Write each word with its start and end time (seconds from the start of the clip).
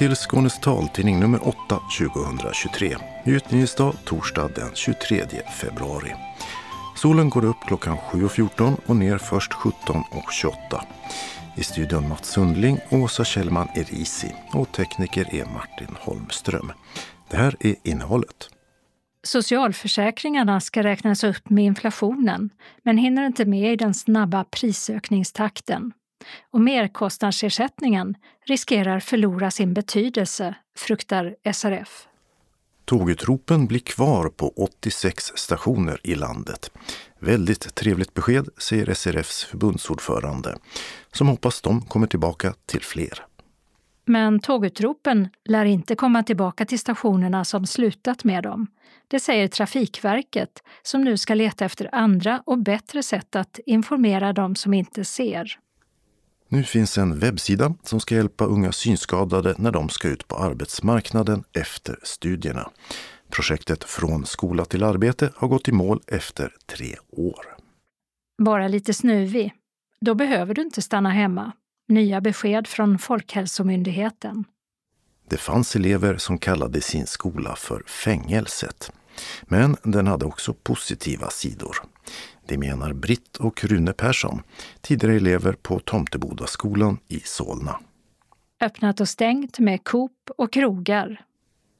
Till 0.00 0.16
Skånes 0.16 0.60
taltidning 0.60 1.20
nummer 1.20 1.48
8 1.48 1.58
2023. 1.98 2.96
Utgivningsdag 3.24 3.94
torsdag 4.04 4.50
den 4.54 4.70
23 4.74 5.24
februari. 5.60 6.14
Solen 6.96 7.30
går 7.30 7.44
upp 7.44 7.56
klockan 7.66 7.96
7.14 7.96 8.76
och 8.86 8.96
ner 8.96 9.18
först 9.18 9.52
17.28. 9.52 10.52
I 11.56 11.62
studion 11.62 12.08
Mats 12.08 12.28
Sundling, 12.28 12.78
Åsa 12.90 13.24
Kjellman 13.24 13.68
Erisi 13.74 14.34
och 14.52 14.72
tekniker 14.72 15.34
är 15.34 15.44
Martin 15.44 15.96
Holmström. 16.00 16.72
Det 17.30 17.36
här 17.36 17.56
är 17.60 17.74
innehållet. 17.82 18.48
Socialförsäkringarna 19.22 20.60
ska 20.60 20.82
räknas 20.82 21.24
upp 21.24 21.50
med 21.50 21.64
inflationen 21.64 22.50
men 22.82 22.98
hinner 22.98 23.26
inte 23.26 23.44
med 23.44 23.72
i 23.72 23.76
den 23.76 23.94
snabba 23.94 24.44
prisökningstakten. 24.44 25.92
Och 26.50 26.60
merkostnadsersättningen 26.60 28.14
riskerar 28.46 29.00
förlora 29.00 29.50
sin 29.50 29.74
betydelse, 29.74 30.54
fruktar 30.76 31.36
SRF. 31.52 32.06
Tågutropen 32.84 33.66
blir 33.66 33.78
kvar 33.78 34.28
på 34.28 34.52
86 34.56 35.32
stationer 35.34 36.00
i 36.02 36.14
landet. 36.14 36.70
Väldigt 37.18 37.74
trevligt 37.74 38.14
besked, 38.14 38.48
säger 38.58 38.94
SRFs 38.94 39.44
förbundsordförande, 39.44 40.56
som 41.12 41.28
hoppas 41.28 41.60
de 41.60 41.82
kommer 41.82 42.06
tillbaka 42.06 42.54
till 42.66 42.82
fler. 42.82 43.26
Men 44.04 44.40
tågutropen 44.40 45.28
lär 45.44 45.64
inte 45.64 45.94
komma 45.94 46.22
tillbaka 46.22 46.64
till 46.64 46.78
stationerna 46.78 47.44
som 47.44 47.66
slutat 47.66 48.24
med 48.24 48.42
dem. 48.42 48.66
Det 49.08 49.20
säger 49.20 49.48
Trafikverket 49.48 50.62
som 50.82 51.04
nu 51.04 51.16
ska 51.16 51.34
leta 51.34 51.64
efter 51.64 51.94
andra 51.94 52.42
och 52.46 52.58
bättre 52.58 53.02
sätt 53.02 53.36
att 53.36 53.60
informera 53.66 54.32
de 54.32 54.54
som 54.54 54.74
inte 54.74 55.04
ser. 55.04 55.58
Nu 56.52 56.64
finns 56.64 56.98
en 56.98 57.18
webbsida 57.18 57.74
som 57.82 58.00
ska 58.00 58.14
hjälpa 58.14 58.44
unga 58.44 58.72
synskadade 58.72 59.54
när 59.58 59.70
de 59.70 59.88
ska 59.88 60.08
ut 60.08 60.28
på 60.28 60.36
arbetsmarknaden 60.36 61.44
efter 61.52 61.98
studierna. 62.02 62.70
Projektet 63.30 63.84
Från 63.84 64.26
skola 64.26 64.64
till 64.64 64.82
arbete 64.82 65.32
har 65.36 65.48
gått 65.48 65.68
i 65.68 65.72
mål 65.72 66.00
efter 66.06 66.54
tre 66.66 66.96
år. 67.10 67.56
Bara 68.42 68.68
lite 68.68 68.94
snuvig? 68.94 69.52
Då 70.00 70.14
behöver 70.14 70.54
du 70.54 70.62
inte 70.62 70.82
stanna 70.82 71.10
hemma. 71.10 71.52
Nya 71.88 72.20
besked 72.20 72.66
från 72.66 72.98
Folkhälsomyndigheten. 72.98 74.44
Det 75.28 75.36
fanns 75.36 75.76
elever 75.76 76.16
som 76.16 76.38
kallade 76.38 76.80
sin 76.80 77.06
skola 77.06 77.56
för 77.56 77.82
fängelset. 77.86 78.92
Men 79.42 79.76
den 79.82 80.06
hade 80.06 80.24
också 80.24 80.54
positiva 80.54 81.30
sidor. 81.30 81.76
Det 82.50 82.58
menar 82.58 82.92
Britt 82.92 83.36
och 83.36 83.64
Rune 83.64 83.92
Persson, 83.92 84.42
tidigare 84.80 85.16
elever 85.16 85.52
på 85.52 85.80
Tomtebodaskolan 85.80 86.98
i 87.08 87.20
Solna. 87.20 87.80
Öppnat 88.60 89.00
och 89.00 89.08
stängt 89.08 89.58
med 89.58 89.84
Coop 89.84 90.30
och 90.38 90.52
krogar. 90.52 91.24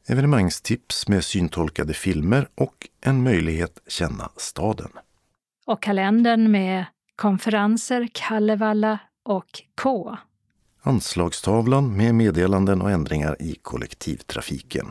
Evenemangstips 0.07 1.09
med 1.09 1.25
syntolkade 1.25 1.95
filmer 1.95 2.49
och 2.55 2.89
en 3.01 3.23
möjlighet 3.23 3.79
känna 3.87 4.31
staden. 4.37 4.91
Och 5.67 5.83
kalendern 5.83 6.51
med 6.51 6.85
konferenser, 7.17 8.09
Kallevalla 8.13 8.99
och 9.25 9.63
K. 9.83 10.17
Anslagstavlan 10.83 11.97
med 11.97 12.15
meddelanden 12.15 12.83
och 12.83 12.91
ändringar 12.91 13.37
i 13.43 13.55
kollektivtrafiken. 13.63 14.87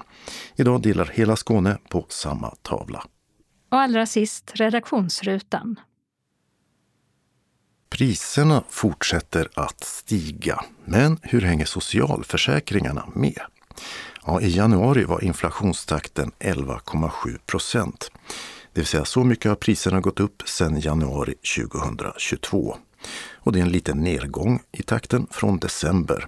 Idag 0.56 0.82
delar 0.82 1.06
hela 1.06 1.36
Skåne 1.36 1.78
på 1.90 2.06
samma 2.10 2.50
tavla. 2.50 3.04
Och 3.70 3.80
allra 3.80 4.06
sist 4.06 4.52
redaktionsrutan. 4.56 5.80
Priserna 7.90 8.64
fortsätter 8.70 9.50
att 9.54 9.84
stiga. 9.84 10.66
Men 10.86 11.20
hur 11.24 11.42
hänger 11.42 11.66
socialförsäkringarna 11.66 13.08
med? 13.16 13.42
Ja, 14.26 14.42
I 14.42 14.56
januari 14.56 15.04
var 15.04 15.24
inflationstakten 15.24 16.32
11,7 16.40 17.38
procent. 17.46 18.12
Det 18.74 18.82
vill 18.82 18.88
säga 18.88 19.06
så 19.06 19.24
mycket 19.24 19.50
har 19.50 19.56
priserna 19.56 20.02
gått 20.02 20.20
upp 20.20 20.42
sedan 20.46 20.80
januari 20.80 21.36
2022 21.58 22.78
och 23.40 23.52
det 23.52 23.60
är 23.60 23.64
en 23.64 23.70
liten 23.70 24.04
nedgång 24.04 24.62
i 24.72 24.84
takten 24.84 25.28
från 25.32 25.60
december 25.60 26.28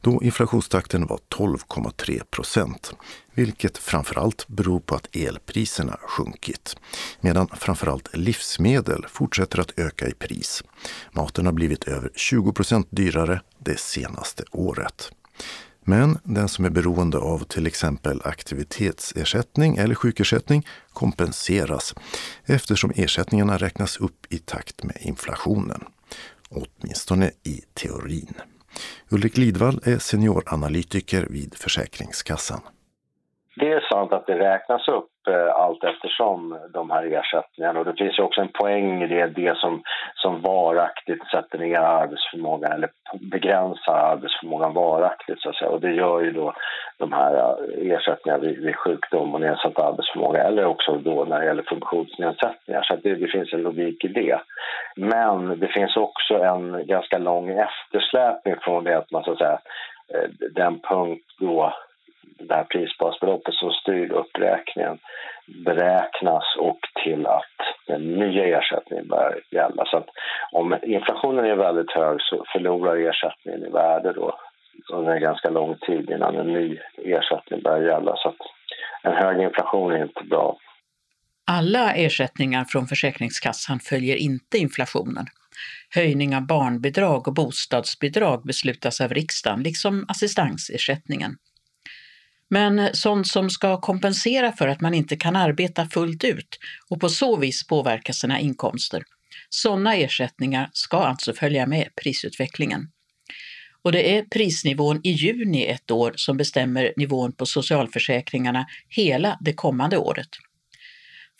då 0.00 0.22
inflationstakten 0.22 1.06
var 1.06 1.18
12,3 1.28 2.24
procent, 2.30 2.92
vilket 3.34 3.78
framförallt 3.78 4.48
beror 4.48 4.80
på 4.80 4.94
att 4.94 5.16
elpriserna 5.16 5.96
sjunkit, 6.00 6.76
medan 7.20 7.48
framförallt 7.48 8.16
livsmedel 8.16 9.06
fortsätter 9.08 9.60
att 9.60 9.78
öka 9.78 10.08
i 10.08 10.14
pris. 10.14 10.62
Maten 11.12 11.46
har 11.46 11.52
blivit 11.52 11.84
över 11.84 12.10
20 12.14 12.52
procent 12.52 12.86
dyrare 12.90 13.40
det 13.58 13.78
senaste 13.78 14.44
året. 14.50 15.12
Men 15.84 16.18
den 16.22 16.48
som 16.48 16.64
är 16.64 16.70
beroende 16.70 17.18
av 17.18 17.44
till 17.44 17.66
exempel 17.66 18.20
aktivitetsersättning 18.24 19.76
eller 19.76 19.94
sjukersättning 19.94 20.66
kompenseras 20.92 21.94
eftersom 22.44 22.92
ersättningarna 22.94 23.58
räknas 23.58 23.96
upp 23.96 24.26
i 24.28 24.38
takt 24.38 24.82
med 24.84 24.96
inflationen 25.00 25.84
åtminstone 26.48 27.30
i 27.44 27.60
teorin. 27.74 28.34
Ulrik 29.08 29.36
Lidvall 29.36 29.80
är 29.84 29.98
senioranalytiker 29.98 31.26
vid 31.30 31.54
Försäkringskassan. 31.54 32.60
Det 33.58 33.72
är 33.72 33.80
sant 33.80 34.12
att 34.12 34.26
det 34.26 34.38
räknas 34.38 34.88
upp 34.88 35.10
eh, 35.28 35.54
allt 35.54 35.84
eftersom 35.84 36.58
de 36.74 36.90
här 36.90 37.04
ersättningarna. 37.04 37.78
Och 37.78 37.84
det 37.84 37.98
finns 37.98 38.18
ju 38.18 38.22
också 38.22 38.40
en 38.40 38.52
poäng 38.52 39.02
i 39.02 39.06
det, 39.06 39.26
det 39.26 39.56
som, 39.56 39.82
som 40.14 40.40
varaktigt 40.40 41.30
sätter 41.30 41.58
ner 41.58 41.80
arbetsförmågan 41.80 42.72
eller 42.72 42.90
begränsar 43.20 43.92
arbetsförmågan 43.92 44.74
varaktigt. 44.74 45.40
Så 45.40 45.48
att 45.48 45.56
säga. 45.56 45.70
Och 45.70 45.80
det 45.80 45.92
gör 45.92 46.20
ju 46.20 46.32
då 46.32 46.52
de 46.98 47.12
här 47.12 47.34
eh, 47.34 47.92
ersättningarna 47.92 48.42
vid, 48.42 48.58
vid 48.58 48.76
sjukdom 48.76 49.34
och 49.34 49.40
nedsatt 49.40 49.78
arbetsförmåga 49.78 50.42
eller 50.42 50.64
också 50.64 50.92
då 50.92 51.24
när 51.24 51.40
det 51.40 51.46
gäller 51.46 51.62
funktionsnedsättningar. 51.62 52.82
Så 52.82 52.96
det, 52.96 53.14
det, 53.14 53.28
finns 53.28 53.52
en 53.52 53.62
logik 53.62 54.04
i 54.04 54.08
det. 54.08 54.40
Men 54.96 55.58
det 55.60 55.68
finns 55.68 55.96
också 55.96 56.34
en 56.34 56.86
ganska 56.86 57.18
lång 57.18 57.50
eftersläpning 57.50 58.54
från 58.60 58.84
det 58.84 58.98
att 58.98 59.10
man 59.10 59.24
så 59.24 59.32
att 59.32 59.38
säga 59.38 59.58
eh, 60.14 60.30
den 60.54 60.80
punkt 60.80 61.24
då 61.40 61.74
det 62.38 62.54
här 62.54 62.64
prisbasbeloppet 62.64 63.54
som 63.54 63.70
styr 63.70 64.12
uppräkningen 64.12 64.98
beräknas 65.46 66.44
och 66.58 66.78
till 67.04 67.26
att 67.26 67.56
den 67.86 68.02
nya 68.02 68.58
ersättningen 68.58 69.08
börjar 69.08 69.40
gälla. 69.50 69.84
Så 69.86 69.96
att 69.96 70.08
om 70.52 70.76
inflationen 70.82 71.44
är 71.44 71.56
väldigt 71.56 71.92
hög 71.92 72.20
så 72.20 72.44
förlorar 72.52 72.96
ersättningen 72.96 73.64
i 73.66 73.70
värde 73.70 74.12
då 74.12 74.38
under 74.92 75.12
en 75.12 75.22
ganska 75.22 75.50
lång 75.50 75.76
tid 75.86 76.10
innan 76.10 76.36
en 76.36 76.52
ny 76.52 76.78
ersättning 77.04 77.62
börjar 77.62 77.88
gälla. 77.88 78.16
Så 78.16 78.28
att 78.28 78.36
en 79.02 79.12
hög 79.12 79.40
inflation 79.40 79.92
är 79.92 80.02
inte 80.02 80.24
bra. 80.24 80.56
Alla 81.50 81.92
ersättningar 81.92 82.64
från 82.64 82.86
Försäkringskassan 82.86 83.78
följer 83.80 84.16
inte 84.16 84.58
inflationen. 84.58 85.26
Höjning 85.94 86.36
av 86.36 86.46
barnbidrag 86.46 87.28
och 87.28 87.34
bostadsbidrag 87.34 88.42
beslutas 88.46 89.00
av 89.00 89.08
riksdagen, 89.08 89.62
liksom 89.62 90.04
assistansersättningen. 90.08 91.30
Men 92.50 92.78
eh, 92.78 92.92
sånt 92.92 93.28
som 93.28 93.50
ska 93.50 93.80
kompensera 93.80 94.52
för 94.52 94.68
att 94.68 94.80
man 94.80 94.94
inte 94.94 95.16
kan 95.16 95.36
arbeta 95.36 95.88
fullt 95.88 96.24
ut 96.24 96.58
och 96.88 97.00
på 97.00 97.08
så 97.08 97.36
vis 97.36 97.66
påverka 97.66 98.12
sina 98.12 98.40
inkomster. 98.40 99.02
Sådana 99.48 99.94
ersättningar 99.94 100.70
ska 100.72 100.96
alltså 100.96 101.32
följa 101.32 101.66
med 101.66 101.88
prisutvecklingen. 102.02 102.88
Och 103.82 103.92
det 103.92 104.18
är 104.18 104.22
prisnivån 104.22 105.00
i 105.04 105.10
juni 105.10 105.66
ett 105.66 105.90
år 105.90 106.12
som 106.16 106.36
bestämmer 106.36 106.92
nivån 106.96 107.32
på 107.32 107.46
socialförsäkringarna 107.46 108.66
hela 108.88 109.38
det 109.40 109.52
kommande 109.52 109.96
året. 109.98 110.28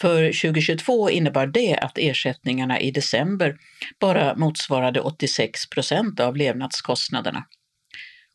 För 0.01 0.27
2022 0.43 1.11
innebar 1.11 1.47
det 1.47 1.77
att 1.77 1.99
ersättningarna 1.99 2.81
i 2.81 2.91
december 2.91 3.57
bara 4.01 4.37
motsvarade 4.37 5.01
86 5.01 5.71
procent 5.71 6.21
av 6.21 6.37
levnadskostnaderna 6.37 7.45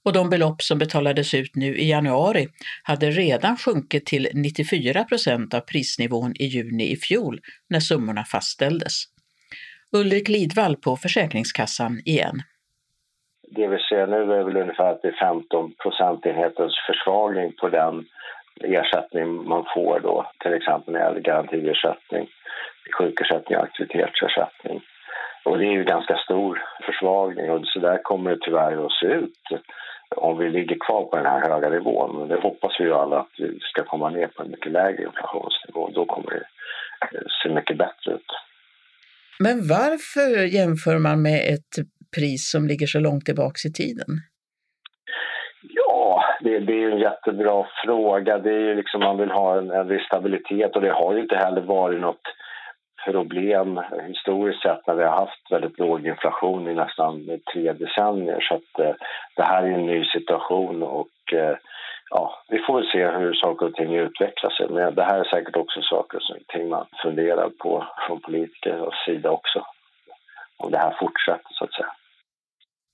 och 0.06 0.14
de 0.14 0.30
belopp 0.30 0.62
som 0.62 0.80
betalades 0.80 1.34
ut 1.34 1.56
nu 1.56 1.76
i 1.78 1.90
januari 1.90 2.48
hade 2.84 3.10
redan 3.10 3.58
sjunkit 3.58 4.06
till 4.06 4.28
94 4.34 5.04
procent 5.04 5.54
av 5.54 5.60
prisnivån 5.60 6.32
i 6.40 6.46
juni 6.46 6.92
i 6.92 6.96
fjol 6.96 7.40
när 7.70 7.80
summorna 7.80 8.24
fastställdes. 8.24 8.94
Ulrik 9.96 10.30
Lidvall 10.30 10.76
på 10.76 10.96
Försäkringskassan 10.96 12.00
igen. 12.06 12.38
Det 13.56 13.68
vi 13.68 13.78
ser 13.78 14.08
nu 14.08 14.34
är 14.34 14.44
väl 14.44 14.58
ungefär 14.58 14.92
att 14.92 15.02
det 15.02 15.08
är 15.08 15.20
15 15.20 15.74
procentenhetens 15.84 16.74
försvagning 16.88 17.54
på 17.62 17.70
den 17.70 18.06
ersättning 18.62 19.28
man 19.50 19.66
får 19.76 20.00
då, 20.00 20.32
till 20.40 20.54
exempel 20.54 20.94
när 20.94 21.00
det 21.00 21.06
gäller 21.06 21.22
garantiersättning, 21.22 22.28
sjukersättning 22.98 23.58
och 23.58 23.64
aktivitetsersättning. 23.64 24.82
Och 25.46 25.58
det 25.58 25.66
är 25.66 25.72
ju 25.72 25.84
ganska 25.84 26.18
stor 26.18 26.64
försvagning 26.86 27.52
och 27.52 27.66
så 27.66 27.80
där 27.80 28.04
kommer 28.04 28.32
det 28.32 28.38
tyvärr 28.42 28.86
att 28.86 28.92
se 28.92 29.06
ut 29.06 29.44
om 30.18 30.38
vi 30.38 30.50
ligger 30.50 30.78
kvar 30.86 31.04
på 31.04 31.16
den 31.16 31.26
här 31.26 31.50
höga 31.50 31.70
nivån. 31.70 32.20
Men 32.20 32.28
det 32.28 32.42
hoppas 32.42 32.72
vi 32.80 32.84
ju 32.84 32.94
alla 32.94 33.20
att 33.20 33.36
vi 33.38 33.60
ska 33.60 33.84
komma 33.84 34.10
ner 34.10 34.28
på 34.28 34.44
en 34.44 34.52
mycket 34.52 34.72
lägre 34.72 35.04
inflationsnivå. 35.04 35.90
Då 35.90 36.06
kommer 36.06 36.30
det 36.30 36.46
eh, 37.02 37.24
se 37.44 37.50
mycket 37.50 37.78
bättre 37.78 38.14
ut. 38.14 38.32
Men 39.40 39.68
varför 39.68 40.46
jämför 40.60 40.98
man 40.98 41.22
med 41.22 41.40
ett 41.54 41.74
pris 42.16 42.52
som 42.52 42.68
ligger 42.68 42.88
så 42.88 43.00
långt 43.00 43.26
tillbaks 43.26 43.66
i 43.66 43.72
tiden? 43.72 44.08
Ja, 45.70 46.24
det, 46.44 46.60
det 46.60 46.84
är 46.84 46.92
en 46.92 47.00
jättebra 47.00 47.68
fråga. 47.86 48.38
Det 48.38 48.50
är 48.50 48.60
ju 48.60 48.76
liksom 48.76 49.00
man 49.00 49.18
vill 49.18 49.32
ha 49.32 49.58
en, 49.58 49.72
en 49.72 49.88
viss 49.88 50.06
stabilitet 50.06 50.76
och 50.76 50.82
det 50.82 50.92
har 50.92 51.14
ju 51.14 51.22
inte 51.22 51.36
heller 51.36 51.62
varit 51.62 52.02
något 52.02 52.28
problem 53.06 53.82
historiskt 54.08 54.62
sett 54.62 54.88
när 54.88 54.96
vi 54.96 55.04
har 55.04 55.16
haft 55.16 55.52
väldigt 55.52 55.80
låg 55.80 56.08
inflation 56.08 56.68
i 56.68 56.74
nästan 56.74 57.40
tre 57.54 57.74
decennier. 57.74 58.40
Så 58.42 58.56
att, 58.56 58.80
eh, 58.80 58.96
det 59.36 59.44
här 59.44 59.64
är 59.64 59.72
en 59.72 59.86
ny 59.86 60.06
situation 60.06 60.84
och 60.84 61.34
eh, 61.34 61.58
ja, 62.10 62.44
vi 62.50 62.60
får 62.60 62.76
väl 62.76 62.92
se 62.92 63.08
hur 63.08 63.34
saker 63.34 63.66
och 63.66 63.74
ting 63.74 63.96
utvecklar 63.96 64.50
sig. 64.50 64.70
Men 64.70 64.96
det 64.96 65.04
här 65.04 65.20
är 65.20 65.24
säkert 65.24 65.56
också 65.56 65.82
saker 65.82 66.18
och 66.18 66.48
ting 66.48 66.70
man 66.70 66.86
funderar 67.04 67.50
på 67.50 67.88
från 68.08 68.22
politikers 68.22 69.06
sida 69.06 69.32
också. 69.32 69.66
Om 70.58 70.72
det 70.72 70.78
här 70.78 70.96
fortsätter 71.00 71.50
så 71.52 71.66
att 71.66 71.74
säga. 71.74 71.94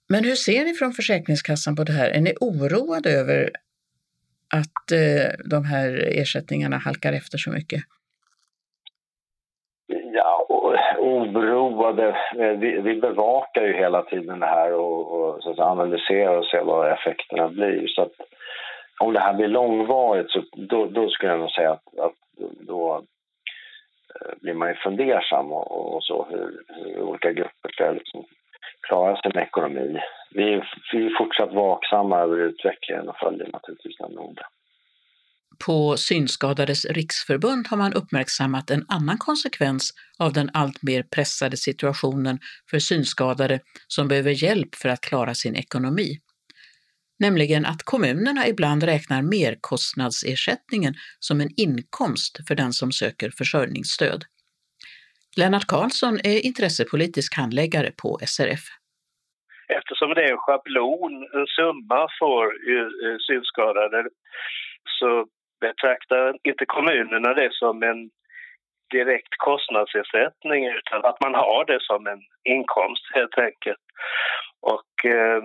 Men 0.09 0.23
hur 0.23 0.35
ser 0.35 0.65
ni 0.65 0.73
från 0.73 0.91
Försäkringskassan 0.91 1.75
på 1.75 1.83
det 1.83 1.91
här? 1.91 2.09
Är 2.09 2.21
ni 2.21 2.33
oroade 2.41 3.09
över 3.09 3.49
att 4.53 4.91
eh, 4.91 5.49
de 5.49 5.65
här 5.65 5.89
ersättningarna 6.21 6.77
halkar 6.77 7.13
efter 7.13 7.37
så 7.37 7.51
mycket? 7.51 7.81
Ja, 10.13 10.45
oroade. 11.19 12.07
Eh, 12.37 12.51
vi, 12.51 12.81
vi 12.81 13.01
bevakar 13.01 13.63
ju 13.63 13.73
hela 13.73 14.01
tiden 14.01 14.39
det 14.39 14.45
här 14.45 14.73
och, 14.73 15.11
och 15.11 15.43
så 15.43 15.51
att 15.51 15.59
analyserar 15.59 16.37
och 16.37 16.45
ser 16.45 16.63
vad 16.63 16.91
effekterna 16.91 17.47
blir. 17.47 17.87
Så 17.87 18.01
att 18.01 18.13
om 18.99 19.13
det 19.13 19.19
här 19.19 19.33
blir 19.33 19.47
långvarigt 19.47 20.31
så 20.31 20.43
då, 20.53 20.85
då 20.85 21.09
skulle 21.09 21.31
jag 21.31 21.39
nog 21.39 21.51
säga 21.51 21.71
att, 21.71 21.99
att 21.99 22.15
då 22.59 22.95
eh, 24.15 24.33
blir 24.41 24.53
man 24.53 24.69
ju 24.69 24.75
fundersam 24.75 25.51
och, 25.51 25.95
och 25.95 26.03
så 26.03 26.27
hur, 26.29 26.63
hur, 26.67 27.01
olika 27.01 27.31
grupper 27.31 27.69
ska 27.69 27.91
liksom 27.91 28.25
klara 28.81 29.21
sin 29.21 29.39
ekonomi. 29.41 29.99
Vi, 30.31 30.61
vi 30.93 31.05
är 31.05 31.17
fortsatt 31.17 31.53
vaksamma 31.53 32.19
över 32.19 32.37
utvecklingen 32.37 33.09
och 33.09 33.17
följer 33.17 33.49
naturligtvis 33.53 33.97
den 33.97 34.11
noga. 34.11 34.45
På 35.65 35.97
Synskadades 35.97 36.85
riksförbund 36.85 37.67
har 37.67 37.77
man 37.77 37.93
uppmärksammat 37.93 38.69
en 38.69 38.85
annan 38.87 39.17
konsekvens 39.17 39.93
av 40.19 40.33
den 40.33 40.49
alltmer 40.53 41.03
pressade 41.03 41.57
situationen 41.57 42.39
för 42.69 42.79
synskadade 42.79 43.59
som 43.87 44.07
behöver 44.07 44.43
hjälp 44.43 44.75
för 44.75 44.89
att 44.89 45.01
klara 45.01 45.33
sin 45.33 45.55
ekonomi. 45.55 46.19
Nämligen 47.19 47.65
att 47.65 47.83
kommunerna 47.83 48.47
ibland 48.47 48.83
räknar 48.83 49.21
merkostnadsersättningen 49.21 50.93
som 51.19 51.41
en 51.41 51.49
inkomst 51.57 52.47
för 52.47 52.55
den 52.55 52.73
som 52.73 52.91
söker 52.91 53.31
försörjningsstöd. 53.37 54.23
Lennart 55.37 55.67
Karlsson 55.67 56.19
är 56.23 56.45
intressepolitisk 56.45 57.35
handläggare 57.35 57.91
på 58.01 58.19
SRF. 58.25 58.63
Eftersom 59.77 60.09
det 60.13 60.23
är 60.23 60.31
en 60.31 60.37
schablon, 60.37 61.13
en 61.37 61.47
summa 61.57 62.07
för 62.19 62.43
eh, 62.71 62.89
eh, 63.03 63.17
synskadade, 63.27 64.09
så 64.99 65.27
betraktar 65.59 66.37
inte 66.43 66.65
kommunerna 66.65 67.33
det 67.33 67.49
som 67.51 67.83
en 67.83 68.09
direkt 68.91 69.33
kostnadsersättning 69.37 70.65
utan 70.65 71.05
att 71.05 71.21
man 71.21 71.33
har 71.33 71.65
det 71.65 71.81
som 71.81 72.07
en 72.07 72.21
inkomst 72.43 73.05
helt 73.13 73.37
enkelt. 73.37 73.85
Och 74.61 75.05
eh, 75.05 75.41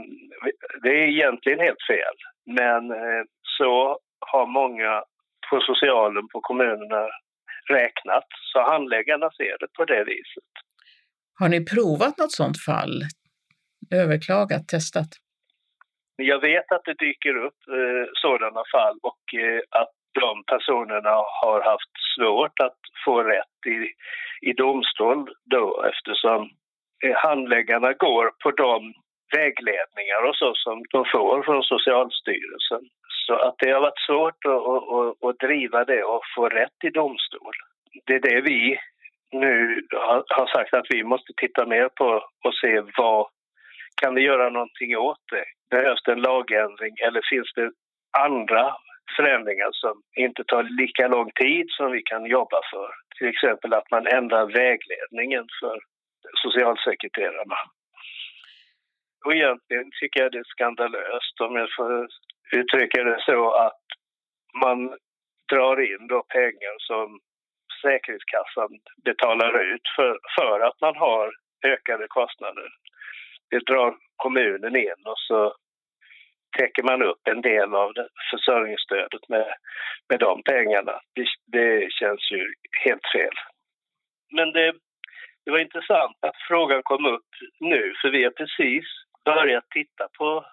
det 0.82 0.88
är 0.88 1.08
egentligen 1.08 1.60
helt 1.60 1.86
fel. 1.92 2.16
Men 2.46 2.90
eh, 2.90 3.22
så 3.58 3.98
har 4.30 4.46
många 4.46 5.02
på 5.50 5.60
socialen 5.60 6.28
på 6.28 6.40
kommunerna 6.40 7.08
räknat. 7.68 8.28
Så 8.52 8.62
handläggarna 8.62 9.30
ser 9.30 9.56
det 9.60 9.68
på 9.78 9.84
det 9.84 10.04
viset. 10.04 10.50
Har 11.40 11.48
ni 11.48 11.64
provat 11.64 12.18
något 12.18 12.32
sådant 12.32 12.60
fall? 12.66 13.02
Överklagat, 14.02 14.68
testat? 14.68 15.08
Jag 16.16 16.40
vet 16.40 16.72
att 16.72 16.84
det 16.84 16.94
dyker 16.94 17.36
upp 17.46 17.60
eh, 17.68 18.06
sådana 18.12 18.62
fall 18.72 18.98
och 19.02 19.24
eh, 19.40 19.60
att 19.80 19.94
de 20.20 20.44
personerna 20.44 21.14
har 21.42 21.60
haft 21.70 21.94
svårt 22.16 22.60
att 22.60 22.80
få 23.04 23.22
rätt 23.22 23.58
i, 23.66 23.78
i 24.50 24.52
domstol 24.52 25.30
då 25.44 25.84
eftersom 25.92 26.50
eh, 27.04 27.16
handläggarna 27.16 27.92
går 27.92 28.30
på 28.42 28.50
de 28.50 28.94
vägledningar 29.36 30.28
och 30.28 30.36
så 30.36 30.52
som 30.54 30.82
de 30.90 31.04
får 31.12 31.42
från 31.42 31.62
Socialstyrelsen. 31.62 32.82
Så 33.26 33.34
att 33.34 33.54
det 33.58 33.70
har 33.70 33.80
varit 33.80 34.06
svårt 34.06 34.44
att, 34.44 34.62
att, 34.96 35.28
att 35.28 35.38
driva 35.38 35.84
det 35.84 36.02
och 36.04 36.22
få 36.36 36.48
rätt 36.48 36.78
i 36.84 36.90
domstol. 36.90 37.54
Det 38.06 38.14
är 38.14 38.20
det 38.20 38.40
vi 38.40 38.78
nu 39.32 39.86
har 40.28 40.46
sagt 40.46 40.74
att 40.74 40.86
vi 40.90 41.04
måste 41.04 41.32
titta 41.36 41.66
mer 41.66 41.88
på 41.88 42.28
och 42.44 42.54
se 42.54 42.82
vad 42.96 43.26
kan 44.02 44.14
vi 44.14 44.22
göra 44.22 44.50
någonting 44.50 44.96
åt 44.96 45.24
det? 45.32 45.44
Behövs 45.70 46.02
det 46.04 46.12
en 46.12 46.22
lagändring 46.22 46.94
eller 47.06 47.20
finns 47.30 47.52
det 47.54 47.70
andra 48.18 48.74
förändringar 49.16 49.70
som 49.72 50.02
inte 50.16 50.44
tar 50.44 50.62
lika 50.62 51.08
lång 51.08 51.30
tid 51.30 51.66
som 51.70 51.92
vi 51.92 52.02
kan 52.02 52.26
jobba 52.26 52.60
för? 52.72 52.90
Till 53.18 53.28
exempel 53.28 53.74
att 53.74 53.90
man 53.90 54.06
ändrar 54.06 54.46
vägledningen 54.46 55.46
för 55.60 55.78
socialsekreterarna. 56.42 57.56
Och 59.24 59.34
egentligen 59.34 59.90
tycker 60.00 60.20
jag 60.20 60.32
det 60.32 60.38
är 60.38 60.52
skandalöst 60.54 61.40
om 61.40 61.56
jag 61.56 61.68
får 61.76 62.08
uttrycka 62.52 63.04
det 63.04 63.18
så 63.20 63.50
att 63.50 63.84
man 64.62 64.98
drar 65.52 65.80
in 65.80 66.06
då 66.06 66.22
pengar 66.22 66.76
som 66.78 67.20
Försäkringskassan 67.72 68.70
betalar 69.04 69.74
ut 69.74 69.86
för, 69.96 70.18
för 70.38 70.60
att 70.60 70.80
man 70.80 70.96
har 70.96 71.32
ökade 71.64 72.06
kostnader. 72.08 72.68
Det 73.50 73.66
drar 73.66 73.96
kommunen 74.16 74.76
in 74.76 75.00
och 75.04 75.18
så 75.18 75.54
täcker 76.58 76.82
man 76.82 77.02
upp 77.02 77.28
en 77.28 77.40
del 77.40 77.74
av 77.74 77.92
försörjningsstödet 78.30 79.28
med, 79.28 79.46
med 80.08 80.18
de 80.20 80.42
pengarna. 80.42 81.00
Det, 81.14 81.26
det 81.46 81.92
känns 81.92 82.30
ju 82.32 82.54
helt 82.84 83.06
fel. 83.16 83.34
Men 84.36 84.52
det, 84.52 84.72
det 85.44 85.50
var 85.50 85.58
intressant 85.58 86.16
att 86.20 86.36
frågan 86.48 86.82
kom 86.82 87.06
upp 87.06 87.30
nu, 87.60 87.94
för 88.02 88.10
vi 88.10 88.24
har 88.24 88.30
precis 88.30 88.84
börjat 89.24 89.64
titta 89.70 90.08
på, 90.18 90.44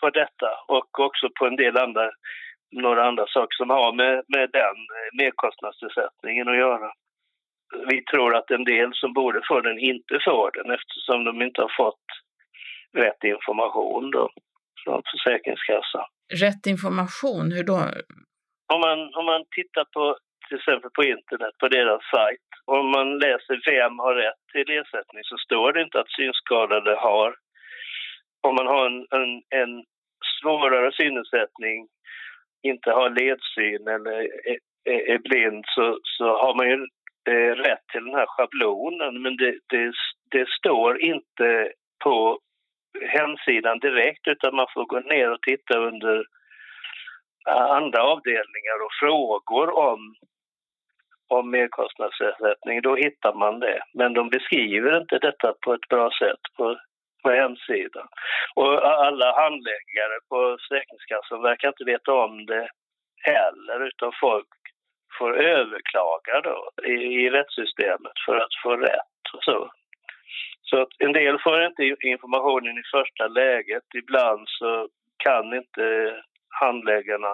på 0.00 0.10
detta 0.10 0.50
och 0.68 1.00
också 1.00 1.28
på 1.38 1.46
en 1.46 1.56
del 1.56 1.76
andra, 1.76 2.10
några 2.70 3.04
andra 3.04 3.26
saker 3.26 3.56
som 3.56 3.70
har 3.70 3.92
med, 3.92 4.24
med 4.28 4.50
den 4.52 4.76
merkostnadsersättningen 5.12 6.48
att 6.48 6.56
göra. 6.56 6.92
Vi 7.88 8.04
tror 8.04 8.36
att 8.36 8.50
en 8.50 8.64
del 8.64 8.90
som 8.94 9.12
borde 9.12 9.40
få 9.48 9.60
den 9.60 9.78
inte 9.78 10.18
får 10.24 10.50
den 10.54 10.70
eftersom 10.70 11.24
de 11.24 11.42
inte 11.42 11.62
har 11.62 11.72
fått 11.76 12.06
rätt 12.92 13.24
information 13.24 14.10
då, 14.10 14.30
från 14.84 15.02
Försäkringskassan. 15.10 16.06
Rätt 16.44 16.66
information, 16.74 17.52
hur 17.56 17.64
då? 17.64 17.78
Om 18.74 18.80
man, 18.86 18.98
om 19.18 19.24
man 19.32 19.42
tittar 19.58 19.84
på 19.94 20.16
till 20.48 20.58
exempel 20.58 20.90
på 20.90 21.04
internet, 21.04 21.54
på 21.62 21.68
deras 21.68 22.02
sajt. 22.14 22.48
Om 22.64 22.90
man 22.96 23.08
läser 23.18 23.56
vem 23.70 23.98
har 23.98 24.14
rätt 24.14 24.42
till 24.52 24.68
ersättning 24.78 25.22
så 25.24 25.36
står 25.46 25.72
det 25.72 25.82
inte 25.82 26.00
att 26.00 26.16
synskadade 26.18 26.94
har 27.06 27.34
om 28.48 28.54
man 28.54 28.66
har 28.66 28.86
en, 28.86 29.06
en, 29.10 29.32
en 29.60 29.84
svårare 30.40 30.92
synnedsättning, 30.92 31.88
inte 32.62 32.90
har 32.90 33.10
ledsyn 33.10 33.88
eller 33.88 34.16
är, 34.52 34.58
är, 35.14 35.18
blind 35.18 35.64
så, 35.74 35.98
så 36.02 36.24
har 36.24 36.54
man 36.54 36.66
ju 36.68 36.76
eh, 37.30 37.54
rätt 37.66 37.84
till 37.92 38.04
den 38.04 38.14
här 38.14 38.26
schablonen 38.28 39.22
men 39.22 39.36
det, 39.36 39.58
det, 39.68 39.92
det 40.30 40.48
står 40.58 41.02
inte 41.02 41.72
på 42.04 42.38
hemsidan 43.00 43.78
direkt 43.78 44.28
utan 44.28 44.56
man 44.56 44.66
får 44.74 44.84
gå 44.84 45.00
ner 45.00 45.30
och 45.30 45.42
titta 45.42 45.78
under 45.78 46.24
andra 47.48 48.02
avdelningar 48.02 48.78
och 48.84 48.94
frågor 49.00 49.78
om, 49.78 50.14
om 51.28 51.50
merkostnadsersättning. 51.50 52.82
Då 52.82 52.96
hittar 52.96 53.34
man 53.34 53.60
det. 53.60 53.82
Men 53.94 54.12
de 54.12 54.28
beskriver 54.28 55.00
inte 55.00 55.18
detta 55.18 55.54
på 55.64 55.74
ett 55.74 55.88
bra 55.88 56.10
sätt 56.20 56.40
på 56.56 56.76
på 57.22 57.30
hemsidan. 57.30 58.08
Och 58.54 58.72
alla 59.06 59.40
handläggare 59.42 60.16
på 60.28 60.58
Försäkringskassan 60.60 61.42
verkar 61.42 61.68
inte 61.68 61.84
veta 61.84 62.12
om 62.12 62.46
det 62.46 62.68
heller 63.22 63.86
utan 63.86 64.12
folk 64.20 64.48
får 65.18 65.40
överklaga 65.40 66.40
då 66.44 66.70
i, 66.84 66.92
i 66.92 67.30
rättssystemet 67.30 68.16
för 68.26 68.36
att 68.36 68.54
få 68.62 68.76
rätt 68.76 69.24
och 69.34 69.44
så. 69.44 69.70
Så 70.72 70.82
att 70.82 70.94
en 70.98 71.12
del 71.12 71.36
får 71.44 71.66
inte 71.66 71.82
informationen 72.14 72.78
i 72.82 72.84
första 72.96 73.24
läget. 73.40 73.86
Ibland 74.02 74.44
så 74.58 74.88
kan 75.24 75.44
inte 75.60 75.86
handläggarna 76.60 77.32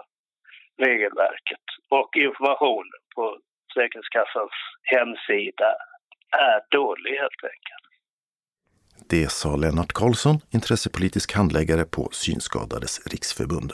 regelverket 0.86 1.66
och 1.88 2.10
informationen 2.16 3.00
på 3.14 3.38
Försäkringskassans 3.66 4.54
hemsida 4.82 5.70
är 6.50 6.60
dålig 6.78 7.10
helt 7.22 7.42
enkelt. 7.52 7.86
Det 9.10 9.30
sa 9.30 9.56
Lennart 9.56 9.92
Karlsson, 9.92 10.36
intressepolitisk 10.50 11.34
handläggare 11.34 11.84
på 11.84 12.08
Synskadades 12.12 13.06
riksförbund. 13.12 13.72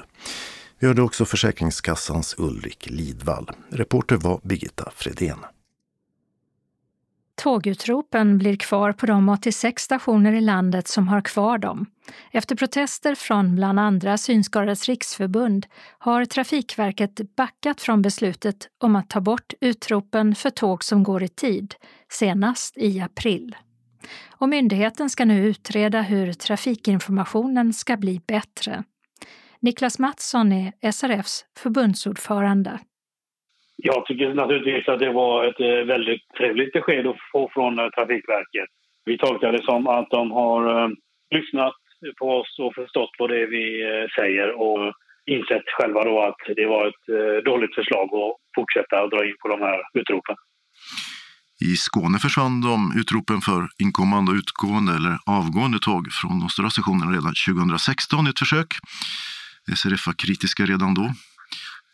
Vi 0.81 0.87
hörde 0.87 1.03
också 1.03 1.25
Försäkringskassans 1.25 2.39
Ulrik 2.39 2.87
Lidvall. 2.91 3.47
Reporter 3.73 4.17
var 4.17 4.41
Birgitta 4.49 4.91
Fredén. 4.97 5.54
Tågutropen 7.37 8.39
blir 8.39 8.57
kvar 8.57 8.93
på 8.93 9.07
de 9.07 9.29
86 9.29 9.83
stationer 9.83 10.33
i 10.33 10.41
landet 10.41 10.89
som 10.89 11.09
har 11.09 11.21
kvar 11.21 11.59
dem. 11.59 11.87
Efter 12.31 12.57
protester 12.57 13.15
från 13.15 13.57
bland 13.57 13.81
andra 13.81 14.19
Synskadades 14.19 14.89
riksförbund 14.89 15.67
har 15.99 16.25
Trafikverket 16.25 17.37
backat 17.37 17.81
från 17.81 18.03
beslutet 18.03 18.69
om 18.83 18.97
att 18.97 19.11
ta 19.11 19.21
bort 19.21 19.53
utropen 19.61 20.35
för 20.35 20.51
tåg 20.51 20.85
som 20.85 21.03
går 21.03 21.23
i 21.23 21.29
tid, 21.29 21.75
senast 22.13 22.77
i 22.77 23.01
april. 23.01 23.57
Och 24.29 24.49
myndigheten 24.49 25.11
ska 25.11 25.25
nu 25.25 25.47
utreda 25.47 26.03
hur 26.03 26.33
trafikinformationen 26.33 27.73
ska 27.73 27.97
bli 27.97 28.21
bättre. 28.27 28.85
Niklas 29.61 29.99
Mattsson 29.99 30.53
är 30.53 30.93
SRFs 30.93 31.45
förbundsordförande. 31.59 32.79
Jag 33.77 34.07
tycker 34.07 34.35
naturligtvis 34.35 34.89
att 34.89 34.99
det 34.99 35.13
var 35.13 35.45
ett 35.45 35.61
eh, 35.61 35.87
väldigt 35.95 36.23
trevligt 36.39 36.73
besked 36.73 37.07
att 37.07 37.17
få 37.33 37.51
från 37.55 37.79
eh, 37.79 37.89
Trafikverket. 37.89 38.71
Vi 39.05 39.19
tolkar 39.19 39.53
det 39.53 39.65
som 39.65 39.87
att 39.87 40.11
de 40.11 40.31
har 40.31 40.61
eh, 40.83 40.89
lyssnat 41.35 41.75
på 42.19 42.27
oss 42.41 42.59
och 42.59 42.75
förstått 42.75 43.11
vad 43.19 43.31
det 43.31 43.43
är 43.43 43.47
vi 43.47 43.67
säger 44.19 44.61
och 44.61 44.93
insett 45.27 45.67
själva 45.79 46.05
då 46.05 46.23
att 46.23 46.57
det 46.57 46.67
var 46.67 46.87
ett 46.87 47.45
dåligt 47.45 47.75
förslag 47.75 48.05
att 48.05 48.37
fortsätta 48.57 49.01
att 49.01 49.11
dra 49.11 49.25
in 49.27 49.37
på 49.43 49.49
de 49.49 49.61
här 49.61 49.83
utropen. 50.01 50.37
I 51.73 51.77
Skåne 51.77 52.19
försvann 52.19 52.61
de 52.61 52.93
utropen 53.01 53.41
för 53.41 53.63
inkommande, 53.85 54.33
och 54.33 54.37
utgående 54.37 54.93
eller 54.93 55.19
avgående 55.27 55.79
tåg 55.79 56.03
från 56.21 56.41
de 56.41 56.49
stora 56.49 56.71
stationerna 56.71 57.13
redan 57.13 57.35
2016 57.49 58.27
i 58.27 58.31
ett 58.31 58.39
försök. 58.39 58.71
SRF 59.77 60.07
var 60.07 60.15
kritiska 60.23 60.63
redan 60.65 60.95
då. 60.95 61.07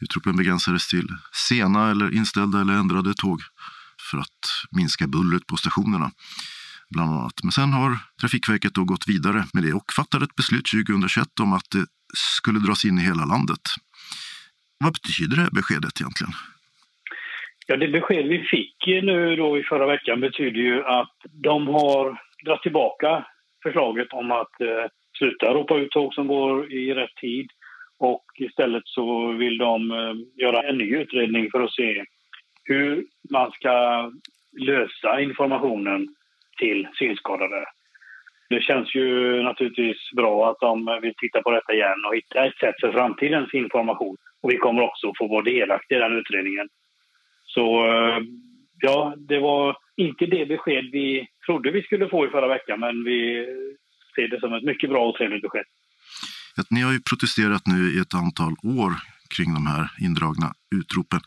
Utropen 0.01 0.37
begränsades 0.37 0.89
till 0.89 1.09
sena 1.49 1.91
eller 1.91 2.17
inställda 2.17 2.61
eller 2.61 2.75
ändrade 2.75 3.15
tåg 3.15 3.41
för 4.11 4.19
att 4.19 4.43
minska 4.71 5.07
bullret 5.07 5.47
på 5.47 5.57
stationerna. 5.57 6.11
Bland 6.91 7.11
annat. 7.11 7.37
Men 7.43 7.53
sen 7.53 7.73
har 7.73 7.91
Trafikverket 8.21 8.75
då 8.75 8.85
gått 8.85 9.09
vidare 9.09 9.45
med 9.55 9.63
det 9.63 9.73
och 9.73 9.93
fattade 9.97 10.25
ett 10.25 10.37
beslut 10.37 10.67
2021 10.87 11.41
om 11.41 11.53
att 11.53 11.71
det 11.75 11.85
skulle 12.41 12.59
dras 12.59 12.85
in 12.85 12.99
i 12.99 13.03
hela 13.11 13.25
landet. 13.25 13.65
Vad 14.85 14.93
betyder 14.93 15.37
det 15.37 15.43
här 15.43 15.57
beskedet 15.61 16.01
egentligen? 16.01 16.35
Ja, 17.67 17.77
det 17.77 17.89
besked 17.89 18.27
vi 18.27 18.39
fick 18.55 18.77
nu 18.87 19.37
då 19.37 19.59
i 19.59 19.63
förra 19.63 19.87
veckan 19.87 20.21
betyder 20.21 20.61
ju 20.61 20.85
att 20.85 21.17
de 21.49 21.67
har 21.67 22.21
dragit 22.45 22.63
tillbaka 22.63 23.27
förslaget 23.63 24.13
om 24.13 24.31
att 24.31 24.61
eh, 24.61 24.87
sluta 25.19 25.55
ropa 25.55 25.75
ut 25.79 25.91
tåg 25.91 26.15
som 26.15 26.27
går 26.27 26.73
i 26.73 26.95
rätt 26.95 27.17
tid 27.21 27.51
och 28.01 28.25
istället 28.39 28.83
så 28.87 29.33
vill 29.33 29.59
de 29.59 29.91
eh, 29.91 30.15
göra 30.37 30.63
en 30.63 30.79
ny 30.79 30.97
utredning 30.97 31.51
för 31.51 31.61
att 31.61 31.73
se 31.73 32.05
hur 32.65 33.05
man 33.31 33.51
ska 33.51 34.11
lösa 34.61 35.21
informationen 35.21 36.09
till 36.59 36.89
synskadade. 36.95 37.65
Det 38.51 38.63
känns 38.63 38.95
ju 38.95 39.43
naturligtvis 39.43 39.97
bra 40.17 40.51
att 40.51 40.61
de 40.61 40.99
vill 41.03 41.15
titta 41.17 41.43
på 41.43 41.51
detta 41.51 41.73
igen 41.73 42.05
och 42.07 42.17
hitta 42.17 42.47
ett 42.47 42.59
sätt 42.59 42.75
för 42.81 42.93
framtidens 42.93 43.55
information. 43.55 44.17
Och 44.43 44.51
vi 44.51 44.57
kommer 44.57 44.83
också 44.83 45.13
få 45.19 45.27
vara 45.27 45.43
delaktiga 45.43 45.99
i 45.99 46.01
den 46.01 46.19
utredningen. 46.19 46.69
Så 47.45 47.87
eh, 47.87 48.19
ja, 48.81 49.15
det 49.17 49.39
var 49.39 49.77
inte 49.97 50.27
det 50.27 50.47
besked 50.47 50.85
vi 50.93 51.27
trodde 51.47 51.71
vi 51.71 51.83
skulle 51.83 52.09
få 52.09 52.27
i 52.27 52.31
förra 52.31 52.49
veckan 52.49 52.81
men 52.81 53.05
vi 53.05 53.47
ser 54.15 54.29
det 54.29 54.41
som 54.41 54.55
ett 54.55 54.65
mycket 54.65 54.91
bra 54.91 55.09
och 55.09 55.17
trevligt 55.17 55.43
besked 55.43 55.65
att 56.57 56.71
ni 56.71 56.81
har 56.81 56.93
ju 56.93 57.01
protesterat 57.11 57.67
nu 57.67 57.81
i 57.95 57.99
ett 57.99 58.15
antal 58.15 58.53
år 58.81 58.93
kring 59.37 59.55
de 59.55 59.67
här 59.67 59.85
indragna 60.07 60.49
utropen. 60.81 61.21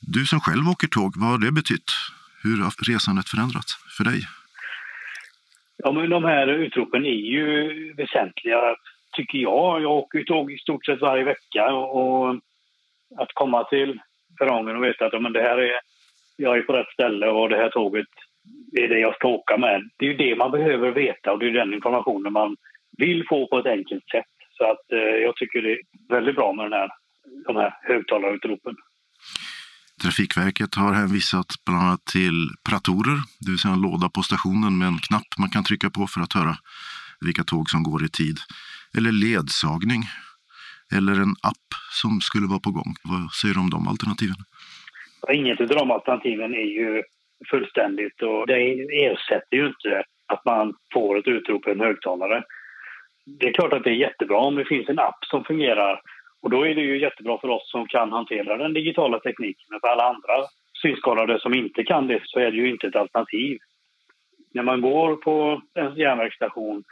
Du 0.00 0.26
som 0.26 0.40
själv 0.40 0.68
åker 0.68 0.88
tåg, 0.88 1.12
vad 1.16 1.30
har 1.30 1.38
det 1.38 1.52
betytt? 1.52 1.90
Hur 2.42 2.56
har 2.62 2.72
resandet 2.92 3.28
förändrats 3.28 3.72
för 3.96 4.04
dig? 4.04 4.20
Ja, 5.76 5.92
men 5.92 6.10
de 6.10 6.24
här 6.24 6.46
utropen 6.48 7.04
är 7.04 7.20
ju 7.36 7.48
väsentliga, 7.94 8.60
tycker 9.16 9.38
jag. 9.38 9.82
Jag 9.82 9.92
åker 9.92 10.18
ju 10.18 10.24
tåg 10.24 10.52
i 10.52 10.58
stort 10.58 10.86
sett 10.86 11.00
varje 11.00 11.24
vecka 11.24 11.72
och 11.72 12.34
att 13.18 13.32
komma 13.34 13.64
till 13.64 14.00
perrongen 14.38 14.76
och 14.76 14.84
veta 14.84 15.06
att 15.06 15.22
men 15.22 15.32
det 15.32 15.42
här 15.42 15.58
är, 15.58 15.80
jag 16.36 16.58
är 16.58 16.62
på 16.62 16.72
rätt 16.72 16.92
ställe 16.92 17.26
och 17.26 17.48
det 17.48 17.56
här 17.56 17.70
tåget 17.70 18.06
är 18.72 18.88
det 18.88 18.98
jag 18.98 19.14
ska 19.14 19.28
åka 19.28 19.56
med. 19.56 19.90
Det 19.96 20.06
är 20.06 20.10
ju 20.10 20.16
det 20.16 20.36
man 20.36 20.50
behöver 20.50 20.90
veta 20.90 21.32
och 21.32 21.38
det 21.38 21.46
är 21.46 21.52
den 21.52 21.74
informationen 21.74 22.32
man 22.32 22.56
vill 22.98 23.24
få 23.28 23.46
på 23.46 23.58
ett 23.58 23.66
enkelt 23.66 24.10
sätt. 24.10 24.33
Så 24.56 24.64
att 24.70 24.92
eh, 24.92 24.98
jag 24.98 25.36
tycker 25.36 25.62
det 25.62 25.72
är 25.72 25.78
väldigt 26.08 26.36
bra 26.36 26.52
med 26.52 26.64
den 26.64 26.72
här, 26.72 26.90
de 27.46 27.56
här 27.56 27.72
högtalarutropen. 27.82 28.74
Trafikverket 30.02 30.74
har 30.74 30.92
hänvisat 30.92 31.46
bland 31.66 31.80
annat 31.82 32.04
till 32.04 32.38
pratorer, 32.68 33.18
det 33.40 33.50
vill 33.50 33.58
säga 33.58 33.74
en 33.74 33.86
låda 33.88 34.08
på 34.08 34.22
stationen 34.22 34.78
med 34.78 34.88
en 34.88 34.98
knapp 35.08 35.30
man 35.38 35.50
kan 35.50 35.64
trycka 35.64 35.90
på 35.90 36.06
för 36.06 36.20
att 36.20 36.32
höra 36.32 36.54
vilka 37.26 37.44
tåg 37.44 37.70
som 37.70 37.82
går 37.82 38.04
i 38.04 38.08
tid. 38.08 38.36
Eller 38.96 39.12
ledsagning. 39.12 40.02
Eller 40.96 41.12
en 41.12 41.34
app 41.52 41.68
som 42.02 42.20
skulle 42.20 42.46
vara 42.46 42.60
på 42.66 42.70
gång. 42.70 42.92
Vad 43.10 43.32
säger 43.32 43.54
du 43.54 43.60
om 43.60 43.70
de 43.70 43.88
alternativen? 43.88 44.40
Inget 45.32 45.60
av 45.60 45.66
de 45.66 45.90
alternativen 45.90 46.54
är 46.54 46.68
ju 46.78 47.02
fullständigt 47.50 48.22
och 48.22 48.46
det 48.46 48.58
ersätter 49.06 49.56
ju 49.56 49.66
inte 49.66 50.04
att 50.32 50.44
man 50.44 50.74
får 50.92 51.18
ett 51.18 51.28
utrop 51.28 51.68
i 51.68 51.70
en 51.70 51.80
högtalare 51.80 52.44
det 53.26 53.48
är 53.48 53.52
klart 53.52 53.72
att 53.72 53.84
det 53.84 53.90
är 53.90 53.94
jättebra 53.94 54.38
om 54.38 54.54
det 54.54 54.64
finns 54.64 54.88
en 54.88 54.98
app 54.98 55.24
som 55.30 55.44
fungerar. 55.44 56.00
Och 56.42 56.50
då 56.50 56.66
är 56.66 56.74
det 56.74 56.80
ju 56.80 57.00
jättebra 57.00 57.38
för 57.38 57.48
oss 57.48 57.70
som 57.70 57.86
kan 57.86 58.12
hantera 58.12 58.56
den 58.56 58.74
digitala 58.74 59.20
tekniken. 59.20 59.66
Men 59.70 59.80
för 59.80 59.88
alla 59.88 60.04
andra 60.04 60.48
synskadade 60.82 61.40
som 61.40 61.54
inte 61.54 61.84
kan 61.84 62.06
det 62.06 62.20
så 62.24 62.38
är 62.40 62.50
det 62.50 62.56
ju 62.56 62.70
inte 62.70 62.86
ett 62.86 62.96
alternativ. 62.96 63.58
När 64.54 64.62
man 64.62 64.80
går 64.80 65.16
på 65.16 65.62
en 65.74 65.96
järnvägsstation 65.96 66.84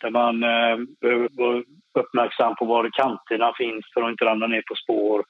där 0.00 0.10
man 0.10 0.42
eh, 0.42 0.76
behöver 1.00 1.28
vara 1.32 1.62
uppmärksam 1.94 2.54
på 2.54 2.64
var 2.64 2.90
kanterna 2.92 3.52
finns 3.58 3.84
för 3.94 4.02
att 4.02 4.10
inte 4.10 4.24
ramla 4.24 4.46
ner 4.46 4.62
på 4.66 4.74
spår. 4.74 5.24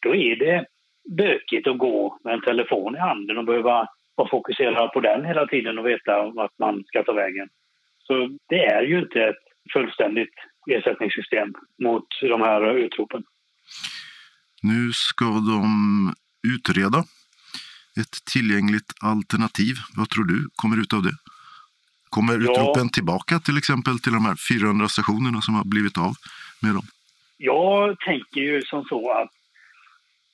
Då 0.00 0.14
är 0.14 0.36
det 0.36 0.64
bökigt 1.10 1.68
att 1.68 1.78
gå 1.78 2.18
med 2.24 2.34
en 2.34 2.40
telefon 2.40 2.96
i 2.96 2.98
handen 2.98 3.38
och 3.38 3.44
behöva 3.44 3.88
vara 4.14 4.28
fokuserad 4.28 4.92
på 4.92 5.00
den 5.00 5.24
hela 5.24 5.46
tiden 5.46 5.78
och 5.78 5.86
veta 5.86 6.22
vart 6.22 6.58
man 6.58 6.84
ska 6.84 7.02
ta 7.02 7.12
vägen. 7.12 7.48
Så 7.98 8.38
det 8.48 8.64
är 8.64 8.82
ju 8.82 8.98
inte 8.98 9.24
ett 9.24 9.51
fullständigt 9.72 10.34
ersättningssystem 10.70 11.54
mot 11.82 12.06
de 12.20 12.40
här 12.40 12.76
utropen. 12.76 13.22
Nu 14.62 14.90
ska 14.92 15.24
de 15.24 15.68
utreda 16.54 16.98
ett 18.00 18.14
tillgängligt 18.32 18.92
alternativ. 19.00 19.74
Vad 19.96 20.08
tror 20.10 20.24
du 20.24 20.48
kommer 20.54 20.80
ut 20.80 20.92
av 20.92 21.02
det? 21.02 21.16
Kommer 22.08 22.34
utropen 22.38 22.86
ja. 22.86 22.94
tillbaka 22.94 23.38
till 23.38 23.58
exempel 23.58 23.98
till 23.98 24.12
de 24.12 24.24
här 24.24 24.36
400 24.50 24.88
stationerna 24.88 25.40
som 25.40 25.54
har 25.54 25.64
blivit 25.64 25.98
av 25.98 26.12
med 26.62 26.74
dem? 26.74 26.86
Jag 27.36 28.00
tänker 28.00 28.40
ju 28.40 28.62
som 28.62 28.84
så 28.84 29.10
att 29.10 29.30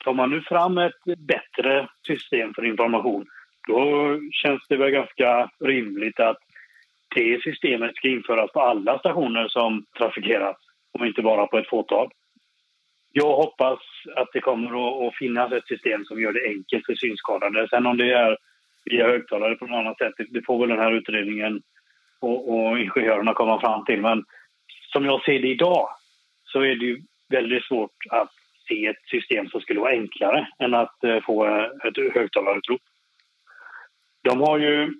tar 0.04 0.14
man 0.14 0.30
nu 0.30 0.42
fram 0.42 0.78
ett 0.78 1.02
bättre 1.18 1.88
system 2.06 2.54
för 2.54 2.64
information 2.64 3.26
då 3.68 4.20
känns 4.32 4.62
det 4.68 4.76
väl 4.76 4.90
ganska 4.90 5.50
rimligt 5.64 6.20
att 6.20 6.38
det 7.14 7.42
systemet 7.42 7.96
ska 7.96 8.08
införas 8.08 8.52
på 8.52 8.60
alla 8.60 8.98
stationer 8.98 9.48
som 9.48 9.84
trafikeras 9.98 10.56
och 10.98 11.06
inte 11.06 11.22
bara 11.22 11.46
på 11.46 11.58
ett 11.58 11.68
fåtal. 11.68 12.10
Jag 13.12 13.36
hoppas 13.36 13.78
att 14.16 14.28
det 14.32 14.40
kommer 14.40 15.06
att 15.08 15.16
finnas 15.16 15.52
ett 15.52 15.66
system 15.66 16.04
som 16.04 16.20
gör 16.20 16.32
det 16.32 16.48
enkelt 16.48 16.86
för 16.86 16.94
synskadade. 16.94 17.68
Sen 17.68 17.86
om 17.86 17.96
det 17.96 18.12
är 18.12 18.36
via 18.84 19.06
högtalare 19.06 19.54
på 19.54 19.66
något 19.66 19.76
annat 19.76 19.98
sätt, 19.98 20.14
det 20.28 20.46
får 20.46 20.58
väl 20.58 20.68
den 20.68 20.78
här 20.78 20.92
utredningen 20.92 21.62
och, 22.20 22.54
och 22.54 22.78
ingenjörerna 22.78 23.34
komma 23.34 23.60
fram 23.60 23.84
till. 23.84 24.00
Men 24.00 24.24
som 24.92 25.04
jag 25.04 25.24
ser 25.24 25.38
det 25.38 25.48
idag 25.48 25.88
så 26.44 26.60
är 26.60 26.74
det 26.74 26.84
ju 26.86 27.02
väldigt 27.28 27.64
svårt 27.64 27.96
att 28.10 28.30
se 28.68 28.86
ett 28.86 29.08
system 29.10 29.48
som 29.48 29.60
skulle 29.60 29.80
vara 29.80 29.92
enklare 29.92 30.48
än 30.58 30.74
att 30.74 31.04
eh, 31.04 31.20
få 31.20 31.44
ett 31.84 32.14
högtalarutrop. 32.14 32.80
De 34.22 34.40
har 34.40 34.58
ju 34.58 34.92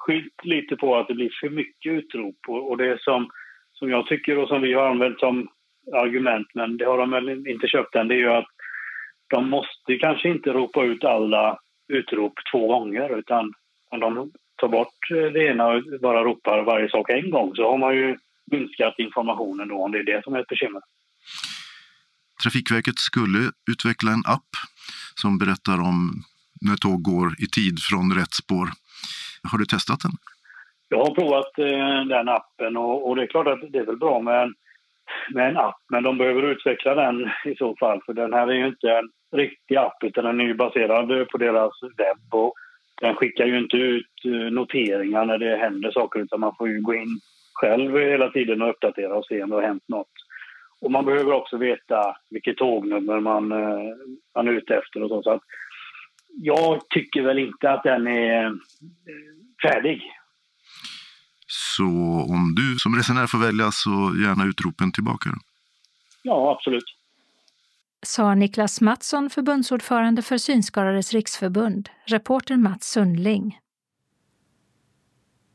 skyllt 0.00 0.44
lite 0.44 0.76
på 0.76 0.96
att 0.96 1.08
det 1.08 1.14
blir 1.14 1.30
för 1.40 1.50
mycket 1.50 1.92
utrop. 1.92 2.38
Och, 2.48 2.76
det 2.76 3.00
som, 3.00 3.30
som 3.72 3.90
jag 3.90 4.06
tycker 4.06 4.38
och 4.38 4.48
som 4.48 4.62
vi 4.62 4.72
har 4.72 4.90
använt 4.90 5.20
som 5.20 5.48
argument, 5.92 6.48
men 6.54 6.76
det 6.76 6.84
har 6.84 6.98
de 6.98 7.10
väl 7.10 7.46
inte 7.46 7.66
köpt 7.66 7.94
än, 7.94 8.08
det 8.08 8.14
är 8.14 8.18
ju 8.18 8.32
att 8.32 8.48
de 9.30 9.50
måste 9.50 9.96
kanske 10.00 10.28
inte 10.28 10.50
ropa 10.50 10.84
ut 10.84 11.04
alla 11.04 11.58
utrop 11.88 12.32
två 12.52 12.68
gånger 12.68 13.18
utan 13.18 13.52
om 13.90 14.00
de 14.00 14.32
tar 14.56 14.68
bort 14.68 15.10
eh, 15.10 15.32
det 15.32 15.46
ena 15.46 15.66
och 15.66 15.82
bara 16.00 16.24
ropar 16.24 16.62
varje 16.62 16.88
sak 16.90 17.10
en 17.10 17.30
gång 17.30 17.54
så 17.54 17.70
har 17.70 17.78
man 17.78 17.94
ju 17.96 18.16
minskat 18.50 18.94
informationen 18.98 19.68
då 19.68 19.76
om 19.84 19.92
det 19.92 19.98
är 19.98 20.04
det 20.04 20.24
som 20.24 20.34
är 20.34 20.40
ett 20.40 20.46
bekymmer. 20.46 20.80
Trafikverket 22.42 22.98
skulle 22.98 23.50
utveckla 23.70 24.10
en 24.10 24.22
app 24.26 24.50
som 25.14 25.38
berättar 25.38 25.78
om 25.80 26.22
när 26.60 26.76
tåg 26.76 27.02
går 27.02 27.28
i 27.44 27.46
tid 27.46 27.76
från 27.88 28.14
rätt 28.18 28.34
spår. 28.34 28.68
Har 29.52 29.58
du 29.58 29.64
testat 29.64 30.00
den? 30.02 30.12
Jag 30.88 31.04
har 31.04 31.14
provat 31.14 31.58
eh, 31.58 32.04
den 32.06 32.28
appen 32.28 32.76
och, 32.76 33.08
och, 33.08 33.16
det 33.16 33.22
är 33.22 33.26
klart 33.26 33.46
att 33.46 33.72
det 33.72 33.78
är 33.78 33.86
väl 33.86 33.96
bra 33.96 34.20
med 34.20 34.42
en, 34.42 34.54
med 35.34 35.48
en 35.48 35.56
app 35.56 35.80
men 35.88 36.02
de 36.02 36.18
behöver 36.18 36.42
utveckla 36.42 36.94
den 36.94 37.30
i 37.44 37.54
så 37.58 37.76
fall 37.80 38.00
för 38.06 38.12
den 38.12 38.32
här 38.32 38.48
är 38.48 38.52
ju 38.52 38.66
inte 38.66 38.90
en 38.90 39.10
riktig 39.36 39.76
app 39.76 40.04
utan 40.04 40.24
den 40.24 40.40
är 40.40 40.44
ju 40.44 40.54
baserad 40.54 41.28
på 41.28 41.38
deras 41.38 41.72
webb 41.96 42.34
och 42.34 42.54
den 43.00 43.14
skickar 43.14 43.46
ju 43.46 43.58
inte 43.58 43.76
ut 43.76 44.24
eh, 44.24 44.52
noteringar 44.52 45.24
när 45.24 45.38
det 45.38 45.56
händer 45.56 45.90
saker 45.90 46.20
utan 46.20 46.40
man 46.40 46.54
får 46.58 46.68
ju 46.68 46.80
gå 46.80 46.94
in 46.94 47.20
själv 47.54 47.98
hela 47.98 48.30
tiden 48.30 48.62
och 48.62 48.70
uppdatera 48.70 49.14
och 49.14 49.26
se 49.26 49.42
om 49.42 49.50
det 49.50 49.56
har 49.56 49.62
hänt 49.62 49.88
något. 49.88 50.12
Och 50.80 50.90
man 50.90 51.04
behöver 51.04 51.32
också 51.32 51.56
veta 51.56 52.16
vilket 52.30 52.56
tågnummer 52.56 53.20
man, 53.20 53.52
eh, 53.52 53.94
man 54.34 54.48
är 54.48 54.52
ute 54.52 54.74
efter 54.74 55.02
och 55.02 55.08
så. 55.08 55.22
så 55.22 55.30
att 55.30 55.42
jag 56.36 56.88
tycker 56.88 57.22
väl 57.22 57.38
inte 57.38 57.70
att 57.70 57.82
den 57.82 58.06
är 58.06 58.46
eh, 58.46 58.52
färdig. 59.62 60.02
Så 61.46 61.84
om 62.30 62.54
du 62.56 62.76
som 62.78 62.96
resenär 62.96 63.26
får 63.26 63.38
välja 63.38 63.70
så 63.72 63.90
gärna 64.24 64.44
utropen 64.44 64.92
tillbaka? 64.92 65.30
Ja, 66.22 66.56
absolut. 66.56 66.84
Sa 68.02 68.34
Niklas 68.34 68.80
Mattsson, 68.80 69.30
förbundsordförande 69.30 70.22
för 70.22 70.38
Synskadades 70.38 71.12
riksförbund, 71.12 71.88
reporter 72.06 72.56
Mats 72.56 72.90
Sundling. 72.90 73.58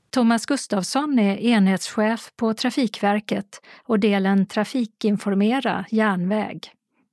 Thomas 0.10 0.46
Gustafsson 0.46 1.20
är 1.20 1.38
enhetschef 1.38 2.32
på 2.36 2.54
Trafikverket 2.54 3.62
och 3.84 4.00
delen 4.00 4.46
Trafikinformera 4.46 5.86
järnväg, 5.90 6.60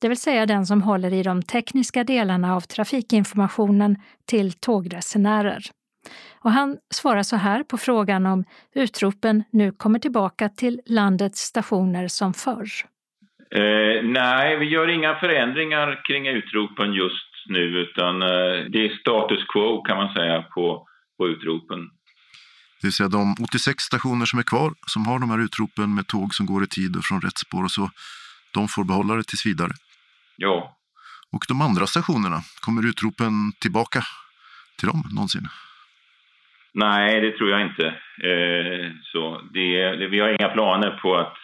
det 0.02 0.08
vill 0.08 0.20
säga 0.20 0.46
den 0.46 0.66
som 0.66 0.82
håller 0.82 1.12
i 1.12 1.22
de 1.22 1.42
tekniska 1.42 2.04
delarna 2.04 2.56
av 2.56 2.60
trafikinformationen 2.60 3.96
till 4.26 4.52
tågresenärer. 4.52 5.62
Och 6.40 6.52
han 6.52 6.78
svarar 6.94 7.22
så 7.22 7.36
här 7.36 7.62
på 7.62 7.78
frågan 7.78 8.26
om 8.26 8.44
utropen 8.74 9.44
nu 9.52 9.72
kommer 9.72 9.98
tillbaka 9.98 10.48
till 10.48 10.80
landets 10.86 11.40
stationer 11.40 12.08
som 12.08 12.34
förr. 12.34 12.68
Eh, 13.54 14.04
nej, 14.04 14.58
vi 14.58 14.66
gör 14.66 14.88
inga 14.88 15.14
förändringar 15.14 16.00
kring 16.04 16.28
utropen 16.28 16.92
just 16.92 17.32
nu 17.48 17.60
utan 17.60 18.22
eh, 18.22 18.70
det 18.72 18.86
är 18.86 18.98
status 19.00 19.44
quo 19.52 19.82
kan 19.82 19.96
man 19.96 20.14
säga 20.14 20.42
på, 20.42 20.86
på 21.18 21.28
utropen. 21.28 21.80
Det 22.80 22.86
vill 22.86 22.92
säga 22.92 23.08
de 23.08 23.34
86 23.44 23.82
stationer 23.84 24.26
som 24.26 24.38
är 24.38 24.42
kvar, 24.42 24.72
som 24.86 25.06
har 25.06 25.18
de 25.18 25.30
här 25.30 25.44
utropen 25.44 25.94
med 25.94 26.06
tåg 26.06 26.34
som 26.34 26.46
går 26.46 26.64
i 26.64 26.66
tid 26.66 26.96
och 26.96 27.04
från 27.04 27.20
rätt 27.20 27.38
spår 27.38 27.64
och 27.64 27.70
så, 27.70 27.90
de 28.54 28.68
får 28.68 28.84
behålla 28.84 29.14
det 29.14 29.22
tills 29.22 29.46
vidare. 29.46 29.72
Ja. 30.36 30.76
Och 31.32 31.44
de 31.48 31.60
andra 31.60 31.86
stationerna, 31.86 32.42
kommer 32.60 32.88
utropen 32.88 33.52
tillbaka 33.60 34.02
till 34.78 34.88
dem 34.88 35.02
någonsin? 35.12 35.48
Nej, 36.74 37.20
det 37.20 37.36
tror 37.36 37.50
jag 37.50 37.60
inte. 37.60 37.86
Eh, 38.30 38.92
så 39.02 39.40
det, 39.52 39.96
det, 39.96 40.08
vi 40.08 40.20
har 40.20 40.28
inga 40.28 40.48
planer 40.48 40.90
på 41.02 41.16
att, 41.16 41.36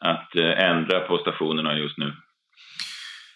att 0.00 0.36
eh, 0.36 0.64
ändra 0.70 1.00
på 1.00 1.18
stationerna 1.18 1.74
just 1.74 1.98
nu. 1.98 2.16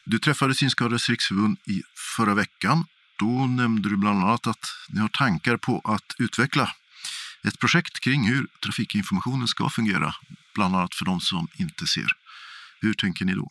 Du 0.04 0.18
träffade 0.18 0.54
Synskadades 0.54 1.08
riksförbund 1.08 1.58
i 1.66 1.82
förra 2.16 2.34
veckan. 2.34 2.84
Då 3.18 3.46
nämnde 3.46 3.88
du 3.88 3.96
bland 3.96 4.24
annat 4.24 4.46
att 4.46 4.64
ni 4.94 5.00
har 5.00 5.08
tankar 5.08 5.56
på 5.56 5.80
att 5.84 6.14
utveckla 6.18 6.68
ett 7.48 7.58
projekt 7.60 8.00
kring 8.00 8.28
hur 8.28 8.46
trafikinformationen 8.64 9.48
ska 9.48 9.68
fungera, 9.68 10.14
bland 10.54 10.76
annat 10.76 10.94
för 10.94 11.04
de 11.04 11.20
som 11.20 11.48
inte 11.58 11.86
ser. 11.86 12.06
Hur 12.80 12.94
tänker 12.94 13.24
ni 13.24 13.34
då? 13.34 13.48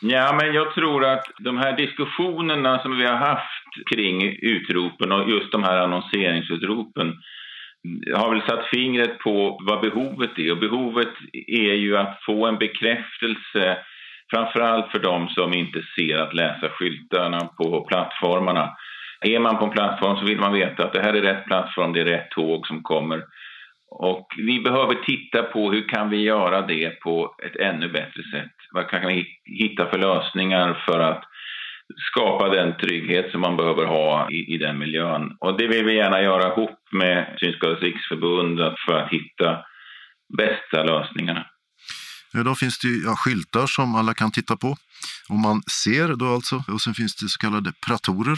Ja, 0.00 0.38
men 0.40 0.54
jag 0.54 0.74
tror 0.74 1.04
att 1.04 1.24
de 1.38 1.58
här 1.58 1.76
diskussionerna 1.76 2.78
som 2.78 2.98
vi 2.98 3.06
har 3.06 3.16
haft 3.16 3.88
kring 3.94 4.36
utropen 4.42 5.12
och 5.12 5.30
just 5.30 5.52
de 5.52 5.64
här 5.64 5.78
annonseringsutropen 5.78 7.14
har 8.16 8.30
väl 8.30 8.42
satt 8.42 8.66
fingret 8.66 9.18
på 9.18 9.58
vad 9.66 9.80
behovet 9.80 10.38
är. 10.38 10.52
Och 10.52 10.58
behovet 10.58 11.14
är 11.46 11.74
ju 11.74 11.96
att 11.96 12.18
få 12.26 12.46
en 12.46 12.58
bekräftelse, 12.58 13.78
framförallt 14.30 14.90
för 14.90 14.98
de 14.98 15.28
som 15.28 15.54
inte 15.54 15.82
ser 15.96 16.18
att 16.18 16.34
läsa 16.34 16.68
skyltarna 16.68 17.38
på 17.38 17.84
plattformarna. 17.88 18.76
Är 19.20 19.38
man 19.38 19.58
på 19.58 19.64
en 19.64 19.70
plattform 19.70 20.16
så 20.16 20.24
vill 20.24 20.40
man 20.40 20.52
veta 20.52 20.84
att 20.84 20.92
det 20.92 21.02
här 21.02 21.14
är 21.14 21.22
rätt 21.22 21.44
plattform, 21.44 21.92
det 21.92 22.00
är 22.00 22.04
rätt 22.04 22.30
tåg 22.30 22.66
som 22.66 22.82
kommer. 22.82 23.22
Och 23.90 24.26
vi 24.36 24.60
behöver 24.60 24.94
titta 24.94 25.42
på 25.42 25.72
hur 25.72 25.88
kan 25.88 26.10
vi 26.10 26.16
göra 26.16 26.66
det 26.66 27.00
på 27.00 27.34
ett 27.44 27.56
ännu 27.56 27.88
bättre 27.88 28.22
sätt. 28.32 28.54
Vad 28.72 28.88
kan 28.90 29.06
vi 29.06 29.26
hitta 29.44 29.90
för 29.90 29.98
lösningar 29.98 30.84
för 30.86 31.00
att 31.00 31.24
skapa 31.96 32.48
den 32.48 32.76
trygghet 32.76 33.30
som 33.30 33.40
man 33.40 33.56
behöver 33.56 33.84
ha 33.84 34.30
i, 34.30 34.54
i 34.54 34.58
den 34.58 34.78
miljön. 34.78 35.36
Och 35.40 35.58
det 35.58 35.68
vill 35.68 35.84
vi 35.84 35.96
gärna 35.96 36.22
göra 36.22 36.52
ihop 36.52 36.78
med 36.92 37.36
Synskadades 37.40 37.82
riksförbund 37.82 38.58
för 38.86 38.92
att 38.92 39.12
hitta 39.12 39.64
bästa 40.36 40.84
lösningarna. 40.84 41.46
Ja, 42.32 42.42
då 42.42 42.54
finns 42.54 42.78
det 42.78 42.88
ja, 42.88 43.16
skyltar 43.16 43.66
som 43.66 43.94
alla 43.94 44.14
kan 44.14 44.30
titta 44.30 44.56
på. 44.56 44.76
Om 45.28 45.40
man 45.40 45.62
ser 45.84 46.16
då 46.16 46.26
alltså. 46.26 46.64
Och 46.68 46.80
sen 46.80 46.94
finns 46.94 47.16
det 47.16 47.28
så 47.28 47.38
kallade 47.38 47.72
pratorer. 47.86 48.36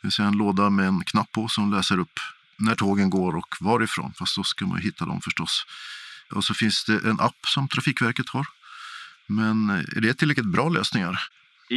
Det 0.00 0.02
vill 0.02 0.12
säga 0.12 0.28
en 0.28 0.36
låda 0.36 0.70
med 0.70 0.86
en 0.86 1.00
knapp 1.06 1.32
på 1.32 1.48
som 1.48 1.72
läser 1.72 2.00
upp 2.00 2.18
när 2.58 2.74
tågen 2.74 3.10
går 3.10 3.36
och 3.36 3.50
varifrån. 3.60 4.12
Fast 4.18 4.36
då 4.36 4.42
ska 4.42 4.66
man 4.66 4.78
hitta 4.78 5.04
dem 5.04 5.20
förstås. 5.20 5.64
Och 6.34 6.44
så 6.44 6.54
finns 6.54 6.84
det 6.84 7.08
en 7.10 7.20
app 7.20 7.40
som 7.46 7.68
Trafikverket 7.68 8.28
har. 8.28 8.46
Men 9.26 9.70
eh, 9.70 9.96
är 9.96 10.00
det 10.00 10.14
tillräckligt 10.14 10.52
bra 10.52 10.68
lösningar? 10.68 11.16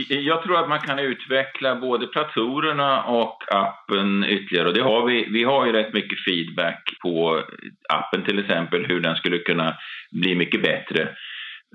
Jag 0.09 0.43
tror 0.43 0.59
att 0.59 0.69
man 0.69 0.79
kan 0.79 0.99
utveckla 0.99 1.75
både 1.75 2.07
platorerna 2.07 3.03
och 3.03 3.43
appen 3.47 4.23
ytterligare. 4.23 4.67
Och 4.67 4.73
det 4.73 4.81
har 4.81 5.05
vi, 5.05 5.27
vi 5.29 5.43
har 5.43 5.65
ju 5.65 5.71
rätt 5.71 5.93
mycket 5.93 6.23
feedback 6.23 6.93
på 7.01 7.43
appen 7.89 8.23
till 8.23 8.39
exempel, 8.39 8.85
hur 8.85 8.99
den 8.99 9.15
skulle 9.15 9.37
kunna 9.37 9.77
bli 10.11 10.35
mycket 10.35 10.61
bättre. 10.61 11.01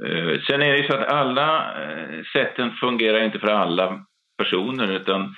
Eh, 0.07 0.41
sen 0.47 0.63
är 0.63 0.73
det 0.73 0.79
ju 0.79 0.87
så 0.87 0.95
att 0.95 1.09
alla 1.09 1.83
eh, 1.83 2.25
sätten 2.33 2.71
fungerar 2.71 3.25
inte 3.25 3.39
för 3.39 3.49
alla 3.49 4.05
personer 4.39 4.93
utan 4.93 5.35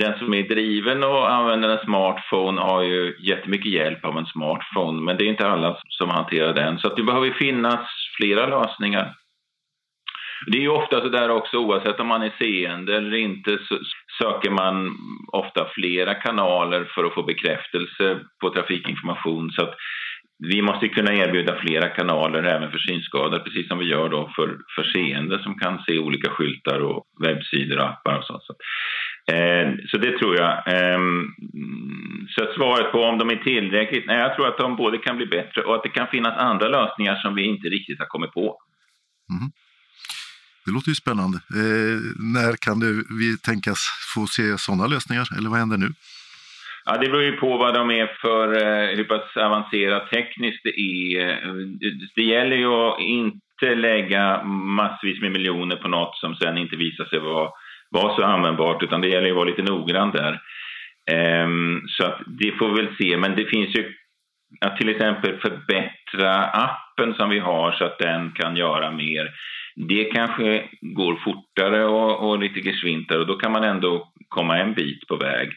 den 0.00 0.18
som 0.18 0.34
är 0.34 0.42
driven 0.42 1.04
och 1.04 1.32
använder 1.32 1.68
en 1.68 1.84
smartphone 1.84 2.60
har 2.60 2.82
ju 2.82 3.16
jättemycket 3.18 3.72
hjälp 3.72 4.04
av 4.04 4.18
en 4.18 4.26
smartphone 4.26 5.02
men 5.02 5.16
det 5.16 5.24
är 5.24 5.28
inte 5.28 5.48
alla 5.48 5.78
som 5.88 6.10
hanterar 6.10 6.54
den. 6.54 6.78
Så 6.78 6.86
att 6.86 6.96
det 6.96 7.02
behöver 7.02 7.30
finnas 7.30 7.80
flera 8.16 8.46
lösningar. 8.46 9.14
Det 10.46 10.58
är 10.58 10.62
ju 10.62 10.68
ofta 10.68 11.00
så 11.00 11.08
där 11.08 11.30
också, 11.30 11.56
oavsett 11.56 12.00
om 12.00 12.06
man 12.06 12.22
är 12.22 12.32
seende 12.38 12.96
eller 12.96 13.14
inte, 13.14 13.58
så 13.68 13.78
söker 14.22 14.50
man 14.50 14.96
ofta 15.32 15.68
flera 15.74 16.14
kanaler 16.14 16.84
för 16.84 17.04
att 17.04 17.14
få 17.14 17.22
bekräftelse 17.22 18.18
på 18.40 18.50
trafikinformation. 18.50 19.50
Så 19.50 19.62
att 19.62 19.74
vi 20.38 20.62
måste 20.62 20.88
kunna 20.88 21.14
erbjuda 21.14 21.56
flera 21.56 21.88
kanaler 21.88 22.42
även 22.42 22.70
för 22.70 22.78
synskadade, 22.78 23.44
precis 23.44 23.68
som 23.68 23.78
vi 23.78 23.84
gör 23.84 24.08
då 24.08 24.32
för, 24.36 24.58
för 24.74 24.82
seende 24.82 25.42
som 25.42 25.58
kan 25.58 25.82
se 25.82 25.98
olika 25.98 26.30
skyltar 26.30 26.80
och 26.80 27.04
webbsidor 27.24 27.78
och 27.78 27.88
appar 27.88 28.18
och 28.18 28.24
så. 28.24 28.40
Så, 28.42 28.54
så 29.88 29.96
det 29.98 30.18
tror 30.18 30.36
jag. 30.36 30.52
Eh, 30.52 31.00
så 32.28 32.52
svaret 32.56 32.92
på 32.92 33.02
om 33.02 33.18
de 33.18 33.30
är 33.30 33.36
tillräckligt? 33.36 34.06
Nej, 34.06 34.18
jag 34.18 34.36
tror 34.36 34.48
att 34.48 34.58
de 34.58 34.76
både 34.76 34.98
kan 34.98 35.16
bli 35.16 35.26
bättre 35.26 35.62
och 35.62 35.74
att 35.74 35.82
det 35.82 35.88
kan 35.88 36.06
finnas 36.06 36.38
andra 36.38 36.68
lösningar 36.68 37.16
som 37.16 37.34
vi 37.34 37.42
inte 37.42 37.68
riktigt 37.68 37.98
har 37.98 38.06
kommit 38.06 38.32
på. 38.32 38.58
Mm. 39.30 39.50
Det 40.64 40.72
låter 40.72 40.88
ju 40.88 40.94
spännande. 40.94 41.38
Eh, 41.60 41.98
när 42.38 42.56
kan 42.56 42.80
det, 42.80 42.92
vi 43.20 43.38
tänkas 43.38 43.78
få 44.14 44.26
se 44.26 44.58
sådana 44.58 44.86
lösningar, 44.86 45.26
eller 45.38 45.50
vad 45.50 45.58
händer 45.58 45.78
nu? 45.78 45.88
Ja, 46.84 46.92
det 46.96 47.08
beror 47.08 47.22
ju 47.22 47.32
på 47.32 47.56
vad 47.56 47.74
de 47.74 47.90
är 47.90 48.06
för, 48.06 48.46
eh, 48.62 48.96
hur 48.96 49.04
pass 49.04 49.36
avancerat 49.36 50.10
tekniskt 50.10 50.62
det 50.64 50.80
är. 50.80 51.26
Det 52.14 52.22
gäller 52.22 52.56
ju 52.56 52.66
att 52.66 53.00
inte 53.00 53.74
lägga 53.74 54.42
massvis 54.44 55.20
med 55.20 55.32
miljoner 55.32 55.76
på 55.76 55.88
något 55.88 56.16
som 56.16 56.36
sen 56.36 56.58
inte 56.58 56.76
visar 56.76 57.04
sig 57.04 57.18
vara, 57.18 57.50
vara 57.90 58.16
så 58.16 58.22
användbart, 58.22 58.82
utan 58.82 59.00
det 59.00 59.08
gäller 59.08 59.26
ju 59.26 59.32
att 59.32 59.36
vara 59.36 59.48
lite 59.48 59.62
noggrann 59.62 60.10
där. 60.10 60.40
Um, 61.44 61.82
så 61.88 62.06
att 62.06 62.20
det 62.26 62.52
får 62.58 62.68
vi 62.68 62.82
väl 62.82 62.96
se, 63.00 63.16
men 63.16 63.36
det 63.36 63.44
finns 63.44 63.76
ju 63.76 63.94
att 64.60 64.76
till 64.76 64.88
exempel 64.88 65.40
förbättra 65.40 66.44
appen 66.44 67.14
som 67.14 67.30
vi 67.30 67.38
har 67.38 67.72
så 67.72 67.84
att 67.84 67.98
den 67.98 68.32
kan 68.32 68.56
göra 68.56 68.90
mer. 68.90 69.30
Det 69.76 70.04
kanske 70.04 70.64
går 70.80 71.16
fortare 71.24 71.84
och, 71.84 72.28
och 72.28 72.38
lite 72.38 72.60
gesvintare 72.60 73.18
och 73.18 73.26
då 73.26 73.36
kan 73.36 73.52
man 73.52 73.64
ändå 73.64 74.12
komma 74.28 74.58
en 74.58 74.74
bit 74.74 75.06
på 75.08 75.16
väg. 75.16 75.50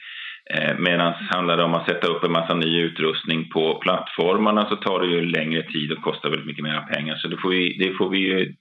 Eh, 0.54 0.76
Medan 0.80 1.14
handlar 1.14 1.58
det 1.58 1.64
om 1.64 1.74
att 1.74 1.90
sätta 1.90 2.08
upp 2.08 2.24
en 2.24 2.32
massa 2.32 2.54
ny 2.54 2.82
utrustning 2.82 3.50
på 3.50 3.80
plattformarna 3.80 4.70
så 4.70 4.76
tar 4.76 5.00
det 5.00 5.08
ju 5.08 5.26
längre 5.26 5.64
tid 5.64 5.92
och 5.92 6.02
kostar 6.04 6.30
väldigt 6.30 6.48
mycket 6.48 6.64
mer 6.64 6.82
pengar. 6.94 7.16
Så 7.16 7.28
det 7.28 7.38
får 7.38 7.50
vi, 7.50 7.78
det 7.78 7.94
får 7.94 8.10
vi, 8.10 8.56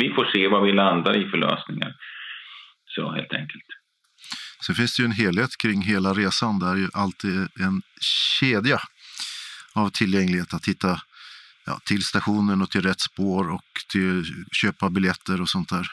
vi 0.00 0.10
får 0.10 0.24
se 0.24 0.48
vad 0.48 0.62
vi 0.62 0.72
landar 0.72 1.16
i 1.16 1.24
för 1.24 1.38
lösningar. 1.38 1.94
Så 2.98 3.12
helt 3.12 3.32
enkelt. 3.32 3.64
Sen 4.66 4.74
finns 4.74 4.96
det 4.96 5.02
ju 5.02 5.04
en 5.04 5.12
helhet 5.12 5.56
kring 5.56 5.82
hela 5.82 6.14
resan 6.14 6.58
där 6.58 6.76
ju 6.76 6.88
alltid 6.92 7.48
en 7.60 7.82
kedja 8.40 8.80
av 9.72 9.90
tillgänglighet 9.90 10.54
att 10.54 10.68
hitta 10.68 11.00
ja, 11.66 11.80
till 11.84 12.04
stationen 12.04 12.62
och 12.62 12.70
till 12.70 12.82
rätt 12.82 13.00
spår 13.00 13.50
och 13.50 13.66
till 13.92 14.24
köpa 14.52 14.90
biljetter 14.90 15.40
och 15.40 15.48
sånt 15.48 15.68
där. 15.68 15.86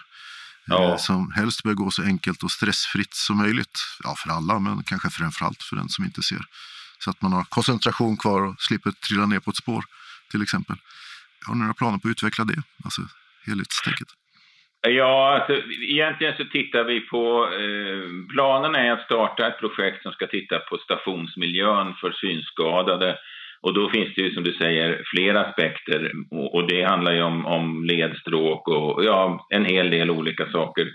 Ja. 0.65 0.91
Eh, 0.91 0.97
som 0.97 1.31
helst 1.31 1.63
bör 1.63 1.73
gå 1.73 1.91
så 1.91 2.03
enkelt 2.03 2.43
och 2.43 2.51
stressfritt 2.51 3.13
som 3.13 3.37
möjligt. 3.37 3.79
Ja, 4.03 4.15
för 4.17 4.29
alla, 4.29 4.59
men 4.59 4.83
kanske 4.83 5.09
framförallt 5.09 5.63
för 5.63 5.75
den 5.75 5.89
som 5.89 6.05
inte 6.05 6.23
ser. 6.23 6.45
Så 6.99 7.09
att 7.09 7.21
man 7.21 7.33
har 7.33 7.43
koncentration 7.43 8.17
kvar 8.17 8.41
och 8.41 8.55
slipper 8.61 8.91
trilla 8.91 9.25
ner 9.25 9.39
på 9.39 9.51
ett 9.51 9.57
spår 9.57 9.85
till 10.31 10.41
exempel. 10.41 10.77
Har 11.45 11.55
ni 11.55 11.61
några 11.61 11.73
planer 11.73 11.97
på 11.97 12.07
att 12.07 12.11
utveckla 12.11 12.45
det, 12.45 12.63
alltså 12.83 13.01
helhetstänket? 13.45 14.07
Ja, 14.87 15.35
alltså, 15.35 15.63
egentligen 15.81 16.33
så 16.37 16.43
tittar 16.45 16.83
vi 16.83 16.99
på... 16.99 17.49
Eh, 17.53 18.33
planen 18.33 18.75
är 18.75 18.91
att 18.91 19.05
starta 19.05 19.47
ett 19.47 19.59
projekt 19.59 20.03
som 20.03 20.11
ska 20.11 20.27
titta 20.27 20.59
på 20.59 20.77
stationsmiljön 20.77 21.93
för 22.01 22.11
synskadade. 22.11 23.17
Och 23.61 23.73
då 23.73 23.89
finns 23.89 24.15
det 24.15 24.21
ju 24.21 24.33
som 24.33 24.43
du 24.43 24.53
säger 24.53 25.03
flera 25.05 25.41
aspekter 25.41 26.11
och, 26.31 26.55
och 26.55 26.67
det 26.67 26.83
handlar 26.83 27.13
ju 27.13 27.21
om, 27.21 27.45
om 27.45 27.85
ledstråk 27.85 28.67
och 28.67 29.03
ja, 29.03 29.47
en 29.49 29.65
hel 29.65 29.89
del 29.89 30.09
olika 30.09 30.51
saker. 30.51 30.87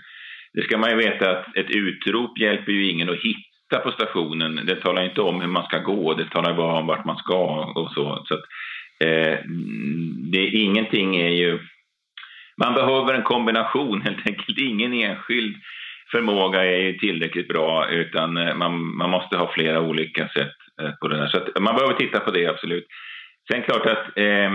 Det 0.53 0.61
ska 0.61 0.77
man 0.77 0.89
ju 0.89 0.95
veta 0.95 1.31
att 1.31 1.57
ett 1.57 1.69
utrop 1.69 2.39
hjälper 2.39 2.71
ju 2.71 2.91
ingen 2.91 3.09
att 3.09 3.15
hitta 3.15 3.83
på 3.83 3.91
stationen. 3.91 4.61
Det 4.65 4.75
talar 4.75 5.03
inte 5.03 5.21
om 5.21 5.41
hur 5.41 5.47
man 5.47 5.63
ska 5.63 5.77
gå, 5.77 6.13
det 6.13 6.29
talar 6.29 6.53
bara 6.53 6.79
om 6.79 6.87
vart 6.87 7.05
man 7.05 7.17
ska 7.17 7.73
och 7.75 7.91
så. 7.91 8.23
så 8.25 8.33
att, 8.33 8.43
eh, 9.03 9.37
det, 10.31 10.47
ingenting 10.47 11.15
är 11.15 11.29
ju 11.29 11.59
man 12.57 12.73
behöver 12.73 13.13
en 13.13 13.23
kombination 13.23 14.01
helt 14.05 14.27
enkelt. 14.27 14.57
Ingen 14.57 14.93
enskild 14.93 15.55
förmåga 16.11 16.65
är 16.65 16.93
tillräckligt 16.93 17.47
bra 17.47 17.89
utan 17.89 18.37
eh, 18.37 18.55
man, 18.55 18.97
man 18.97 19.09
måste 19.09 19.37
ha 19.37 19.53
flera 19.53 19.81
olika 19.81 20.27
sätt 20.27 20.55
eh, 20.81 20.91
på 21.01 21.07
det 21.07 21.17
där. 21.17 21.27
Så 21.27 21.59
man 21.59 21.75
behöver 21.75 21.93
titta 21.93 22.19
på 22.19 22.31
det 22.31 22.47
absolut. 22.47 22.87
Sen 23.51 23.61
klart 23.61 23.85
att 23.85 24.17
eh, 24.17 24.51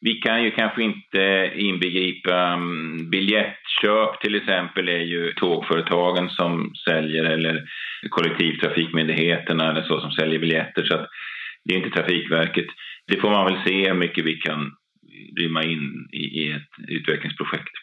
vi 0.00 0.14
kan 0.14 0.42
ju 0.44 0.50
kanske 0.50 0.82
inte 0.82 1.52
inbegripa 1.54 2.54
um, 2.54 3.10
biljettköp 3.10 4.20
till 4.20 4.34
exempel 4.34 4.88
är 4.88 5.04
ju 5.04 5.32
tågföretagen 5.32 6.30
som 6.30 6.72
säljer 6.88 7.24
eller 7.24 7.64
kollektivtrafikmyndigheterna 8.10 9.70
eller 9.70 9.82
så 9.82 10.00
som 10.00 10.10
säljer 10.10 10.38
biljetter 10.38 10.84
så 10.84 10.94
att 10.94 11.08
det 11.64 11.74
är 11.74 11.78
inte 11.78 11.90
Trafikverket. 11.90 12.66
Det 13.06 13.20
får 13.20 13.30
man 13.30 13.44
väl 13.44 13.62
se 13.66 13.88
hur 13.88 13.94
mycket 13.94 14.24
vi 14.24 14.34
kan 14.34 14.72
rymma 15.40 15.62
in 15.62 16.08
i, 16.12 16.24
i 16.40 16.52
ett 16.52 16.72
utvecklingsprojekt. 16.88 17.74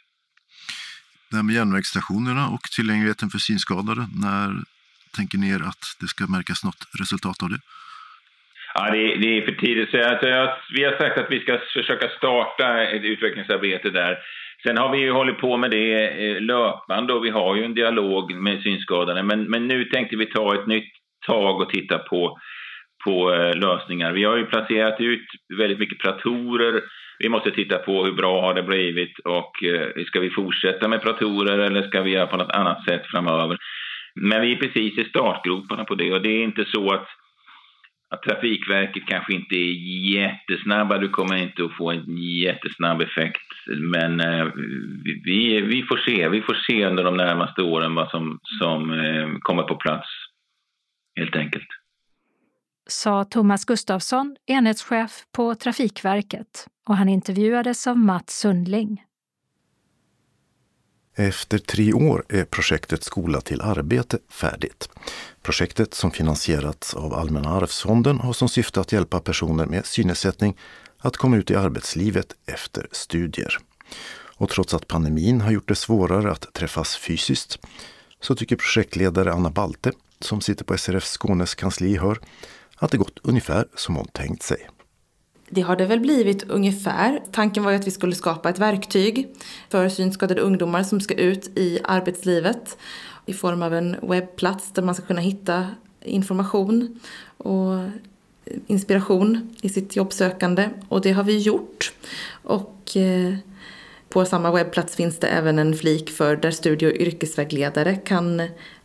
Det 1.29 1.35
här 1.35 1.43
med 1.43 1.55
järnvägsstationerna 1.55 2.49
och 2.49 2.63
tillgängligheten 2.75 3.29
för 3.29 3.39
synskadade, 3.39 4.07
när 4.25 4.47
tänker 5.17 5.37
ni 5.37 5.49
er 5.55 5.61
att 5.71 5.83
det 5.99 6.07
ska 6.07 6.27
märkas 6.27 6.63
något 6.63 6.81
resultat 6.99 7.43
av 7.43 7.49
det? 7.49 7.59
Ja, 8.73 8.91
det, 8.91 9.13
är, 9.13 9.17
det 9.17 9.37
är 9.37 9.41
för 9.45 9.51
tidigt 9.51 9.83
att 9.83 9.91
säga. 9.91 10.09
Alltså, 10.09 10.27
vi 10.75 10.83
har 10.83 10.97
sagt 10.97 11.17
att 11.17 11.31
vi 11.31 11.39
ska 11.39 11.59
försöka 11.73 12.07
starta 12.09 12.83
ett 12.83 13.03
utvecklingsarbete 13.03 13.89
där. 13.89 14.17
Sen 14.63 14.77
har 14.77 14.91
vi 14.91 14.97
ju 14.97 15.11
hållit 15.11 15.37
på 15.37 15.57
med 15.57 15.71
det 15.71 16.07
eh, 16.07 16.41
löpande 16.41 17.13
och 17.13 17.25
vi 17.25 17.29
har 17.29 17.55
ju 17.55 17.63
en 17.65 17.73
dialog 17.73 18.35
med 18.35 18.61
synskadade. 18.61 19.23
Men, 19.23 19.43
men 19.43 19.67
nu 19.67 19.85
tänkte 19.85 20.15
vi 20.15 20.25
ta 20.25 20.55
ett 20.55 20.67
nytt 20.67 20.91
tag 21.27 21.61
och 21.61 21.69
titta 21.69 21.97
på, 21.97 22.39
på 23.05 23.33
eh, 23.33 23.55
lösningar. 23.55 24.11
Vi 24.11 24.23
har 24.23 24.37
ju 24.37 24.45
placerat 24.45 25.01
ut 25.01 25.25
väldigt 25.57 25.79
mycket 25.79 25.99
pratorer 25.99 26.81
vi 27.21 27.29
måste 27.29 27.51
titta 27.51 27.77
på 27.77 28.05
hur 28.05 28.11
bra 28.11 28.41
har 28.41 28.53
det 28.53 28.63
blivit 28.63 29.19
och 29.19 29.63
eh, 29.63 30.05
ska 30.05 30.19
vi 30.19 30.29
fortsätta 30.29 30.87
med 30.87 31.01
pratorer 31.01 31.59
eller 31.59 31.87
ska 31.87 32.01
vi 32.01 32.11
göra 32.11 32.27
på 32.27 32.37
något 32.37 32.51
annat 32.51 32.85
sätt 32.85 33.05
framöver. 33.05 33.57
Men 34.15 34.41
vi 34.41 34.51
är 34.51 34.55
precis 34.55 34.97
i 34.97 35.09
startgroparna 35.09 35.85
på 35.85 35.95
det 35.95 36.13
och 36.13 36.21
det 36.21 36.29
är 36.29 36.43
inte 36.43 36.65
så 36.65 36.93
att, 36.93 37.07
att 38.09 38.23
Trafikverket 38.23 39.05
kanske 39.07 39.33
inte 39.33 39.55
är 39.55 39.73
jättesnabba. 40.15 40.97
Du 40.97 41.09
kommer 41.09 41.35
inte 41.35 41.65
att 41.65 41.77
få 41.77 41.91
en 41.91 42.17
jättesnabb 42.17 43.01
effekt. 43.01 43.47
Men 43.67 44.19
eh, 44.19 44.47
vi, 45.23 45.61
vi 45.61 45.83
får 45.83 45.97
se. 45.97 46.29
Vi 46.29 46.41
får 46.41 46.53
se 46.53 46.85
under 46.85 47.03
de 47.03 47.17
närmaste 47.17 47.61
åren 47.61 47.95
vad 47.95 48.09
som, 48.09 48.39
som 48.59 48.91
eh, 48.91 49.29
kommer 49.39 49.63
på 49.63 49.75
plats 49.75 50.07
helt 51.19 51.35
enkelt 51.35 51.80
sa 52.87 53.25
Thomas 53.25 53.65
Gustafsson, 53.65 54.35
enhetschef 54.45 55.25
på 55.31 55.55
Trafikverket 55.55 56.67
och 56.87 56.97
han 56.97 57.09
intervjuades 57.09 57.87
av 57.87 57.97
Mats 57.97 58.39
Sundling. 58.39 59.03
Efter 61.15 61.57
tre 61.57 61.93
år 61.93 62.25
är 62.29 62.45
projektet 62.45 63.03
Skola 63.03 63.41
till 63.41 63.61
arbete 63.61 64.19
färdigt. 64.29 64.89
Projektet 65.41 65.93
som 65.93 66.11
finansierats 66.11 66.93
av 66.93 67.13
Allmänna 67.13 67.49
arvsfonden 67.49 68.19
har 68.19 68.33
som 68.33 68.49
syfte 68.49 68.81
att 68.81 68.91
hjälpa 68.91 69.19
personer 69.19 69.65
med 69.65 69.85
synnedsättning 69.85 70.57
att 70.97 71.17
komma 71.17 71.37
ut 71.37 71.51
i 71.51 71.55
arbetslivet 71.55 72.35
efter 72.45 72.87
studier. 72.91 73.57
Och 74.35 74.49
trots 74.49 74.73
att 74.73 74.87
pandemin 74.87 75.41
har 75.41 75.51
gjort 75.51 75.67
det 75.67 75.75
svårare 75.75 76.31
att 76.31 76.53
träffas 76.53 76.95
fysiskt 76.95 77.59
så 78.21 78.35
tycker 78.35 78.55
projektledare 78.55 79.33
Anna 79.33 79.49
Balte, 79.49 79.91
som 80.19 80.41
sitter 80.41 80.65
på 80.65 80.77
SRF 80.77 81.03
Skånes 81.03 81.55
kansli, 81.55 81.97
hör 81.97 82.19
att 82.81 82.91
det 82.91 82.97
gått 82.97 83.19
ungefär 83.23 83.65
som 83.75 83.95
hon 83.95 84.07
tänkt 84.07 84.43
sig. 84.43 84.69
Det 85.49 85.61
har 85.61 85.75
det 85.75 85.85
väl 85.85 85.99
blivit 85.99 86.43
ungefär. 86.43 87.21
Tanken 87.31 87.63
var 87.63 87.71
ju 87.71 87.77
att 87.77 87.87
vi 87.87 87.91
skulle 87.91 88.15
skapa 88.15 88.49
ett 88.49 88.59
verktyg 88.59 89.35
för 89.69 89.89
synskadade 89.89 90.41
ungdomar 90.41 90.83
som 90.83 91.01
ska 91.01 91.13
ut 91.13 91.57
i 91.57 91.79
arbetslivet 91.83 92.77
i 93.25 93.33
form 93.33 93.61
av 93.61 93.73
en 93.73 93.95
webbplats 94.01 94.71
där 94.73 94.81
man 94.81 94.95
ska 94.95 95.05
kunna 95.05 95.21
hitta 95.21 95.67
information 96.01 96.99
och 97.37 97.89
inspiration 98.67 99.55
i 99.61 99.69
sitt 99.69 99.95
jobbsökande. 99.95 100.69
Och 100.89 101.01
det 101.01 101.11
har 101.11 101.23
vi 101.23 101.37
gjort. 101.37 101.93
Och 102.43 102.97
eh, 102.97 103.35
på 104.09 104.25
samma 104.25 104.51
webbplats 104.51 104.95
finns 104.95 105.19
det 105.19 105.27
även 105.27 105.59
en 105.59 105.75
flik 105.75 106.09
för 106.09 106.35
där 106.35 106.51
studie 106.51 106.85
och 106.85 106.95
yrkesvägledare 106.95 107.95
kan 107.95 108.41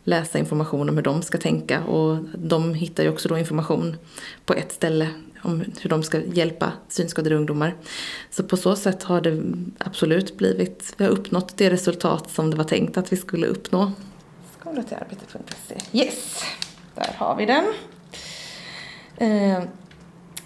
läsa 0.07 0.39
information 0.39 0.89
om 0.89 0.95
hur 0.95 1.03
de 1.03 1.21
ska 1.21 1.37
tänka 1.37 1.83
och 1.83 2.17
de 2.37 2.73
hittar 2.73 3.03
ju 3.03 3.09
också 3.09 3.29
då 3.29 3.37
information 3.37 3.97
på 4.45 4.53
ett 4.53 4.71
ställe 4.71 5.09
om 5.41 5.63
hur 5.81 5.89
de 5.89 6.03
ska 6.03 6.21
hjälpa 6.21 6.71
synskadade 6.87 7.35
ungdomar. 7.35 7.75
Så 8.29 8.43
på 8.43 8.57
så 8.57 8.75
sätt 8.75 9.03
har 9.03 9.21
det 9.21 9.43
absolut 9.77 10.37
blivit, 10.37 10.93
vi 10.97 11.05
har 11.05 11.11
uppnått 11.11 11.57
det 11.57 11.69
resultat 11.69 12.29
som 12.29 12.51
det 12.51 12.57
var 12.57 12.63
tänkt 12.63 12.97
att 12.97 13.13
vi 13.13 13.17
skulle 13.17 13.47
uppnå. 13.47 13.91
Skola 14.59 14.83
till 14.83 14.97
arbete.se. 14.97 15.97
Yes, 15.97 16.43
där 16.95 17.11
har 17.17 17.35
vi 17.35 17.45
den. 17.45 17.65
Eh, 19.17 19.63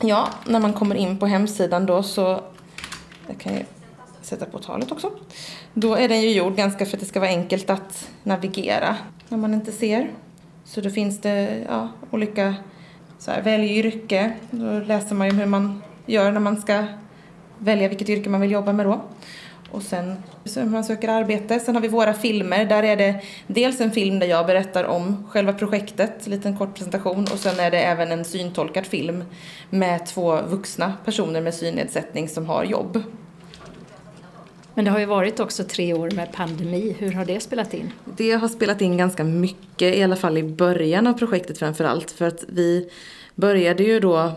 ja, 0.01 0.29
när 0.45 0.59
man 0.59 0.73
kommer 0.73 0.95
in 0.95 1.17
på 1.17 1.25
hemsidan 1.25 1.85
då 1.85 2.03
så, 2.03 2.43
jag 3.27 3.39
kan 3.39 3.53
ju 3.53 3.63
sätta 4.21 4.45
på 4.45 4.59
talet 4.59 4.91
också. 4.91 5.11
Då 5.73 5.95
är 5.95 6.09
den 6.09 6.21
ju 6.21 6.31
gjord 6.31 6.55
ganska 6.55 6.85
för 6.85 6.97
att 6.97 7.01
det 7.01 7.05
ska 7.05 7.19
vara 7.19 7.29
enkelt 7.29 7.69
att 7.69 8.09
navigera 8.23 8.97
när 9.31 9.37
man 9.37 9.53
inte 9.53 9.71
ser. 9.71 10.09
Så 10.63 10.81
då 10.81 10.89
finns 10.89 11.21
det 11.21 11.65
ja, 11.67 11.89
olika, 12.11 12.55
så 13.17 13.31
här, 13.31 13.41
välj 13.41 13.77
yrke. 13.77 14.33
Då 14.51 14.79
läser 14.79 15.15
man 15.15 15.29
ju 15.29 15.33
hur 15.33 15.45
man 15.45 15.81
gör 16.05 16.31
när 16.31 16.39
man 16.39 16.61
ska 16.61 16.85
välja 17.57 17.87
vilket 17.87 18.09
yrke 18.09 18.29
man 18.29 18.41
vill 18.41 18.51
jobba 18.51 18.73
med 18.73 18.85
då. 18.85 19.01
Och 19.71 19.81
sen 19.81 20.15
hur 20.55 20.65
man 20.65 20.83
söker 20.83 21.07
arbete. 21.07 21.59
Sen 21.59 21.75
har 21.75 21.81
vi 21.81 21.87
våra 21.87 22.13
filmer. 22.13 22.65
Där 22.65 22.83
är 22.83 22.95
det 22.95 23.21
dels 23.47 23.81
en 23.81 23.91
film 23.91 24.19
där 24.19 24.27
jag 24.27 24.45
berättar 24.45 24.83
om 24.83 25.27
själva 25.29 25.53
projektet, 25.53 26.25
en 26.25 26.31
liten 26.31 26.57
kort 26.57 26.75
presentation. 26.75 27.21
Och 27.21 27.39
sen 27.39 27.59
är 27.59 27.71
det 27.71 27.79
även 27.79 28.11
en 28.11 28.25
syntolkad 28.25 28.85
film 28.85 29.23
med 29.69 30.05
två 30.05 30.41
vuxna 30.41 30.93
personer 31.05 31.41
med 31.41 31.53
synnedsättning 31.53 32.29
som 32.29 32.45
har 32.45 32.63
jobb. 32.63 33.03
Men 34.73 34.85
det 34.85 34.91
har 34.91 34.99
ju 34.99 35.05
varit 35.05 35.39
också 35.39 35.63
tre 35.63 35.93
år 35.93 36.11
med 36.11 36.33
pandemi. 36.33 36.95
Hur 36.99 37.11
har 37.11 37.25
det 37.25 37.39
spelat 37.39 37.73
in? 37.73 37.91
Det 38.17 38.31
har 38.31 38.47
spelat 38.47 38.81
in 38.81 38.97
ganska 38.97 39.23
mycket, 39.23 39.95
i 39.95 40.03
alla 40.03 40.15
fall 40.15 40.37
i 40.37 40.43
början 40.43 41.07
av 41.07 41.13
projektet 41.13 41.57
framför 41.57 41.83
allt. 41.83 42.11
För 42.11 42.27
att 42.27 42.43
vi 42.47 42.89
började 43.35 43.83
ju 43.83 43.99
då 43.99 44.31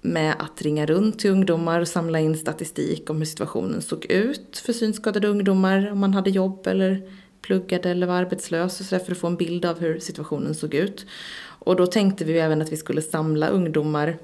med 0.00 0.34
att 0.38 0.62
ringa 0.62 0.86
runt 0.86 1.18
till 1.18 1.30
ungdomar 1.30 1.80
och 1.80 1.88
samla 1.88 2.20
in 2.20 2.36
statistik 2.36 3.10
om 3.10 3.18
hur 3.18 3.24
situationen 3.24 3.82
såg 3.82 4.04
ut 4.04 4.62
för 4.66 4.72
synskadade 4.72 5.28
ungdomar, 5.28 5.92
om 5.92 5.98
man 5.98 6.14
hade 6.14 6.30
jobb 6.30 6.66
eller 6.66 7.02
pluggade 7.42 7.90
eller 7.90 8.06
var 8.06 8.14
arbetslös 8.14 8.80
och 8.80 8.86
så 8.86 8.98
för 8.98 9.12
att 9.12 9.18
få 9.18 9.26
en 9.26 9.36
bild 9.36 9.64
av 9.64 9.80
hur 9.80 9.98
situationen 9.98 10.54
såg 10.54 10.74
ut. 10.74 11.06
Och 11.38 11.76
då 11.76 11.86
tänkte 11.86 12.24
vi 12.24 12.38
även 12.38 12.62
att 12.62 12.72
vi 12.72 12.76
skulle 12.76 13.02
samla 13.02 13.48
ungdomar 13.48 14.18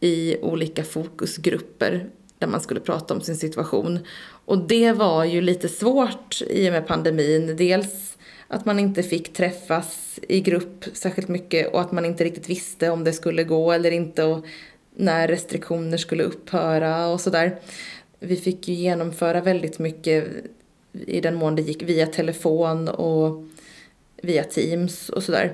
i 0.00 0.36
olika 0.42 0.84
fokusgrupper 0.84 2.10
där 2.38 2.46
man 2.46 2.60
skulle 2.60 2.80
prata 2.80 3.14
om 3.14 3.20
sin 3.20 3.36
situation. 3.36 3.98
Och 4.44 4.58
det 4.58 4.92
var 4.92 5.24
ju 5.24 5.40
lite 5.40 5.68
svårt 5.68 6.42
i 6.50 6.68
och 6.68 6.72
med 6.72 6.86
pandemin. 6.86 7.56
Dels 7.56 8.16
att 8.48 8.64
man 8.64 8.78
inte 8.78 9.02
fick 9.02 9.32
träffas 9.32 10.20
i 10.28 10.40
grupp 10.40 10.84
särskilt 10.92 11.28
mycket 11.28 11.72
och 11.72 11.80
att 11.80 11.92
man 11.92 12.04
inte 12.04 12.24
riktigt 12.24 12.50
visste 12.50 12.90
om 12.90 13.04
det 13.04 13.12
skulle 13.12 13.44
gå 13.44 13.72
eller 13.72 13.90
inte 13.90 14.24
och 14.24 14.44
när 14.96 15.28
restriktioner 15.28 15.96
skulle 15.96 16.22
upphöra 16.22 17.06
och 17.06 17.20
sådär. 17.20 17.58
Vi 18.18 18.36
fick 18.36 18.68
ju 18.68 18.74
genomföra 18.74 19.40
väldigt 19.40 19.78
mycket 19.78 20.24
i 21.06 21.20
den 21.20 21.34
mån 21.34 21.56
det 21.56 21.62
gick 21.62 21.82
via 21.82 22.06
telefon 22.06 22.88
och 22.88 23.44
via 24.22 24.44
Teams 24.44 25.08
och 25.08 25.22
sådär. 25.22 25.52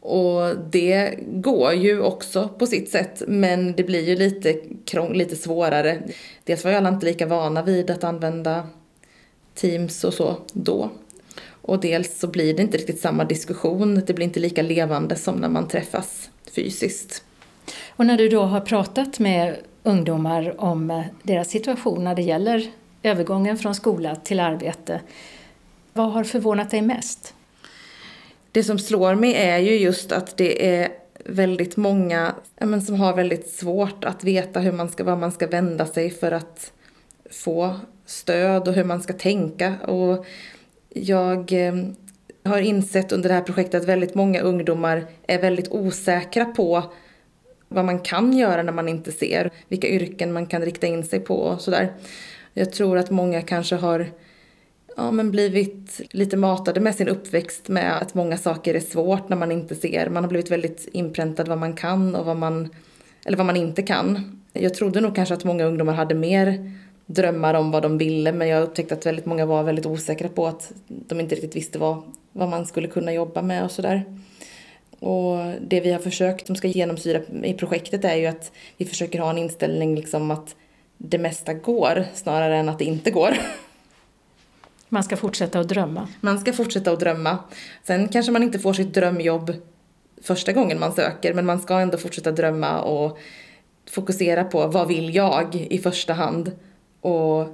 Och 0.00 0.56
det 0.70 1.14
går 1.26 1.72
ju 1.72 2.00
också 2.00 2.48
på 2.58 2.66
sitt 2.66 2.90
sätt 2.90 3.22
men 3.26 3.72
det 3.72 3.82
blir 3.82 4.08
ju 4.08 4.16
lite, 4.16 4.56
krång, 4.84 5.12
lite 5.14 5.36
svårare. 5.36 6.02
Dels 6.44 6.64
var 6.64 6.70
ju 6.70 6.76
alla 6.76 6.88
inte 6.88 7.06
lika 7.06 7.26
vana 7.26 7.62
vid 7.62 7.90
att 7.90 8.04
använda 8.04 8.66
Teams 9.54 10.04
och 10.04 10.14
så 10.14 10.36
då. 10.52 10.90
Och 11.62 11.80
dels 11.80 12.18
så 12.18 12.26
blir 12.26 12.54
det 12.54 12.62
inte 12.62 12.78
riktigt 12.78 13.00
samma 13.00 13.24
diskussion, 13.24 14.02
det 14.06 14.14
blir 14.14 14.26
inte 14.26 14.40
lika 14.40 14.62
levande 14.62 15.16
som 15.16 15.36
när 15.36 15.48
man 15.48 15.68
träffas 15.68 16.30
fysiskt. 16.54 17.24
Och 17.88 18.06
när 18.06 18.16
du 18.16 18.28
då 18.28 18.42
har 18.42 18.60
pratat 18.60 19.18
med 19.18 19.56
ungdomar 19.82 20.60
om 20.60 20.90
eh, 20.90 21.04
deras 21.22 21.48
situation 21.48 22.04
när 22.04 22.14
det 22.14 22.22
gäller 22.22 22.70
övergången 23.02 23.58
från 23.58 23.74
skola 23.74 24.16
till 24.16 24.40
arbete, 24.40 25.00
Vad 25.92 26.12
har 26.12 26.24
förvånat 26.24 26.70
dig 26.70 26.82
mest? 26.82 27.34
Det 28.52 28.64
som 28.64 28.78
slår 28.78 29.14
mig 29.14 29.34
är 29.34 29.58
ju 29.58 29.78
just 29.78 30.12
att 30.12 30.36
det 30.36 30.66
är 30.66 30.88
väldigt 31.24 31.76
många 31.76 32.34
men, 32.60 32.82
som 32.82 33.00
har 33.00 33.16
väldigt 33.16 33.48
svårt 33.48 34.04
att 34.04 34.24
veta 34.24 34.60
hur 34.60 34.72
man 34.72 34.88
ska, 34.88 35.04
var 35.04 35.16
man 35.16 35.32
ska 35.32 35.46
vända 35.46 35.86
sig 35.86 36.10
för 36.10 36.32
att 36.32 36.72
få 37.30 37.76
stöd 38.06 38.68
och 38.68 38.74
hur 38.74 38.84
man 38.84 39.02
ska 39.02 39.12
tänka. 39.12 39.74
Och 39.78 40.26
jag 40.88 41.52
eh, 41.52 41.74
har 42.44 42.60
insett 42.60 43.12
under 43.12 43.28
det 43.28 43.34
här 43.34 43.42
projektet 43.42 43.82
att 43.82 43.88
väldigt 43.88 44.14
många 44.14 44.40
ungdomar 44.40 45.06
är 45.26 45.40
väldigt 45.40 45.68
osäkra 45.70 46.44
på 46.44 46.82
vad 47.68 47.84
man 47.84 47.98
kan 47.98 48.32
göra 48.32 48.62
när 48.62 48.72
man 48.72 48.88
inte 48.88 49.12
ser, 49.12 49.50
vilka 49.68 49.88
yrken 49.88 50.32
man 50.32 50.46
kan 50.46 50.62
rikta 50.62 50.86
in 50.86 51.04
sig 51.04 51.20
på 51.20 51.34
och 51.34 51.60
sådär. 51.60 51.92
Jag 52.54 52.72
tror 52.72 52.98
att 52.98 53.10
många 53.10 53.42
kanske 53.42 53.76
har 53.76 54.06
ja, 54.96 55.10
men 55.10 55.30
blivit 55.30 56.00
lite 56.10 56.36
matade 56.36 56.80
med 56.80 56.94
sin 56.94 57.08
uppväxt 57.08 57.68
med 57.68 58.02
att 58.02 58.14
många 58.14 58.36
saker 58.36 58.74
är 58.74 58.80
svårt 58.80 59.28
när 59.28 59.36
man 59.36 59.52
inte 59.52 59.74
ser. 59.74 60.08
Man 60.08 60.24
har 60.24 60.28
blivit 60.28 60.50
väldigt 60.50 60.88
inpräntad 60.92 61.48
vad 61.48 61.58
man 61.58 61.72
kan 61.72 62.14
och 62.14 62.26
vad 62.26 62.36
man, 62.36 62.68
eller 63.24 63.36
vad 63.36 63.46
man 63.46 63.56
inte 63.56 63.82
kan. 63.82 64.40
Jag 64.52 64.74
trodde 64.74 65.00
nog 65.00 65.14
kanske 65.14 65.34
att 65.34 65.44
många 65.44 65.64
ungdomar 65.64 65.92
hade 65.92 66.14
mer 66.14 66.72
drömmar 67.06 67.54
om 67.54 67.70
vad 67.70 67.82
de 67.82 67.98
ville 67.98 68.32
men 68.32 68.48
jag 68.48 68.62
upptäckte 68.62 68.94
att 68.94 69.06
väldigt 69.06 69.26
många 69.26 69.46
var 69.46 69.62
väldigt 69.62 69.86
osäkra 69.86 70.28
på 70.28 70.46
att 70.46 70.72
de 70.86 71.20
inte 71.20 71.34
riktigt 71.34 71.56
visste 71.56 71.78
vad, 71.78 72.02
vad 72.32 72.48
man 72.48 72.66
skulle 72.66 72.88
kunna 72.88 73.12
jobba 73.12 73.42
med 73.42 73.64
och 73.64 73.70
sådär. 73.70 74.04
Och 75.00 75.38
det 75.60 75.80
vi 75.80 75.92
har 75.92 75.98
försökt 75.98 76.46
som 76.46 76.56
ska 76.56 76.68
genomsyra 76.68 77.20
i 77.44 77.54
projektet 77.54 78.04
är 78.04 78.14
ju 78.14 78.26
att 78.26 78.52
vi 78.76 78.84
försöker 78.84 79.18
ha 79.18 79.30
en 79.30 79.38
inställning 79.38 79.94
liksom 79.94 80.30
att 80.30 80.56
det 80.98 81.18
mesta 81.18 81.54
går 81.54 82.04
snarare 82.14 82.56
än 82.56 82.68
att 82.68 82.78
det 82.78 82.84
inte 82.84 83.10
går. 83.10 83.36
Man 84.92 85.04
ska 85.04 85.16
fortsätta 85.16 85.60
att 85.60 85.68
drömma. 85.68 86.08
Man 86.20 86.38
ska 86.38 86.52
fortsätta 86.52 86.92
att 86.92 87.00
drömma. 87.00 87.38
Sen 87.82 88.08
kanske 88.08 88.32
man 88.32 88.42
inte 88.42 88.58
får 88.58 88.72
sitt 88.72 88.94
drömjobb 88.94 89.52
första 90.22 90.52
gången 90.52 90.80
man 90.80 90.92
söker 90.92 91.34
men 91.34 91.46
man 91.46 91.60
ska 91.60 91.80
ändå 91.80 91.98
fortsätta 91.98 92.32
drömma 92.32 92.80
och 92.80 93.18
fokusera 93.90 94.44
på 94.44 94.66
vad 94.66 94.88
vill 94.88 95.14
jag 95.14 95.54
i 95.70 95.78
första 95.78 96.12
hand 96.12 96.52
och 97.00 97.46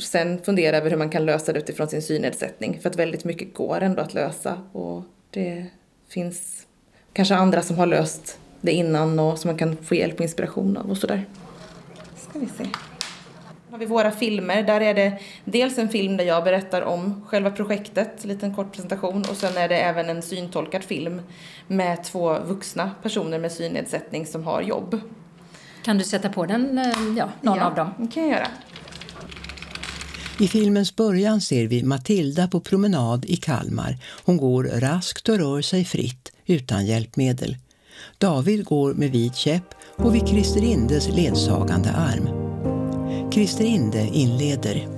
sen 0.00 0.42
fundera 0.42 0.76
över 0.76 0.90
hur 0.90 0.96
man 0.96 1.10
kan 1.10 1.26
lösa 1.26 1.52
det 1.52 1.58
utifrån 1.58 1.88
sin 1.88 2.02
synnedsättning 2.02 2.80
för 2.80 2.90
att 2.90 2.96
väldigt 2.96 3.24
mycket 3.24 3.54
går 3.54 3.80
ändå 3.80 4.02
att 4.02 4.14
lösa 4.14 4.62
och 4.72 5.02
det 5.30 5.66
finns 6.08 6.66
kanske 7.12 7.34
andra 7.34 7.62
som 7.62 7.78
har 7.78 7.86
löst 7.86 8.38
det 8.60 8.72
innan 8.72 9.18
och 9.18 9.38
som 9.38 9.48
man 9.48 9.58
kan 9.58 9.76
få 9.76 9.94
hjälp 9.94 10.14
och 10.14 10.20
inspiration 10.20 10.76
av 10.76 10.90
och 10.90 10.98
sådär. 10.98 11.24
Ska 12.16 12.38
vi 12.38 12.46
se. 12.46 12.64
Har 13.76 13.80
vi 13.80 13.86
våra 13.86 14.10
filmer. 14.10 14.62
Där 14.62 14.80
är 14.80 14.94
det 14.94 15.18
dels 15.44 15.78
en 15.78 15.88
film 15.88 16.16
där 16.16 16.24
jag 16.24 16.44
berättar 16.44 16.82
om 16.82 17.24
själva 17.26 17.50
projektet, 17.50 18.24
en 18.24 18.28
liten 18.28 18.54
kort 18.54 18.72
presentation 18.72 19.24
och 19.30 19.36
sen 19.36 19.56
är 19.56 19.68
det 19.68 19.76
även 19.76 20.08
en 20.08 20.22
syntolkad 20.22 20.84
film 20.84 21.20
med 21.66 22.04
två 22.04 22.38
vuxna 22.38 22.90
personer 23.02 23.38
med 23.38 23.52
synnedsättning 23.52 24.26
som 24.26 24.44
har 24.44 24.62
jobb. 24.62 25.00
Kan 25.84 25.98
du 25.98 26.04
sätta 26.04 26.28
på 26.28 26.46
den, 26.46 26.78
eh, 26.78 26.84
ja, 27.18 27.28
någon 27.40 27.58
ja, 27.58 27.64
av 27.64 27.74
dem? 27.74 27.94
det 27.98 28.06
kan 28.14 28.22
jag 28.22 28.32
göra. 28.32 28.48
I 30.38 30.48
filmens 30.48 30.96
början 30.96 31.40
ser 31.40 31.66
vi 31.66 31.82
Matilda 31.82 32.48
på 32.48 32.60
promenad 32.60 33.24
i 33.24 33.36
Kalmar. 33.36 33.98
Hon 34.24 34.36
går 34.36 34.64
raskt 34.64 35.28
och 35.28 35.38
rör 35.38 35.62
sig 35.62 35.84
fritt, 35.84 36.32
utan 36.46 36.86
hjälpmedel. 36.86 37.56
David 38.18 38.64
går 38.64 38.94
med 38.94 39.10
vit 39.10 39.36
käpp 39.36 39.74
och 39.96 40.14
vid 40.14 40.28
Christer 40.28 40.64
Indes 40.64 41.08
ledsagande 41.08 41.90
arm. 41.90 42.45
Christer 43.32 43.64
Inde 43.64 43.98
inleder. 43.98 44.88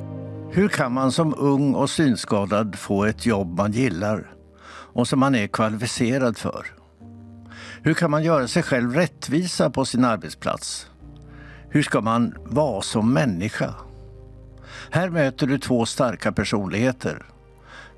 Hur 0.50 0.68
kan 0.68 0.92
man 0.92 1.12
som 1.12 1.34
ung 1.38 1.74
och 1.74 1.90
synskadad 1.90 2.78
få 2.78 3.04
ett 3.04 3.26
jobb 3.26 3.56
man 3.56 3.72
gillar 3.72 4.34
och 4.70 5.08
som 5.08 5.18
man 5.20 5.34
är 5.34 5.46
kvalificerad 5.46 6.38
för? 6.38 6.66
Hur 7.82 7.94
kan 7.94 8.10
man 8.10 8.22
göra 8.22 8.48
sig 8.48 8.62
själv 8.62 8.94
rättvisa 8.94 9.70
på 9.70 9.84
sin 9.84 10.04
arbetsplats? 10.04 10.90
Hur 11.70 11.82
ska 11.82 12.00
man 12.00 12.34
vara 12.44 12.82
som 12.82 13.12
människa? 13.12 13.74
Här 14.90 15.10
möter 15.10 15.46
du 15.46 15.58
två 15.58 15.86
starka 15.86 16.32
personligheter. 16.32 17.26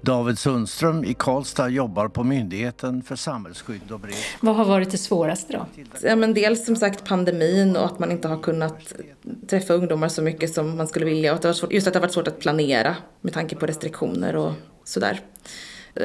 David 0.03 0.39
Sundström 0.39 1.05
i 1.05 1.15
Karlstad 1.15 1.69
jobbar 1.69 2.09
på 2.09 2.25
Myndigheten 2.25 3.03
för 3.03 3.17
samhällsskydd 3.17 3.93
och 3.93 4.01
beredskap. 4.01 4.43
Vad 4.43 4.57
har 4.57 4.65
varit 4.65 4.91
det 4.91 4.99
svåraste 4.99 5.53
då? 5.53 5.67
Ja, 6.03 6.17
men 6.17 6.35
dels 6.35 6.67
som 6.67 6.77
sagt 6.77 7.05
pandemin 7.05 7.77
och 7.77 7.85
att 7.85 7.99
man 7.99 8.13
inte 8.13 8.29
har 8.29 8.39
kunnat 8.39 8.95
träffa 9.49 9.75
ungdomar 9.75 10.09
så 10.09 10.23
mycket 10.23 10.55
som 10.55 10.77
man 10.77 10.89
skulle 10.89 11.05
vilja. 11.05 11.33
Och 11.33 11.37
att 11.37 11.43
det 11.43 11.49
var 11.49 11.53
svårt, 11.53 11.73
just 11.73 11.87
att 11.87 11.93
det 11.93 11.99
har 11.99 12.03
varit 12.03 12.15
svårt 12.15 12.29
att 12.29 12.41
planera 12.41 12.97
med 13.21 13.33
tanke 13.33 13.57
på 13.57 13.67
restriktioner 13.67 14.37
och 14.37 14.53
sådär. 14.85 15.21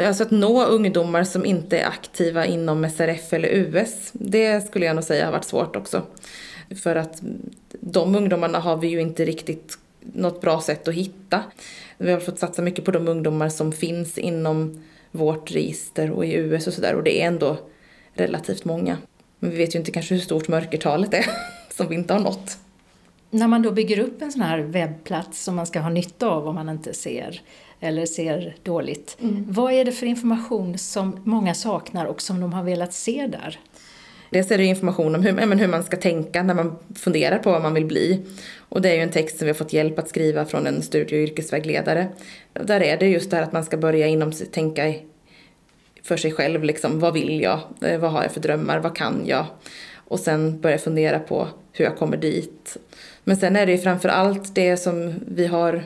Alltså 0.07 0.23
att 0.23 0.31
nå 0.31 0.65
ungdomar 0.65 1.23
som 1.23 1.45
inte 1.45 1.77
är 1.77 1.87
aktiva 1.87 2.45
inom 2.45 2.89
SRF 2.89 3.33
eller 3.33 3.49
US, 3.49 4.09
det 4.13 4.67
skulle 4.67 4.85
jag 4.85 4.95
nog 4.95 5.03
säga 5.03 5.25
har 5.25 5.31
varit 5.31 5.45
svårt 5.45 5.75
också. 5.75 6.01
För 6.83 6.95
att 6.95 7.21
de 7.79 8.15
ungdomarna 8.15 8.59
har 8.59 8.77
vi 8.77 8.87
ju 8.87 9.01
inte 9.01 9.25
riktigt 9.25 9.77
något 10.13 10.41
bra 10.41 10.61
sätt 10.61 10.87
att 10.87 10.93
hitta. 10.93 11.43
Vi 11.97 12.11
har 12.11 12.19
fått 12.19 12.39
satsa 12.39 12.61
mycket 12.61 12.85
på 12.85 12.91
de 12.91 13.07
ungdomar 13.07 13.49
som 13.49 13.71
finns 13.71 14.17
inom 14.17 14.83
vårt 15.11 15.51
register 15.51 16.11
och 16.11 16.25
i 16.25 16.33
US 16.33 16.67
och 16.67 16.73
sådär 16.73 16.95
och 16.95 17.03
det 17.03 17.21
är 17.21 17.27
ändå 17.27 17.57
relativt 18.13 18.65
många. 18.65 18.97
Men 19.39 19.51
vi 19.51 19.57
vet 19.57 19.75
ju 19.75 19.79
inte 19.79 19.91
kanske 19.91 20.13
hur 20.15 20.21
stort 20.21 20.47
mörkertalet 20.47 21.13
är 21.13 21.25
som 21.77 21.87
vi 21.87 21.95
inte 21.95 22.13
har 22.13 22.21
nått. 22.21 22.57
När 23.29 23.47
man 23.47 23.61
då 23.61 23.71
bygger 23.71 23.99
upp 23.99 24.21
en 24.21 24.31
sån 24.31 24.41
här 24.41 24.59
webbplats 24.59 25.43
som 25.43 25.55
man 25.55 25.65
ska 25.65 25.79
ha 25.79 25.89
nytta 25.89 26.27
av 26.27 26.47
om 26.47 26.55
man 26.55 26.69
inte 26.69 26.93
ser 26.93 27.41
eller 27.79 28.05
ser 28.05 28.55
dåligt. 28.63 29.17
Mm. 29.21 29.45
Vad 29.49 29.73
är 29.73 29.85
det 29.85 29.91
för 29.91 30.05
information 30.05 30.77
som 30.77 31.19
många 31.23 31.53
saknar 31.53 32.05
och 32.05 32.21
som 32.21 32.41
de 32.41 32.53
har 32.53 32.63
velat 32.63 32.93
se 32.93 33.27
där? 33.27 33.59
Dels 34.35 34.51
är 34.51 34.57
det 34.57 34.63
information 34.63 35.15
om 35.15 35.23
hur, 35.23 35.55
hur 35.55 35.67
man 35.67 35.83
ska 35.83 35.97
tänka 35.97 36.43
när 36.43 36.53
man 36.53 36.75
funderar 36.95 37.39
på 37.39 37.51
vad 37.51 37.61
man 37.61 37.73
vill 37.73 37.85
bli. 37.85 38.21
Och 38.59 38.81
det 38.81 38.89
är 38.89 38.95
ju 38.95 39.01
en 39.01 39.11
text 39.11 39.37
som 39.37 39.45
vi 39.45 39.49
har 39.49 39.57
fått 39.57 39.73
hjälp 39.73 39.99
att 39.99 40.09
skriva 40.09 40.45
från 40.45 40.67
en 40.67 40.81
studie 40.81 41.15
och 41.15 41.29
yrkesvägledare. 41.29 42.07
Där 42.53 42.81
är 42.81 42.97
det 42.97 43.07
just 43.07 43.29
det 43.29 43.35
här 43.35 43.43
att 43.43 43.53
man 43.53 43.63
ska 43.63 43.77
börja 43.77 44.07
inom 44.07 44.31
sig, 44.31 44.47
tänka 44.47 44.93
för 46.03 46.17
sig 46.17 46.31
själv, 46.31 46.63
liksom, 46.63 46.99
vad 46.99 47.13
vill 47.13 47.41
jag? 47.41 47.59
Eh, 47.81 47.99
vad 47.99 48.11
har 48.11 48.23
jag 48.23 48.31
för 48.31 48.39
drömmar? 48.39 48.79
Vad 48.79 48.95
kan 48.95 49.23
jag? 49.25 49.45
Och 49.95 50.19
sen 50.19 50.61
börja 50.61 50.77
fundera 50.77 51.19
på 51.19 51.47
hur 51.73 51.85
jag 51.85 51.97
kommer 51.97 52.17
dit. 52.17 52.77
Men 53.23 53.37
sen 53.37 53.55
är 53.55 53.65
det 53.65 53.71
ju 53.71 53.77
framför 53.77 54.09
allt 54.09 54.55
det 54.55 54.77
som 54.77 55.13
vi 55.27 55.47
har 55.47 55.83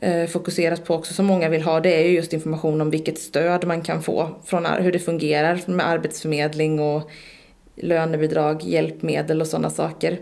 eh, 0.00 0.26
fokuserat 0.26 0.84
på 0.84 0.94
också 0.94 1.14
som 1.14 1.26
många 1.26 1.48
vill 1.48 1.62
ha 1.62 1.80
det 1.80 1.94
är 1.94 2.08
ju 2.08 2.14
just 2.14 2.32
information 2.32 2.80
om 2.80 2.90
vilket 2.90 3.18
stöd 3.18 3.66
man 3.66 3.82
kan 3.82 4.02
få 4.02 4.30
från 4.44 4.66
hur 4.66 4.92
det 4.92 4.98
fungerar 4.98 5.60
med 5.66 5.88
arbetsförmedling 5.88 6.80
och 6.80 7.10
lönebidrag, 7.76 8.62
hjälpmedel 8.62 9.40
och 9.40 9.46
sådana 9.46 9.70
saker. 9.70 10.20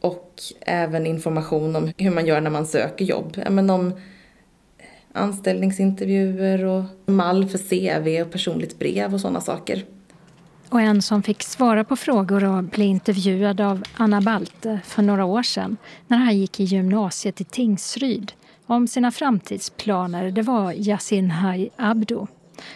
Och 0.00 0.42
även 0.60 1.06
information 1.06 1.76
om 1.76 1.92
hur 1.96 2.10
man 2.10 2.26
gör 2.26 2.40
när 2.40 2.50
man 2.50 2.66
söker 2.66 3.04
jobb. 3.04 3.42
Men 3.50 3.70
om 3.70 3.92
anställningsintervjuer 5.12 6.64
och 6.64 6.84
mall 7.06 7.48
för 7.48 7.58
CV 7.58 8.22
och 8.22 8.32
personligt 8.32 8.78
brev 8.78 9.14
och 9.14 9.20
sådana 9.20 9.40
saker. 9.40 9.84
Och 10.68 10.80
en 10.80 11.02
som 11.02 11.22
fick 11.22 11.42
svara 11.42 11.84
på 11.84 11.96
frågor 11.96 12.44
och 12.44 12.64
bli 12.64 12.84
intervjuad 12.84 13.60
av 13.60 13.82
Anna 13.96 14.20
Balte 14.20 14.80
för 14.84 15.02
några 15.02 15.24
år 15.24 15.42
sedan 15.42 15.76
när 16.06 16.18
han 16.18 16.38
gick 16.38 16.60
i 16.60 16.64
gymnasiet 16.64 17.40
i 17.40 17.44
Tingsryd 17.44 18.32
om 18.66 18.88
sina 18.88 19.10
framtidsplaner 19.10 20.30
det 20.30 20.42
var 20.42 20.72
Yasin 20.72 21.30
Hai 21.30 21.70
Abdo 21.76 22.26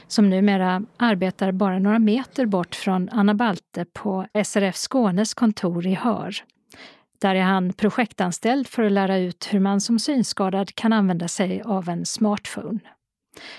som 0.08 0.30
numera 0.30 0.82
arbetar 0.96 1.52
bara 1.52 1.78
några 1.78 1.98
meter 1.98 2.46
bort 2.46 2.74
från 2.74 3.08
Anna 3.12 3.34
Balte 3.34 3.84
på 3.92 4.26
SRF 4.44 4.76
Skånes 4.76 5.34
kontor 5.34 5.86
i 5.86 5.94
Hör. 5.94 6.34
Där 7.20 7.34
är 7.34 7.42
han 7.42 7.72
projektanställd 7.72 8.68
för 8.68 8.82
att 8.82 8.92
lära 8.92 9.18
ut 9.18 9.48
hur 9.50 9.60
man 9.60 9.80
som 9.80 9.98
synskadad 9.98 10.74
kan 10.74 10.92
använda 10.92 11.28
sig 11.28 11.62
av 11.62 11.88
en 11.88 12.06
smartphone. 12.06 12.78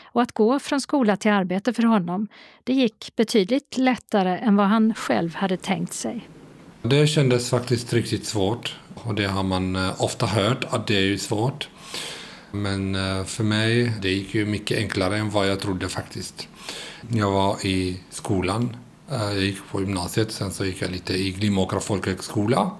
Och 0.03 0.21
att 0.21 0.31
gå 0.31 0.59
från 0.59 0.81
skola 0.81 1.17
till 1.17 1.31
arbete 1.31 1.73
för 1.73 1.83
honom, 1.83 2.27
det 2.63 2.73
gick 2.73 3.11
betydligt 3.15 3.77
lättare 3.77 4.37
än 4.37 4.55
vad 4.55 4.67
han 4.67 4.93
själv 4.93 5.35
hade 5.35 5.57
tänkt 5.57 5.93
sig. 5.93 6.29
Det 6.81 7.07
kändes 7.07 7.49
faktiskt 7.49 7.93
riktigt 7.93 8.25
svårt 8.25 8.75
och 8.93 9.15
det 9.15 9.25
har 9.25 9.43
man 9.43 9.75
eh, 9.75 10.01
ofta 10.01 10.25
hört 10.25 10.65
att 10.69 10.87
det 10.87 10.95
är 10.95 11.17
svårt. 11.17 11.69
Men 12.55 12.95
eh, 12.95 13.23
för 13.23 13.43
mig 13.43 13.93
det 14.01 14.09
gick 14.09 14.35
ju 14.35 14.45
mycket 14.45 14.77
enklare 14.77 15.17
än 15.17 15.29
vad 15.29 15.47
jag 15.49 15.59
trodde 15.59 15.89
faktiskt. 15.89 16.47
Jag 17.09 17.31
var 17.31 17.65
i 17.65 17.99
skolan, 18.09 18.75
eh, 19.11 19.23
jag 19.23 19.39
gick 19.39 19.57
på 19.71 19.79
gymnasiet, 19.79 20.31
sen 20.31 20.51
så 20.51 20.65
gick 20.65 20.81
jag 20.81 20.91
lite 20.91 21.13
i 21.13 21.31
Glimåkra 21.31 21.79
folkhögskola. 21.79 22.71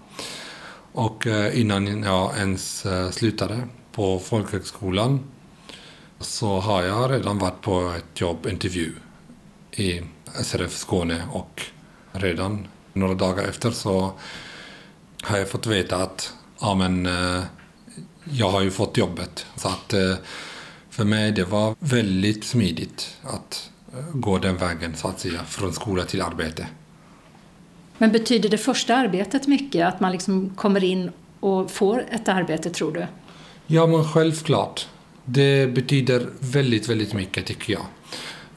Och 0.92 1.28
eh, 1.28 1.60
innan 1.60 2.04
jag 2.04 2.38
ens 2.38 2.86
slutade 3.12 3.68
på 3.92 4.20
folkhögskolan 4.20 5.20
så 6.20 6.60
har 6.60 6.84
jag 6.84 7.12
redan 7.12 7.40
varit 7.40 7.62
på 7.62 7.94
ett 7.98 8.22
jobbintervju 8.22 8.92
i 9.72 10.02
SRF 10.44 10.78
Skåne 10.78 11.24
och 11.32 11.62
redan 12.12 12.68
några 12.94 13.14
dagar 13.14 13.44
efter 13.44 13.72
så 13.72 14.14
har 15.24 15.38
jag 15.38 15.50
fått 15.50 15.68
veta 15.68 15.96
att 15.98 16.34
ja, 16.60 16.76
men, 16.76 17.10
jag 18.32 18.50
har 18.50 18.62
ju 18.62 18.72
fått 18.72 18.98
jobbet. 18.98 19.46
Så 19.56 19.68
att, 19.68 19.94
eh, 19.94 20.16
För 20.90 21.04
mig 21.04 21.32
det 21.32 21.44
var 21.44 21.76
väldigt 21.80 22.44
smidigt 22.44 23.18
att 23.24 23.70
gå 24.14 24.38
den 24.38 24.58
vägen 24.58 24.96
så 24.96 25.08
att 25.08 25.20
säga, 25.20 25.44
från 25.48 25.74
skola 25.74 26.04
till 26.04 26.22
arbete. 26.22 26.68
Men 27.98 28.12
betyder 28.12 28.50
det 28.50 28.58
första 28.58 28.96
arbetet 28.96 29.48
mycket, 29.48 29.88
att 29.88 30.00
man 30.00 30.12
liksom 30.12 30.50
kommer 30.56 30.84
in 30.84 31.12
och 31.40 31.72
får 31.72 32.06
ett 32.12 32.28
arbete 32.28 32.70
tror 32.70 32.92
du? 32.94 33.08
Ja, 33.68 33.88
men 33.88 34.04
självklart. 34.04 34.88
Det 35.26 35.68
betyder 35.68 36.28
väldigt, 36.40 36.90
väldigt 36.90 37.14
mycket 37.14 37.46
tycker 37.46 37.74
jag. 37.74 37.86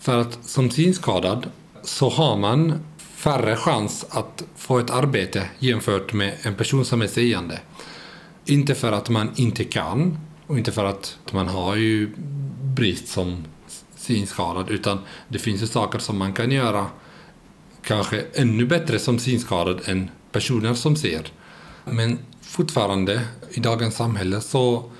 För 0.01 0.19
att 0.19 0.39
som 0.45 0.71
synskadad 0.71 1.47
så 1.83 2.09
har 2.09 2.37
man 2.37 2.85
färre 2.99 3.57
chans 3.57 4.07
att 4.11 4.45
få 4.57 4.79
ett 4.79 4.91
arbete 4.91 5.45
jämfört 5.59 6.13
med 6.13 6.35
en 6.43 6.55
person 6.55 6.85
som 6.85 7.03
är 7.03 7.07
seende. 7.07 7.59
Inte 8.49 8.75
för 8.75 8.93
att 8.93 9.09
man 9.09 9.31
inte 9.37 9.65
kan 9.65 10.19
och 10.47 10.59
inte 10.59 10.73
för 10.73 10.85
att 10.85 11.19
man 11.33 11.49
har 11.49 11.77
ju 11.77 12.11
brist 12.63 13.09
som 13.09 13.45
synskadad 13.97 14.71
utan 14.71 14.99
det 15.29 15.39
finns 15.39 15.63
ju 15.63 15.67
saker 15.67 15.99
som 15.99 16.19
man 16.19 16.33
kan 16.33 16.51
göra 16.51 16.87
kanske 17.83 18.25
ännu 18.35 18.67
bättre 18.67 18.99
som 18.99 19.19
synskadad 19.19 19.81
än 19.85 20.11
personer 20.33 20.75
som 20.75 20.97
ser. 20.97 21.27
Men 21.85 22.19
fortfarande 22.43 23.21
i 23.51 23.61
dagens 23.61 23.97
samhälle 23.97 24.41
så 24.41 24.91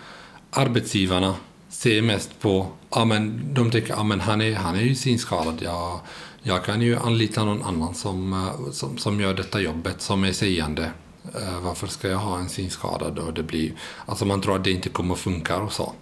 arbetsgivarna 0.51 1.35
ser 1.69 2.03
mest 2.03 2.41
på, 2.41 2.67
ja 2.91 3.05
men 3.05 3.55
de 3.55 3.71
tycker, 3.71 3.89
ja 3.91 4.03
men 4.03 4.21
han 4.21 4.41
är, 4.41 4.55
han 4.55 4.77
är 4.77 4.83
ju 4.83 4.95
synskadad, 4.95 5.59
jag, 5.63 6.01
jag 6.43 6.65
kan 6.65 6.83
ju 6.83 6.97
anlita 6.97 7.45
någon 7.45 7.63
annan 7.63 7.95
som, 7.95 8.33
eh, 8.33 8.71
som, 8.73 8.99
som 8.99 9.21
gör 9.21 9.35
detta 9.35 9.61
jobbet 9.61 10.01
som 10.01 10.25
är 10.25 10.33
seende. 10.33 10.91
Eh, 11.35 11.61
varför 11.61 11.87
ska 11.87 12.09
jag 12.09 12.19
ha 12.19 12.39
en 12.39 12.49
synskadad? 12.49 13.15
då? 13.15 13.31
det 13.31 13.43
blir, 13.43 13.73
alltså 14.07 14.25
man 14.25 14.41
tror 14.41 14.57
att 14.57 14.65
det 14.65 14.71
inte 14.71 14.89
kommer 14.89 15.15
att 15.15 15.21
funka 15.21 15.57
och 15.57 15.73
så. 15.73 15.93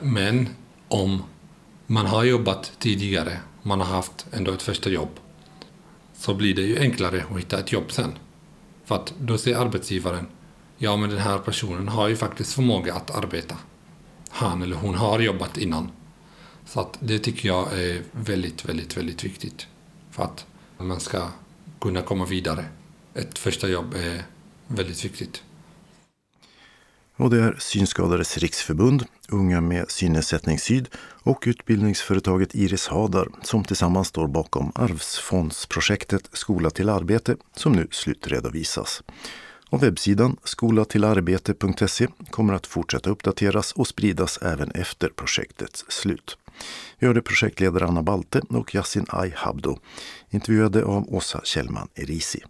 Men 0.00 0.48
om 0.88 1.22
man 1.86 2.06
har 2.06 2.24
jobbat 2.24 2.72
tidigare, 2.78 3.40
man 3.62 3.80
har 3.80 3.86
haft 3.86 4.26
ändå 4.32 4.52
ett 4.52 4.62
första 4.62 4.90
jobb, 4.90 5.10
så 6.14 6.34
blir 6.34 6.54
det 6.54 6.62
ju 6.62 6.78
enklare 6.78 7.24
att 7.30 7.38
hitta 7.38 7.58
ett 7.58 7.72
jobb 7.72 7.92
sen. 7.92 8.12
För 8.84 8.94
att 8.94 9.14
då 9.20 9.38
ser 9.38 9.56
arbetsgivaren, 9.56 10.26
ja 10.78 10.96
men 10.96 11.10
den 11.10 11.18
här 11.18 11.38
personen 11.38 11.88
har 11.88 12.08
ju 12.08 12.16
faktiskt 12.16 12.52
förmåga 12.54 12.94
att 12.94 13.10
arbeta. 13.10 13.56
Han 14.30 14.62
eller 14.62 14.76
hon 14.76 14.94
har 14.94 15.20
jobbat 15.20 15.56
innan. 15.58 15.90
Så 16.66 16.80
att 16.80 16.98
det 17.00 17.18
tycker 17.18 17.48
jag 17.48 17.80
är 17.80 18.02
väldigt, 18.12 18.64
väldigt, 18.64 18.96
väldigt 18.96 19.24
viktigt. 19.24 19.66
För 20.10 20.22
att 20.22 20.46
man 20.78 21.00
ska 21.00 21.28
kunna 21.80 22.02
komma 22.02 22.24
vidare. 22.24 22.64
Ett 23.14 23.38
första 23.38 23.68
jobb 23.68 23.94
är 23.94 24.22
väldigt 24.68 25.04
viktigt. 25.04 25.42
Och 27.16 27.30
det 27.30 27.42
är 27.42 27.56
Synskadades 27.58 28.38
riksförbund, 28.38 29.04
Unga 29.28 29.60
med 29.60 29.90
synnedsättning 29.90 30.58
Syd 30.58 30.88
och 31.22 31.44
utbildningsföretaget 31.46 32.54
Iris 32.54 32.88
Hadar 32.88 33.28
som 33.42 33.64
tillsammans 33.64 34.08
står 34.08 34.26
bakom 34.26 34.72
Arvsfondsprojektet 34.74 36.28
Skola 36.32 36.70
till 36.70 36.88
arbete 36.88 37.36
som 37.56 37.72
nu 37.72 37.88
slutredovisas. 37.90 39.02
Och 39.70 39.82
webbsidan 39.82 40.36
skolatillarbete.se 40.44 42.08
kommer 42.30 42.54
att 42.54 42.66
fortsätta 42.66 43.10
uppdateras 43.10 43.72
och 43.72 43.86
spridas 43.86 44.38
även 44.38 44.70
efter 44.70 45.08
projektets 45.08 45.84
slut. 45.88 46.38
Vi 46.98 47.06
hörde 47.06 47.22
projektledare 47.22 47.86
Anna 47.86 48.02
Balte 48.02 48.40
och 48.48 48.74
Yasin 48.74 49.06
Ay 49.08 49.32
Habdo, 49.36 49.78
intervjuade 50.30 50.84
av 50.84 51.14
Åsa 51.14 51.40
Kjellman 51.44 51.88
Erisi. 51.94 52.42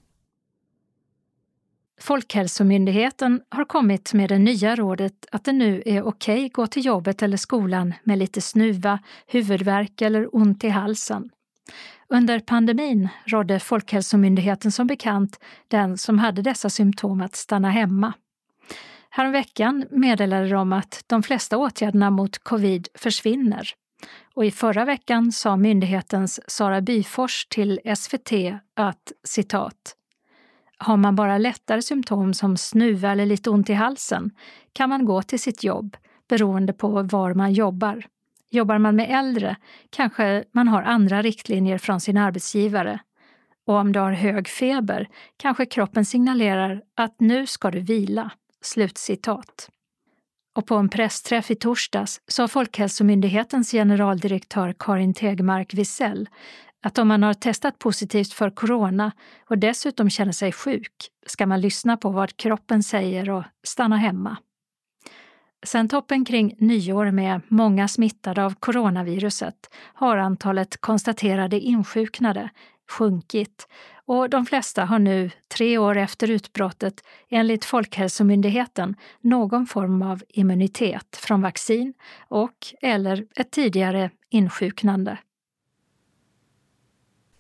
Folkhälsomyndigheten 2.00 3.40
har 3.48 3.64
kommit 3.64 4.12
med 4.12 4.28
det 4.28 4.38
nya 4.38 4.76
rådet 4.76 5.26
att 5.32 5.44
det 5.44 5.52
nu 5.52 5.82
är 5.87 6.02
okej 6.02 6.46
att 6.46 6.52
gå 6.52 6.66
till 6.66 6.87
jobbet 6.87 7.22
eller 7.22 7.37
skolan 7.37 7.94
med 8.04 8.18
lite 8.18 8.40
snuva, 8.40 8.98
huvudvärk 9.26 10.02
eller 10.02 10.37
ont 10.37 10.64
i 10.64 10.68
halsen. 10.68 11.30
Under 12.09 12.40
pandemin 12.40 13.09
rådde 13.26 13.61
Folkhälsomyndigheten 13.61 14.72
som 14.72 14.87
bekant 14.87 15.40
den 15.68 15.98
som 15.98 16.18
hade 16.18 16.42
dessa 16.42 16.70
symptom 16.70 17.20
att 17.20 17.37
stanna 17.37 17.70
hemma. 17.70 18.12
Häromveckan 19.11 19.85
meddelade 19.90 20.48
de 20.48 20.72
att 20.72 21.04
de 21.06 21.22
flesta 21.22 21.56
åtgärderna 21.56 22.11
mot 22.11 22.38
covid 22.38 22.88
försvinner. 22.94 23.70
Och 24.35 24.44
i 24.44 24.50
förra 24.50 24.85
veckan 24.85 25.32
sa 25.32 25.56
myndighetens 25.56 26.40
Sara 26.46 26.80
Byfors 26.80 27.46
till 27.46 27.80
SVT 27.96 28.32
att 28.74 29.12
citat 29.24 29.95
har 30.78 30.96
man 30.96 31.16
bara 31.16 31.38
lättare 31.38 31.82
symptom 31.82 32.34
som 32.34 32.56
snuva 32.56 33.12
eller 33.12 33.26
lite 33.26 33.50
ont 33.50 33.70
i 33.70 33.72
halsen 33.72 34.30
kan 34.72 34.88
man 34.88 35.04
gå 35.04 35.22
till 35.22 35.40
sitt 35.40 35.64
jobb 35.64 35.96
beroende 36.28 36.72
på 36.72 37.02
var 37.02 37.34
man 37.34 37.52
jobbar. 37.52 38.06
Jobbar 38.50 38.78
man 38.78 38.96
med 38.96 39.10
äldre 39.10 39.56
kanske 39.90 40.44
man 40.52 40.68
har 40.68 40.82
andra 40.82 41.22
riktlinjer 41.22 41.78
från 41.78 42.00
sin 42.00 42.16
arbetsgivare. 42.16 43.00
Och 43.66 43.74
om 43.74 43.92
du 43.92 44.00
har 44.00 44.12
hög 44.12 44.48
feber 44.48 45.08
kanske 45.36 45.66
kroppen 45.66 46.04
signalerar 46.04 46.82
att 46.94 47.20
nu 47.20 47.46
ska 47.46 47.70
du 47.70 47.80
vila. 47.80 48.30
Slutcitat. 48.62 49.70
Och 50.54 50.66
på 50.66 50.76
en 50.76 50.88
pressträff 50.88 51.50
i 51.50 51.54
torsdags 51.54 52.20
sa 52.26 52.48
Folkhälsomyndighetens 52.48 53.70
generaldirektör 53.70 54.74
Karin 54.78 55.14
Tegmark 55.14 55.74
Wisell 55.74 56.28
att 56.87 56.99
om 56.99 57.09
man 57.09 57.22
har 57.22 57.35
testat 57.35 57.79
positivt 57.79 58.33
för 58.33 58.51
corona 58.51 59.12
och 59.49 59.59
dessutom 59.59 60.11
känner 60.11 60.33
sig 60.33 60.53
sjuk 60.53 60.92
ska 61.27 61.46
man 61.46 61.61
lyssna 61.61 61.96
på 61.96 62.11
vad 62.11 62.37
kroppen 62.37 62.83
säger 62.83 63.31
och 63.31 63.44
stanna 63.62 63.96
hemma. 63.96 64.37
Sen 65.66 65.88
toppen 65.88 66.25
kring 66.25 66.57
nyår 66.59 67.11
med 67.11 67.40
många 67.49 67.88
smittade 67.88 68.44
av 68.44 68.55
coronaviruset 68.55 69.55
har 69.94 70.16
antalet 70.16 70.81
konstaterade 70.81 71.61
insjuknade 71.61 72.51
sjunkit 72.90 73.68
och 74.05 74.31
de 74.31 74.46
flesta 74.46 74.85
har 74.85 74.99
nu, 74.99 75.31
tre 75.49 75.79
år 75.79 75.96
efter 75.96 76.31
utbrottet, 76.31 76.94
enligt 77.29 77.64
Folkhälsomyndigheten 77.64 78.94
någon 79.20 79.66
form 79.66 80.03
av 80.03 80.22
immunitet 80.29 81.16
från 81.16 81.42
vaccin 81.42 81.94
och 82.29 82.57
eller 82.83 83.27
ett 83.37 83.51
tidigare 83.51 84.11
insjuknande. 84.31 85.18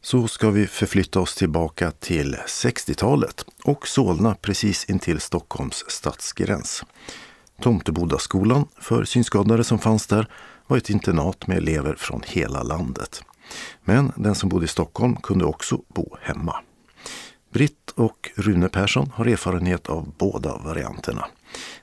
Så 0.06 0.28
ska 0.28 0.50
vi 0.50 0.66
förflytta 0.66 1.20
oss 1.20 1.34
tillbaka 1.34 1.90
till 1.90 2.36
60-talet 2.46 3.44
och 3.64 3.88
Solna 3.88 4.34
precis 4.34 4.84
intill 4.84 5.20
Stockholms 5.20 5.84
stadsgräns. 5.88 6.84
Tomtebodaskolan 7.62 8.68
för 8.80 9.04
synskadade 9.04 9.64
som 9.64 9.78
fanns 9.78 10.06
där 10.06 10.28
var 10.66 10.76
ett 10.76 10.90
internat 10.90 11.46
med 11.46 11.56
elever 11.56 11.94
från 11.94 12.22
hela 12.26 12.62
landet. 12.62 13.22
Men 13.84 14.12
den 14.16 14.34
som 14.34 14.48
bodde 14.48 14.64
i 14.64 14.68
Stockholm 14.68 15.16
kunde 15.16 15.44
också 15.44 15.80
bo 15.88 16.16
hemma. 16.20 16.56
Britt 17.52 17.90
och 17.94 18.30
Rune 18.34 18.68
Persson 18.68 19.12
har 19.14 19.26
erfarenhet 19.26 19.86
av 19.86 20.12
båda 20.18 20.58
varianterna. 20.58 21.26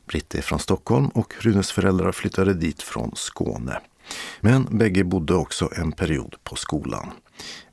Britt 0.05 0.35
är 0.35 0.41
från 0.41 0.59
Stockholm 0.59 1.07
och 1.07 1.33
Runes 1.39 1.71
föräldrar 1.71 2.11
flyttade 2.11 2.53
dit 2.53 2.81
från 2.81 3.11
Skåne. 3.15 3.79
Men 4.39 4.67
bägge 4.77 5.03
bodde 5.03 5.33
också 5.33 5.69
en 5.75 5.91
period 5.91 6.35
på 6.43 6.55
skolan. 6.55 7.11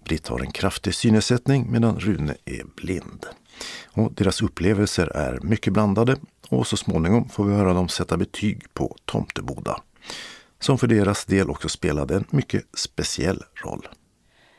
Britt 0.05 0.29
har 0.29 0.41
en 0.41 0.51
kraftig 0.51 0.95
synnedsättning 0.95 1.73
medan 1.73 2.01
Rune 2.01 2.35
är 2.45 2.65
blind. 2.77 3.27
Och 3.93 4.13
deras 4.13 4.43
upplevelser 4.43 5.17
är 5.17 5.39
mycket 5.43 5.73
blandade 5.73 6.17
och 6.49 6.67
så 6.67 6.77
småningom 6.77 7.29
får 7.29 7.45
vi 7.45 7.55
höra 7.55 7.73
dem 7.73 7.89
sätta 7.89 8.17
betyg 8.17 8.75
på 8.75 8.97
Tomteboda. 9.05 9.83
Som 10.59 10.79
för 10.79 10.87
deras 10.87 11.25
del 11.25 11.51
också 11.51 11.69
spelade 11.69 12.15
en 12.15 12.25
mycket 12.31 12.65
speciell 12.75 13.43
roll. 13.65 13.89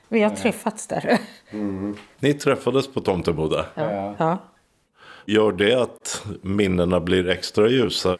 Vi 0.10 0.22
har 0.22 0.30
träffats 0.30 0.88
där. 0.88 1.20
Mm. 1.50 1.96
Ni 2.20 2.34
träffades 2.34 2.88
på 2.94 3.02
Tomteboda? 3.02 3.66
Ja. 3.76 4.16
ja. 4.20 4.38
Gör 5.26 5.52
det 5.52 5.74
att 5.82 6.26
minnena 6.41 6.99
blir 6.99 7.30
extra 7.30 7.70
ljusa? 7.70 8.18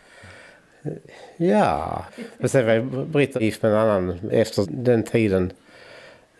Ja, 1.38 2.06
men 2.38 2.50
sen 2.50 2.66
var 2.66 3.06
Britta 3.06 3.42
gift 3.42 3.62
med 3.62 3.72
en 3.72 3.78
annan 3.78 4.30
efter 4.30 4.66
den 4.70 5.04
tiden. 5.04 5.54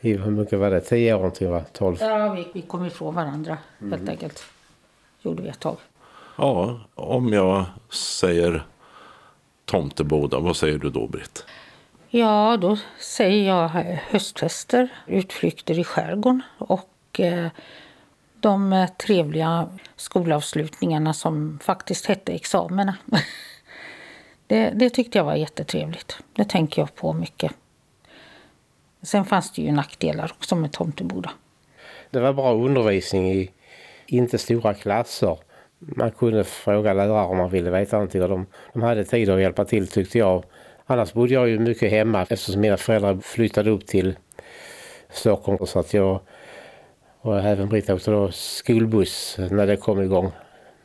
I, 0.02 0.18
hur 0.18 0.32
mycket 0.32 0.60
var 0.60 0.72
det? 0.72 0.82
Tio 0.82 1.14
år 1.14 1.30
till 1.30 1.48
va? 1.48 1.64
Tolv? 1.74 1.98
Ja, 2.00 2.34
vi, 2.34 2.48
vi 2.54 2.62
kom 2.62 2.86
ifrån 2.86 3.16
varandra 3.16 3.58
mm. 3.82 3.92
helt 3.92 4.10
enkelt. 4.10 4.44
Gjorde 5.22 5.44
vi 5.44 5.50
ett 5.50 5.60
tag. 5.60 5.78
Ja, 6.36 6.80
om 6.96 7.34
jag 7.34 7.66
säger 7.90 8.66
Tomteboda, 9.66 10.40
vad 10.40 10.56
säger 10.56 10.78
du 10.78 10.90
då 10.90 11.08
Britt? 11.08 11.46
Ja, 12.10 12.58
då 12.62 12.78
säger 13.00 13.48
jag 13.48 13.70
höstfester, 14.10 14.90
utflykter 15.08 15.80
i 15.80 15.84
skärgården 15.84 16.42
och 16.58 17.20
eh, 17.20 17.48
de 18.40 18.88
trevliga 18.98 19.70
skolavslutningarna 19.96 21.14
som 21.14 21.60
faktiskt 21.64 22.06
hette 22.06 22.34
examena. 22.34 22.96
det, 24.48 24.72
det 24.76 24.90
tyckte 24.90 25.18
jag 25.18 25.26
var 25.26 25.36
jättetrevligt. 25.36 26.18
Det 26.34 26.46
tänker 26.46 26.82
jag 26.82 26.96
på 26.96 27.14
mycket. 27.14 27.52
Sen 29.02 29.26
fanns 29.26 29.52
det 29.52 29.62
ju 29.62 29.72
nackdelar 29.72 30.32
också 30.38 30.56
med 30.56 30.72
Tomteboda. 30.72 31.32
Det 32.10 32.20
var 32.20 32.34
bra 32.34 32.54
undervisning 32.54 33.32
i 33.32 33.52
inte 34.08 34.38
stora 34.38 34.74
klasser. 34.74 35.38
Man 35.80 36.12
kunde 36.12 36.44
fråga 36.44 36.94
lärare 36.94 37.26
om 37.26 37.38
man 37.38 37.50
ville 37.50 37.72
veta 37.72 37.96
någonting 37.96 38.24
och 38.24 38.30
de, 38.30 38.46
de 38.74 38.82
hade 38.82 39.04
tid 39.04 39.30
att 39.30 39.42
hjälpa 39.42 39.66
till 39.66 39.88
tyckte 39.88 40.18
jag. 40.18 40.44
Annars 40.86 41.14
bodde 41.14 41.34
jag 41.34 41.50
ju 41.50 41.60
mycket 41.60 41.92
hemma 41.92 42.22
eftersom 42.30 42.62
mina 42.62 42.78
föräldrar 42.78 43.18
flyttade 43.22 43.70
upp 43.70 43.88
till 43.88 44.16
Stockholm. 45.10 45.66
Så 45.66 45.80
att 45.80 45.94
jag 45.94 46.20
och 47.22 47.40
även 47.40 47.70
Britta 47.70 47.96
åkte 47.96 48.12
då 48.12 48.32
skolbuss 48.32 49.38
när 49.52 49.68
det 49.68 49.78
kom 49.78 50.02
igång. 50.02 50.32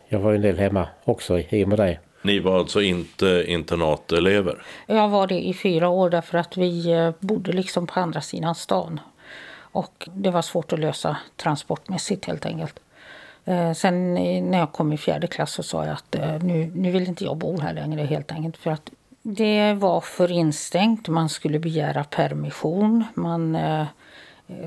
Jag 0.09 0.19
var 0.19 0.31
ju 0.31 0.37
en 0.37 0.43
del 0.43 0.59
hemma 0.59 0.89
också 1.05 1.39
i 1.39 1.65
och 1.65 1.69
med 1.69 1.79
det. 1.79 1.99
Ni 2.27 2.39
var 2.39 2.59
alltså 2.59 2.83
inte 2.83 3.45
internatelever? 3.47 4.63
Jag 4.87 5.09
var 5.09 5.27
det 5.27 5.47
i 5.47 5.55
fyra 5.55 5.89
år 5.89 6.11
därför 6.11 6.39
att 6.39 6.57
vi 6.57 6.93
eh, 6.93 7.11
bodde 7.21 7.53
liksom 7.53 7.87
på 7.87 8.01
andra 8.01 8.21
sidan 8.21 8.55
stan. 8.55 9.01
Och 9.59 10.09
det 10.15 10.31
var 10.31 10.43
svårt 10.43 10.73
att 10.73 10.79
lösa 10.79 11.17
transportmässigt 11.37 12.25
helt 12.25 12.47
enkelt. 12.47 12.81
Eh, 13.45 13.73
sen 13.73 14.15
när 14.51 14.59
jag 14.59 14.73
kom 14.73 14.93
i 14.93 14.97
fjärde 14.97 15.27
klass 15.27 15.53
så 15.53 15.63
sa 15.63 15.85
jag 15.85 15.93
att 15.93 16.15
eh, 16.15 16.43
nu, 16.43 16.73
nu 16.75 16.91
vill 16.91 17.09
inte 17.09 17.25
jag 17.25 17.37
bo 17.37 17.61
här 17.61 17.75
längre 17.75 18.03
helt 18.03 18.33
enkelt. 18.33 18.57
För 18.57 18.71
att 18.71 18.91
det 19.23 19.73
var 19.73 20.01
för 20.01 20.33
instängt, 20.33 21.09
man 21.09 21.29
skulle 21.29 21.59
begära 21.59 22.05
permission. 22.05 23.05
Man 23.15 23.59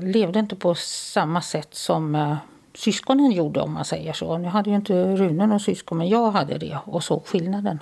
levde 0.00 0.38
inte 0.38 0.56
på 0.56 0.74
samma 0.74 1.42
sätt 1.42 1.74
som 1.74 2.36
syskonen 2.74 3.32
gjorde 3.32 3.60
om 3.60 3.72
man 3.72 3.84
säger 3.84 4.12
så. 4.12 4.38
Nu 4.38 4.48
hade 4.48 4.70
ju 4.70 4.76
inte 4.76 5.16
Rune 5.16 5.46
någon 5.46 5.60
syskon 5.60 5.98
men 5.98 6.08
jag 6.08 6.30
hade 6.30 6.58
det 6.58 6.78
och 6.84 7.04
såg 7.04 7.26
skillnaden. 7.26 7.78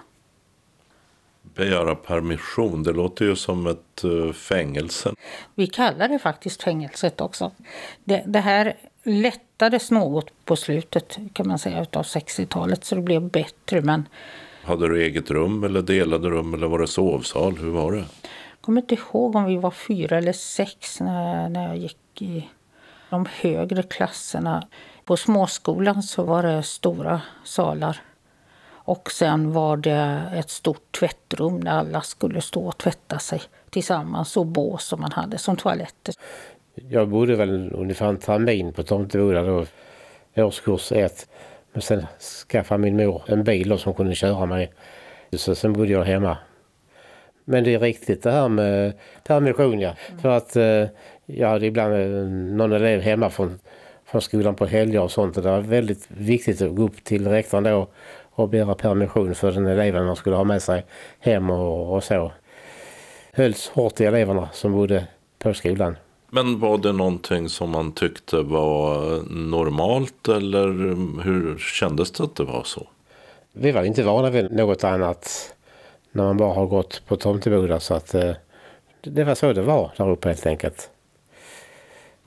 Begära 1.43 1.95
permission, 1.95 2.83
det 2.83 2.93
låter 2.93 3.25
ju 3.25 3.37
som 3.37 3.67
ett 3.67 4.05
uh, 4.05 4.33
fängelse. 4.33 5.15
Vi 5.55 5.67
kallar 5.67 6.09
det 6.09 6.19
faktiskt 6.19 6.63
fängelset 6.63 7.21
också. 7.21 7.51
Det, 8.05 8.23
det 8.27 8.41
här 8.41 8.77
lättades 9.03 9.91
något 9.91 10.45
på 10.45 10.57
slutet 10.57 11.19
kan 11.33 11.49
man 11.49 11.59
säga 11.59 11.83
utav 11.83 12.03
60-talet 12.03 12.85
så 12.85 12.95
det 12.95 13.03
blev 13.03 13.23
bättre 13.23 13.81
men 13.81 14.09
hade 14.63 14.89
du 14.89 15.03
eget 15.03 15.31
rum 15.31 15.65
eller 15.65 15.83
delade 15.83 16.31
rum 16.31 16.55
eller 16.55 16.67
var 16.67 16.79
det 16.79 16.87
sovsal? 16.87 17.57
Hur 17.59 17.71
var 17.71 17.93
det? 17.93 17.99
Jag 17.99 18.61
kommer 18.61 18.81
inte 18.81 18.95
ihåg 18.95 19.37
om 19.37 19.45
vi 19.45 19.57
var 19.57 19.71
fyra 19.71 20.19
eller 20.19 20.33
sex 20.33 21.01
när, 21.01 21.49
när 21.49 21.69
jag 21.69 21.77
gick 21.77 22.23
i 22.23 22.49
de 23.11 23.27
högre 23.41 23.83
klasserna. 23.83 24.67
På 25.05 25.17
småskolan 25.17 26.03
så 26.03 26.23
var 26.23 26.43
det 26.43 26.63
stora 26.63 27.21
salar. 27.45 28.01
Och 28.71 29.11
sen 29.11 29.53
var 29.53 29.77
det 29.77 30.23
ett 30.35 30.51
stort 30.51 30.93
tvättrum 30.99 31.65
där 31.65 31.71
alla 31.71 32.01
skulle 32.01 32.41
stå 32.41 32.67
och 32.67 32.79
tvätta 32.79 33.19
sig 33.19 33.43
tillsammans 33.71 34.37
och 34.37 34.47
bås 34.47 34.85
som 34.85 35.01
man 35.01 35.13
hade 35.13 35.39
som 35.39 35.57
toaletter. 35.57 36.15
Jag 36.75 37.09
bodde 37.09 37.37
väl 37.37 37.73
ungefär 37.75 38.09
en 38.09 38.17
termin 38.17 38.73
på 38.73 38.83
Tomteboda 38.83 39.43
då, 39.43 39.67
årskurs 40.37 40.93
ett. 40.93 41.29
Men 41.73 41.83
sen 41.83 42.07
skaffade 42.49 42.81
min 42.81 42.97
mor 42.97 43.23
en 43.27 43.45
bil 43.45 43.79
som 43.79 43.95
kunde 43.95 44.15
köra 44.15 44.47
mig. 44.47 44.73
Så 45.33 45.55
sen 45.55 45.73
bodde 45.73 45.93
jag 45.93 46.05
hemma. 46.05 46.37
Men 47.45 47.65
det 47.65 47.75
är 47.75 47.81
riktigt 47.81 48.23
det 48.23 48.31
här 48.31 48.49
med 48.49 48.93
permission 49.25 49.81
ja. 49.81 49.95
Mm. 50.09 50.21
För 50.21 50.29
att 50.29 50.57
eh, 50.57 50.85
jag 51.31 51.49
hade 51.49 51.67
ibland 51.67 51.95
eh, 51.95 52.01
någon 52.57 52.73
elev 52.73 53.01
hemma 53.01 53.31
från, 53.31 53.59
från 54.05 54.21
skolan 54.21 54.55
på 54.55 54.67
helger 54.67 55.01
och 55.01 55.11
sånt. 55.11 55.37
Och 55.37 55.43
det 55.43 55.51
var 55.51 55.61
väldigt 55.61 56.07
viktigt 56.09 56.63
att 56.63 56.75
gå 56.75 56.83
upp 56.83 57.05
till 57.05 57.29
rektorn 57.29 57.65
då 57.65 57.89
och 58.31 58.49
begära 58.49 58.75
permission 58.75 59.35
för 59.35 59.53
den 59.53 59.67
eleven 59.67 60.07
man 60.07 60.17
skulle 60.17 60.37
ha 60.37 60.45
med 60.45 60.63
sig 60.63 60.85
hem 61.19 61.51
och, 61.51 61.97
och 61.97 62.05
så. 62.05 62.33
Hölls 63.33 63.69
hårt 63.69 64.01
i 64.01 64.05
eleverna 64.05 64.49
som 64.53 64.73
bodde 64.73 65.07
på 65.39 65.55
skolan. 65.55 65.97
Men 66.31 66.61
var 66.61 66.79
det 66.79 66.93
någonting 66.93 67.49
som 67.49 67.71
man 67.71 67.93
tyckte 67.93 68.37
var 68.37 69.21
normalt 69.31 70.29
eller 70.29 70.67
hur 71.23 71.59
kändes 71.59 72.11
det 72.11 72.25
att 72.25 72.37
det 72.37 72.45
var 72.45 72.63
så? 72.65 72.87
Vi 73.53 73.73
var 73.73 73.83
inte 73.83 74.03
vana 74.03 74.31
vid 74.31 74.53
något 74.53 74.85
annat 74.85 75.55
när 76.13 76.25
man 76.25 76.37
bara 76.37 76.55
har 76.55 76.67
gått 76.67 77.03
på 77.07 77.17
Tomteboda 77.17 77.81
så 77.81 77.95
att 77.95 78.15
eh, 78.15 78.33
det 79.01 79.25
var 79.25 79.35
så 79.35 79.53
det 79.53 79.63
var 79.63 79.91
där 79.97 80.11
uppe 80.11 80.29
helt 80.29 80.47
enkelt. 80.47 80.91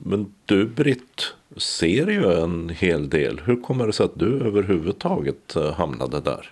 Men 0.04 0.34
du 0.46 0.66
Britt 0.66 1.34
ser 1.56 2.06
ju 2.06 2.42
en 2.42 2.68
hel 2.68 3.10
del. 3.10 3.40
Hur 3.44 3.62
kommer 3.62 3.86
det 3.86 3.92
sig 3.92 4.04
att 4.04 4.18
du 4.18 4.46
överhuvudtaget 4.46 5.56
eh, 5.56 5.72
hamnade 5.72 6.20
där? 6.20 6.50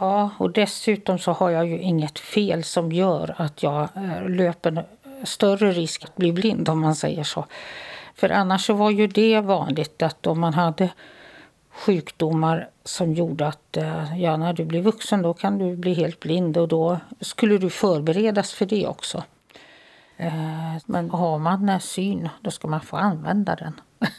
Ja, 0.00 0.30
och 0.38 0.50
dessutom 0.50 1.18
så 1.18 1.32
har 1.32 1.50
jag 1.50 1.66
ju 1.66 1.78
inget 1.78 2.18
fel 2.18 2.64
som 2.64 2.92
gör 2.92 3.34
att 3.36 3.62
jag 3.62 3.88
eh, 3.96 4.28
löper 4.28 4.84
större 5.24 5.72
risk 5.72 6.04
att 6.04 6.16
bli 6.16 6.32
blind 6.32 6.68
om 6.68 6.80
man 6.80 6.94
säger 6.94 7.24
så. 7.24 7.46
För 8.14 8.30
annars 8.30 8.66
så 8.66 8.74
var 8.74 8.90
ju 8.90 9.06
det 9.06 9.40
vanligt 9.40 10.02
att 10.02 10.26
om 10.26 10.40
man 10.40 10.54
hade 10.54 10.90
sjukdomar 11.70 12.68
som 12.84 13.14
gjorde 13.14 13.46
att 13.46 13.76
eh, 13.76 14.20
ja, 14.22 14.36
när 14.36 14.52
du 14.52 14.64
blir 14.64 14.82
vuxen 14.82 15.22
då 15.22 15.34
kan 15.34 15.58
du 15.58 15.76
bli 15.76 15.94
helt 15.94 16.20
blind 16.20 16.56
och 16.56 16.68
då 16.68 16.98
skulle 17.20 17.58
du 17.58 17.70
förberedas 17.70 18.52
för 18.52 18.66
det 18.66 18.86
också. 18.86 19.22
Eh, 20.20 20.76
men 20.86 21.10
har 21.10 21.38
man 21.38 21.80
syn, 21.80 22.28
då 22.40 22.50
ska 22.50 22.68
man 22.68 22.80
få 22.80 22.96
använda 22.96 23.56
den. 23.56 23.80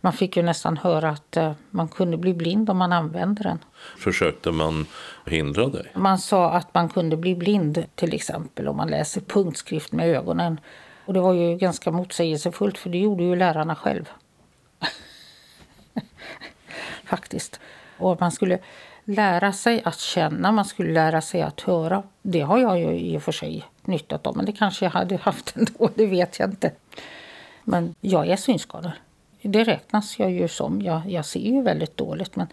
Man 0.00 0.12
fick 0.12 0.36
ju 0.36 0.42
nästan 0.42 0.76
höra 0.76 1.10
att 1.10 1.36
eh, 1.36 1.52
man 1.70 1.88
kunde 1.88 2.16
bli 2.16 2.34
blind 2.34 2.70
om 2.70 2.76
man 2.76 2.92
använde 2.92 3.42
den. 3.42 3.58
Försökte 3.98 4.50
man 4.50 4.86
hindra 5.26 5.68
dig? 5.68 5.92
Man 5.94 6.18
sa 6.18 6.50
att 6.50 6.74
man 6.74 6.88
kunde 6.88 7.16
bli 7.16 7.34
blind 7.34 7.84
till 7.94 8.14
exempel 8.14 8.68
om 8.68 8.76
man 8.76 8.88
läser 8.88 9.20
punktskrift 9.20 9.92
med 9.92 10.08
ögonen. 10.08 10.60
Och 11.06 11.14
det 11.14 11.20
var 11.20 11.34
ju 11.34 11.56
ganska 11.56 11.90
motsägelsefullt 11.90 12.78
för 12.78 12.90
det 12.90 12.98
gjorde 12.98 13.24
ju 13.24 13.36
lärarna 13.36 13.76
själv. 13.76 14.08
Faktiskt. 17.04 17.60
Och 17.98 18.20
man 18.20 18.32
skulle 18.32 18.58
lära 19.04 19.52
sig 19.52 19.82
att 19.84 19.98
känna, 19.98 20.52
man 20.52 20.64
skulle 20.64 20.92
lära 20.92 21.20
sig 21.20 21.42
att 21.42 21.60
höra. 21.60 22.02
Det 22.22 22.40
har 22.40 22.58
jag 22.58 22.78
ju 22.78 22.98
i 22.98 23.18
och 23.18 23.22
för 23.22 23.32
sig 23.32 23.64
nyttat 23.88 24.26
av, 24.26 24.36
men 24.36 24.46
det 24.46 24.52
kanske 24.52 24.84
jag 24.84 24.90
hade 24.90 25.16
haft 25.16 25.52
ändå, 25.56 25.90
det 25.94 26.06
vet 26.06 26.38
jag 26.38 26.50
inte. 26.50 26.72
Men 27.64 27.94
jag 28.00 28.28
är 28.28 28.36
synskadad. 28.36 28.92
Det 29.42 29.64
räknas 29.64 30.18
jag 30.18 30.30
ju 30.30 30.48
som. 30.48 30.82
Jag, 30.82 31.02
jag 31.06 31.24
ser 31.24 31.40
ju 31.40 31.62
väldigt 31.62 31.96
dåligt, 31.96 32.36
men 32.36 32.46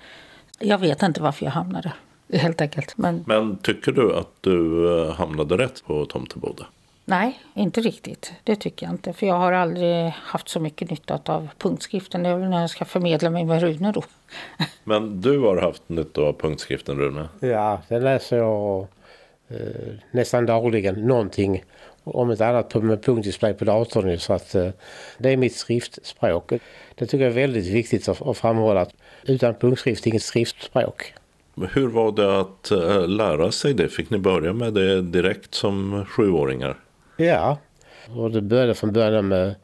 jag 0.60 0.78
vet 0.78 1.04
inte 1.04 1.22
varför 1.22 1.46
jag 1.46 1.52
hamnade 1.52 1.94
helt 2.34 2.62
enkelt. 2.62 2.98
Men, 2.98 3.24
men 3.28 3.58
tycker 3.58 3.92
du 3.92 4.16
att 4.16 4.32
du 4.42 4.88
eh, 5.02 5.14
hamnade 5.14 5.58
rätt 5.58 5.84
på 5.86 6.06
Tomteboda? 6.06 6.66
Nej, 7.06 7.42
inte 7.54 7.82
riktigt. 7.82 8.34
Det 8.44 8.56
tycker 8.56 8.86
jag 8.86 8.94
inte. 8.94 9.14
För 9.14 9.28
jag 9.28 9.36
har 9.36 9.52
aldrig 9.52 10.10
haft 10.10 10.50
så 10.50 10.60
mycket 10.60 10.90
nytta 10.90 11.20
av 11.26 11.50
punktskriften. 11.58 12.24
Det 12.24 12.30
är 12.30 12.38
väl 12.38 12.50
när 12.50 12.62
jag 12.62 12.70
ska 12.70 12.86
förmedla 12.86 13.30
mig 13.30 13.46
med 13.46 13.62
Rune 13.62 13.92
då. 13.92 14.04
Men 14.84 15.22
du 15.22 15.40
har 15.40 15.58
haft 15.58 15.90
nytta 15.90 16.22
av 16.22 16.34
punktskriften 16.34 16.98
Rune? 16.98 17.30
Ja, 17.40 17.82
den 17.88 18.04
läser 18.04 18.38
jag 18.38 18.88
eh, 19.50 19.94
nästan 20.12 20.46
dagligen. 20.46 20.96
Någonting 21.08 21.64
om 22.04 22.30
ett 22.30 22.42
annat 22.42 22.74
med 22.74 23.04
punktdisplay 23.04 23.54
på 23.54 23.66
datorn. 23.66 24.20
Så 24.20 24.34
att, 24.34 24.56
eh, 24.56 24.70
det 25.18 25.30
är 25.30 25.38
mitt 25.38 25.56
skriftspråk. 25.56 26.54
Det 26.96 27.06
tycker 27.06 27.24
jag 27.24 27.32
är 27.32 27.42
väldigt 27.42 27.66
viktigt 27.66 28.10
att, 28.10 28.22
att 28.22 28.38
framhålla. 28.38 28.82
Att 28.82 28.94
utan 29.24 29.56
punktskrift 29.56 30.08
inget 30.08 30.24
skriftspråk. 30.24 31.14
Hur 31.74 31.88
var 31.88 32.12
det 32.12 32.40
att 32.40 32.72
äh, 32.72 33.08
lära 33.08 33.52
sig 33.52 33.74
det? 33.74 33.88
Fick 33.88 34.10
ni 34.10 34.18
börja 34.18 34.54
med 34.54 34.74
det 34.74 35.02
direkt 35.02 35.54
som 35.54 36.06
sjuåringar? 36.06 36.78
Ja, 37.18 37.58
och 38.16 38.32
det 38.32 38.42
började 38.42 38.74
från 38.74 38.94
början 38.94 39.28
med 39.28 39.56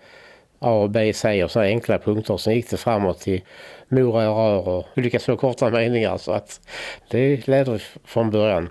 A 0.60 0.72
och 0.72 0.90
B, 0.90 1.14
C 1.14 1.44
och 1.44 1.52
så 1.52 1.60
enkla 1.60 1.98
punkter. 1.98 2.38
Sen 2.38 2.56
gick 2.56 2.70
det 2.70 2.78
framåt 2.78 3.20
till 3.20 3.42
mora 3.90 4.30
och 4.30 4.38
rör 4.38 4.68
och 4.68 4.88
olika 4.96 5.20
små 5.20 5.38
korta 5.38 5.70
meningar. 5.70 6.18
Så 6.18 6.32
att 6.32 6.62
det 7.10 7.48
ledde 7.48 7.80
från 8.04 8.32
början. 8.32 8.70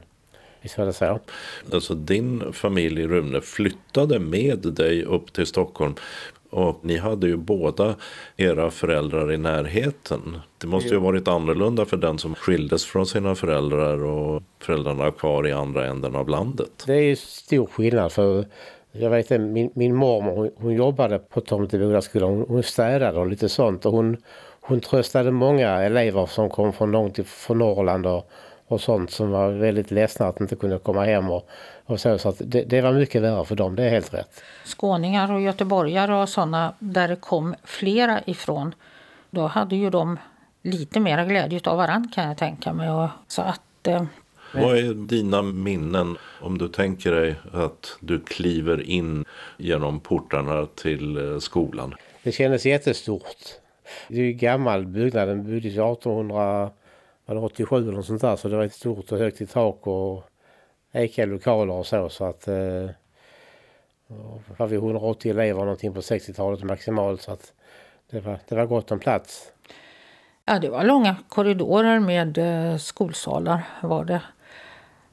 Visst 0.62 0.78
var 0.78 0.86
det 0.86 0.92
så? 0.92 1.20
Alltså 1.72 1.94
din 1.94 2.52
familj 2.52 3.06
Rune 3.06 3.40
flyttade 3.40 4.18
med 4.18 4.58
dig 4.58 5.04
upp 5.04 5.32
till 5.32 5.46
Stockholm. 5.46 5.94
Och 6.50 6.78
ni 6.82 6.96
hade 6.96 7.26
ju 7.26 7.36
båda 7.36 7.94
era 8.36 8.70
föräldrar 8.70 9.32
i 9.32 9.38
närheten. 9.38 10.38
Det 10.58 10.66
måste 10.66 10.88
ju 10.88 10.96
ha 10.96 11.04
varit 11.04 11.28
annorlunda 11.28 11.84
för 11.84 11.96
den 11.96 12.18
som 12.18 12.34
skildes 12.34 12.84
från 12.84 13.06
sina 13.06 13.34
föräldrar 13.34 14.04
och 14.04 14.42
föräldrarna 14.58 15.10
kvar 15.10 15.48
i 15.48 15.52
andra 15.52 15.86
änden 15.86 16.16
av 16.16 16.28
landet. 16.28 16.84
Det 16.86 16.94
är 16.94 17.16
stor 17.16 17.66
skillnad 17.66 18.12
för 18.12 18.44
jag 18.92 19.10
vet 19.10 19.32
att 19.32 19.40
min, 19.40 19.70
min 19.74 19.94
mormor 19.94 20.36
hon, 20.36 20.50
hon 20.56 20.74
jobbade 20.74 21.18
på 21.18 21.40
Tomtebodaskolan. 21.40 22.30
Hon, 22.30 22.44
hon 22.48 22.62
städade 22.62 23.18
och 23.18 23.26
lite 23.26 23.48
sånt 23.48 23.86
och 23.86 23.92
hon, 23.92 24.16
hon 24.60 24.80
tröstade 24.80 25.30
många 25.30 25.68
elever 25.68 26.26
som 26.26 26.50
kom 26.50 26.72
från 26.72 26.90
långt 26.90 27.26
från 27.26 27.58
Norrland 27.58 28.06
och, 28.06 28.30
och 28.70 28.80
sånt 28.80 29.10
som 29.10 29.30
var 29.30 29.50
väldigt 29.50 29.90
ledsna 29.90 30.26
att 30.26 30.40
inte 30.40 30.56
kunde 30.56 30.78
komma 30.78 31.04
hem 31.04 31.30
och, 31.30 31.48
och 31.84 32.00
så. 32.00 32.18
Så 32.18 32.28
att 32.28 32.36
det, 32.38 32.62
det, 32.62 32.80
var 32.80 32.92
mycket 32.92 33.22
värre 33.22 33.44
för 33.44 33.56
dem, 33.56 33.76
det 33.76 33.84
är 33.84 33.90
helt 33.90 34.14
rätt. 34.14 34.42
Skåningar 34.64 35.32
och 35.32 35.40
göteborgare 35.40 36.14
och 36.14 36.28
sådana 36.28 36.74
där 36.78 37.08
det 37.08 37.16
kom 37.16 37.54
flera 37.64 38.20
ifrån, 38.26 38.74
då 39.30 39.46
hade 39.46 39.76
ju 39.76 39.90
de 39.90 40.18
lite 40.62 41.00
mera 41.00 41.24
glädje 41.24 41.60
av 41.64 41.76
varandra 41.76 42.10
kan 42.14 42.28
jag 42.28 42.38
tänka 42.38 42.72
mig. 42.72 42.90
Och, 42.90 43.08
så 43.28 43.42
att, 43.42 43.86
eh, 43.86 44.04
vad 44.54 44.76
är 44.76 44.94
dina 44.94 45.42
minnen 45.42 46.16
om 46.40 46.58
du 46.58 46.68
tänker 46.68 47.12
dig 47.12 47.34
att 47.52 47.96
du 48.00 48.20
kliver 48.20 48.90
in 48.90 49.24
genom 49.56 50.00
portarna 50.00 50.66
till 50.66 51.32
eh, 51.32 51.38
skolan? 51.38 51.94
Det 52.22 52.32
kändes 52.32 52.66
jättestort. 52.66 53.36
Det 54.08 54.14
är 54.14 54.24
ju 54.24 54.32
gammal 54.32 54.86
byggnad, 54.86 55.28
den 55.28 55.44
byggdes 55.44 55.72
1887 55.72 56.79
eller 57.30 57.92
något 57.92 58.06
sånt 58.06 58.20
där 58.20 58.36
så 58.36 58.48
det 58.48 58.56
var 58.56 58.64
ett 58.64 58.74
stort 58.74 59.12
och 59.12 59.18
högt 59.18 59.40
i 59.40 59.46
tak 59.46 59.86
och 59.86 60.24
eka 60.92 61.26
lokaler 61.26 61.74
och 61.74 61.86
så. 61.86 62.08
så 62.08 62.24
att, 62.24 62.48
eh, 62.48 62.90
var 64.56 64.66
vi 64.66 64.76
180 64.76 65.30
elever 65.30 65.60
någonting 65.60 65.94
på 65.94 66.00
60-talet 66.00 66.62
maximalt. 66.62 67.22
Så 67.22 67.32
att 67.32 67.52
det 68.10 68.20
var, 68.20 68.38
det 68.48 68.54
var 68.54 68.66
gott 68.66 68.90
om 68.90 68.98
plats. 68.98 69.52
Ja, 70.44 70.58
det 70.58 70.68
var 70.68 70.84
långa 70.84 71.16
korridorer 71.28 71.98
med 71.98 72.38
eh, 72.38 72.76
skolsalar 72.76 73.62
var 73.82 74.04
det. 74.04 74.22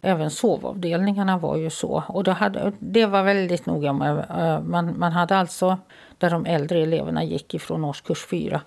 Även 0.01 0.31
sovavdelningarna 0.31 1.37
var 1.37 1.57
ju 1.57 1.69
så. 1.69 2.03
Och 2.07 2.23
det, 2.23 2.31
hade, 2.31 2.71
det 2.79 3.05
var 3.05 3.23
väldigt 3.23 3.65
noga 3.65 3.93
med, 3.93 4.17
eh, 4.17 4.61
man, 4.61 4.99
man 4.99 5.11
hade 5.11 5.37
alltså, 5.37 5.77
där 6.17 6.29
de 6.29 6.45
äldre 6.45 6.79
eleverna 6.79 7.23
gick 7.23 7.53
ifrån 7.53 7.85
årskurs 7.85 8.25
4, 8.25 8.61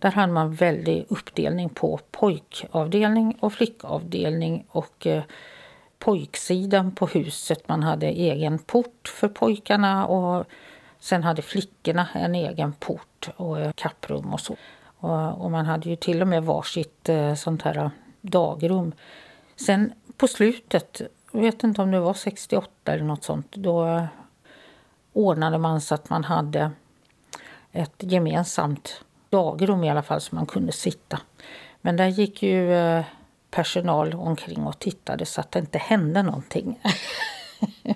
där 0.00 0.10
hade 0.10 0.32
man 0.32 0.54
väldig 0.54 1.06
uppdelning 1.08 1.68
på 1.68 2.00
pojkavdelning 2.10 3.36
och 3.40 3.52
flickavdelning 3.52 4.64
och 4.68 5.06
eh, 5.06 5.22
pojksidan 5.98 6.94
på 6.94 7.06
huset. 7.06 7.68
Man 7.68 7.82
hade 7.82 8.06
egen 8.06 8.58
port 8.58 9.08
för 9.08 9.28
pojkarna 9.28 10.06
och 10.06 10.46
sen 10.98 11.22
hade 11.22 11.42
flickorna 11.42 12.08
en 12.14 12.34
egen 12.34 12.72
port 12.72 13.30
och 13.36 13.60
eh, 13.60 13.72
kapprum 13.72 14.32
och 14.32 14.40
så. 14.40 14.56
Och, 14.96 15.44
och 15.44 15.50
man 15.50 15.66
hade 15.66 15.90
ju 15.90 15.96
till 15.96 16.22
och 16.22 16.28
med 16.28 16.44
varsitt 16.44 17.08
eh, 17.08 17.34
sånt 17.34 17.62
här 17.62 17.78
eh, 17.78 17.90
dagrum. 18.20 18.92
Sen 19.56 19.92
på 20.16 20.28
slutet, 20.28 21.00
jag 21.32 21.40
vet 21.40 21.64
inte 21.64 21.82
om 21.82 21.90
det 21.90 22.00
var 22.00 22.14
68 22.14 22.92
eller 22.92 23.04
något 23.04 23.24
sånt, 23.24 23.52
då 23.52 23.86
eh, 23.86 24.04
ordnade 25.12 25.58
man 25.58 25.80
så 25.80 25.94
att 25.94 26.10
man 26.10 26.24
hade 26.24 26.70
ett 27.72 27.94
gemensamt 27.98 29.04
dagrum 29.30 29.84
i 29.84 29.90
alla 29.90 30.02
fall 30.02 30.20
så 30.20 30.34
man 30.34 30.46
kunde 30.46 30.72
sitta. 30.72 31.20
Men 31.80 31.96
där 31.96 32.06
gick 32.06 32.42
ju 32.42 32.74
eh, 32.74 33.04
personal 33.50 34.14
omkring 34.14 34.66
och 34.66 34.78
tittade 34.78 35.26
så 35.26 35.40
att 35.40 35.50
det 35.50 35.58
inte 35.58 35.78
hände 35.78 36.22
någonting. 36.22 36.80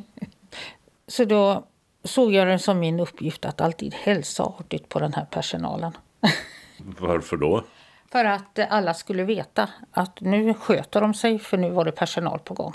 så 1.08 1.24
då 1.24 1.64
såg 2.04 2.32
jag 2.32 2.48
det 2.48 2.58
som 2.58 2.78
min 2.78 3.00
uppgift 3.00 3.44
att 3.44 3.60
alltid 3.60 3.94
hälsa 3.94 4.42
artigt 4.42 4.88
på 4.88 4.98
den 4.98 5.14
här 5.14 5.24
personalen. 5.24 5.92
Varför 6.98 7.36
då? 7.36 7.64
För 8.12 8.24
att 8.24 8.58
alla 8.58 8.94
skulle 8.94 9.24
veta 9.24 9.68
att 9.90 10.20
nu 10.20 10.54
sköter 10.54 11.00
de 11.00 11.14
sig 11.14 11.38
för 11.38 11.56
nu 11.56 11.70
var 11.70 11.84
det 11.84 11.92
personal 11.92 12.38
på 12.38 12.54
gång. 12.54 12.72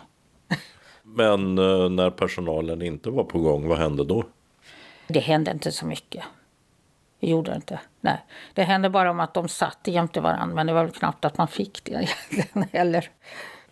Men 1.04 1.58
eh, 1.58 1.90
när 1.90 2.10
personalen 2.10 2.82
inte 2.82 3.10
var 3.10 3.24
på 3.24 3.40
gång, 3.40 3.68
vad 3.68 3.78
hände 3.78 4.06
då? 4.06 4.24
Det 5.08 5.20
hände 5.20 5.52
inte 5.52 5.72
så 5.72 5.86
mycket. 5.86 6.24
Det 7.20 7.28
gjorde 7.28 7.52
det 7.52 7.56
inte. 7.56 7.80
Nej. 8.02 8.26
Det 8.54 8.64
hände 8.64 8.90
bara 8.90 9.12
om 9.12 9.20
att 9.20 9.34
de 9.34 9.48
satt 9.48 9.80
jämte 9.84 10.22
varandra 10.22 10.56
men 10.56 10.68
det 10.68 10.74
var 10.74 10.84
väl 10.84 10.94
knappt 10.94 11.26
att 11.26 11.38
man 11.38 11.48
fick 11.48 11.84
det 11.84 11.92
egentligen 12.32 12.70
heller. 12.72 13.10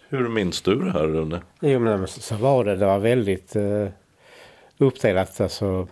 Hur 0.09 0.29
minns 0.29 0.61
du 0.61 0.75
det 0.75 0.91
här 0.91 1.07
Rune? 1.07 1.41
Jo 1.59 1.79
men 1.79 2.07
så 2.07 2.35
var 2.35 2.65
det. 2.65 2.75
Det 2.75 2.85
var 2.85 2.99
väldigt 2.99 3.55
uh, 3.55 3.89
uppdelat. 4.77 5.41
Alltså 5.41 5.87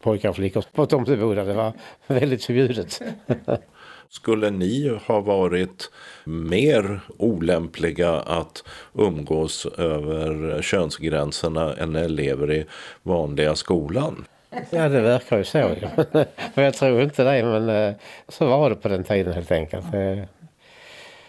pojkar 0.00 0.28
och 0.28 0.36
flickor 0.36 0.64
på 0.72 0.86
tomteboda. 0.86 1.44
Det 1.44 1.54
var 1.54 1.72
väldigt 2.06 2.44
förbjudet. 2.44 3.02
Skulle 4.08 4.50
ni 4.50 4.98
ha 5.06 5.20
varit 5.20 5.90
mer 6.24 7.00
olämpliga 7.18 8.12
att 8.12 8.64
umgås 8.94 9.66
över 9.66 10.62
könsgränserna 10.62 11.74
än 11.74 11.96
elever 11.96 12.52
i 12.52 12.66
vanliga 13.02 13.54
skolan? 13.54 14.24
Ja, 14.70 14.88
det 14.88 15.00
verkar 15.00 15.38
ju 15.38 15.44
så. 15.44 15.74
jag 16.54 16.74
tror 16.74 17.02
inte 17.02 17.24
det, 17.24 17.44
men 17.44 17.68
eh, 17.68 17.94
så 18.28 18.46
var 18.46 18.70
det 18.70 18.76
på 18.76 18.88
den 18.88 19.04
tiden 19.04 19.32
helt 19.32 19.52
enkelt. 19.52 19.94
Eh. 19.94 20.24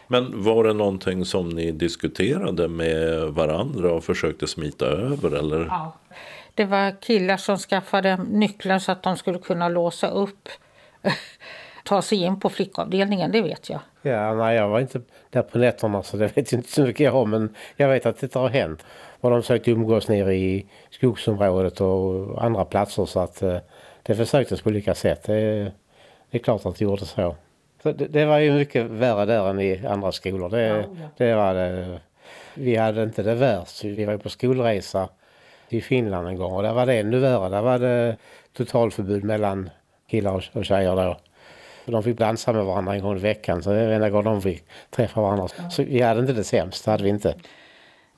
Men 0.07 0.43
var 0.43 0.63
det 0.63 0.73
någonting 0.73 1.25
som 1.25 1.49
ni 1.49 1.71
diskuterade 1.71 2.67
med 2.67 3.23
varandra 3.23 3.91
och 3.91 4.03
försökte 4.03 4.47
smita 4.47 4.85
över? 4.85 5.35
Eller? 5.35 5.65
Ja. 5.65 5.93
Det 6.53 6.65
var 6.65 7.01
killar 7.01 7.37
som 7.37 7.57
skaffade 7.57 8.17
nycklar 8.17 8.79
så 8.79 8.91
att 8.91 9.03
de 9.03 9.17
skulle 9.17 9.39
kunna 9.39 9.69
låsa 9.69 10.09
upp 10.09 10.49
ta 11.83 12.01
sig 12.01 12.23
in 12.23 12.39
på 12.39 12.49
flickavdelningen, 12.49 13.31
det 13.31 13.41
vet 13.41 13.69
jag. 13.69 13.79
Ja, 14.01 14.33
nej, 14.33 14.55
jag 14.55 14.69
var 14.69 14.79
inte 14.79 15.01
där 15.29 15.41
på 15.41 15.57
nätterna 15.57 16.03
så 16.03 16.17
det 16.17 16.37
vet 16.37 16.51
jag 16.51 16.59
inte 16.59 16.71
så 16.71 16.81
mycket 16.81 17.13
om. 17.13 17.29
Men 17.29 17.55
jag 17.75 17.89
vet 17.89 18.05
att 18.05 18.19
det 18.19 18.35
har 18.35 18.49
hänt. 18.49 18.85
Och 19.21 19.29
de 19.31 19.41
försökte 19.41 19.71
umgås 19.71 20.07
nere 20.07 20.35
i 20.35 20.65
skogsområdet 20.89 21.81
och 21.81 22.43
andra 22.43 22.65
platser 22.65 23.05
så 23.05 23.19
att 23.19 23.41
eh, 23.41 23.57
det 24.03 24.15
försöktes 24.15 24.61
på 24.61 24.69
olika 24.69 24.95
sätt. 24.95 25.23
Det, 25.23 25.63
det 26.31 26.37
är 26.37 26.39
klart 26.39 26.65
att 26.65 26.75
det 26.75 26.85
gjorde 26.85 27.05
så. 27.05 27.35
så 27.83 27.91
det, 27.91 28.07
det, 28.07 28.25
var 28.25 28.37
ju 28.37 28.51
mycket 28.51 28.85
värre 28.85 29.25
där 29.25 29.49
än 29.49 29.59
i 29.59 29.85
andra 29.87 30.11
skolor. 30.11 30.49
Det, 30.49 30.61
ja, 30.61 30.77
ja. 30.77 31.07
det 31.17 31.35
var 31.35 31.53
det. 31.53 31.99
Vi 32.53 32.75
hade 32.75 33.03
inte 33.03 33.23
det 33.23 33.35
värst. 33.35 33.83
Vi 33.83 34.05
var 34.05 34.17
på 34.17 34.29
skolresa 34.29 35.09
i 35.69 35.81
Finland 35.81 36.27
en 36.27 36.37
gång 36.37 36.53
och 36.53 36.63
där 36.63 36.73
var 36.73 36.85
det 36.85 36.93
ännu 36.93 37.19
värre. 37.19 37.49
Där 37.49 37.61
var 37.61 37.79
det 37.79 38.17
totalförbud 38.53 39.23
mellan 39.23 39.69
killar 40.07 40.49
och 40.53 40.65
tjejer 40.65 40.95
då. 40.95 41.17
De 41.85 42.03
fick 42.03 42.17
dansa 42.17 42.53
med 42.53 42.65
varandra 42.65 42.95
en 42.95 43.01
gång 43.01 43.17
i 43.17 43.19
veckan. 43.19 43.63
Så 43.63 43.69
det 43.69 43.85
var 43.85 43.93
enda 43.93 44.09
gången 44.09 44.25
de 44.25 44.41
fick 44.41 44.63
träffa 44.89 45.21
varandra. 45.21 45.47
Så 45.71 45.83
vi 45.83 46.01
hade 46.01 46.19
inte 46.19 46.33
det 46.33 46.43
sämst, 46.43 46.85
det 46.85 46.91
hade 46.91 47.03
vi 47.03 47.09
inte. 47.09 47.35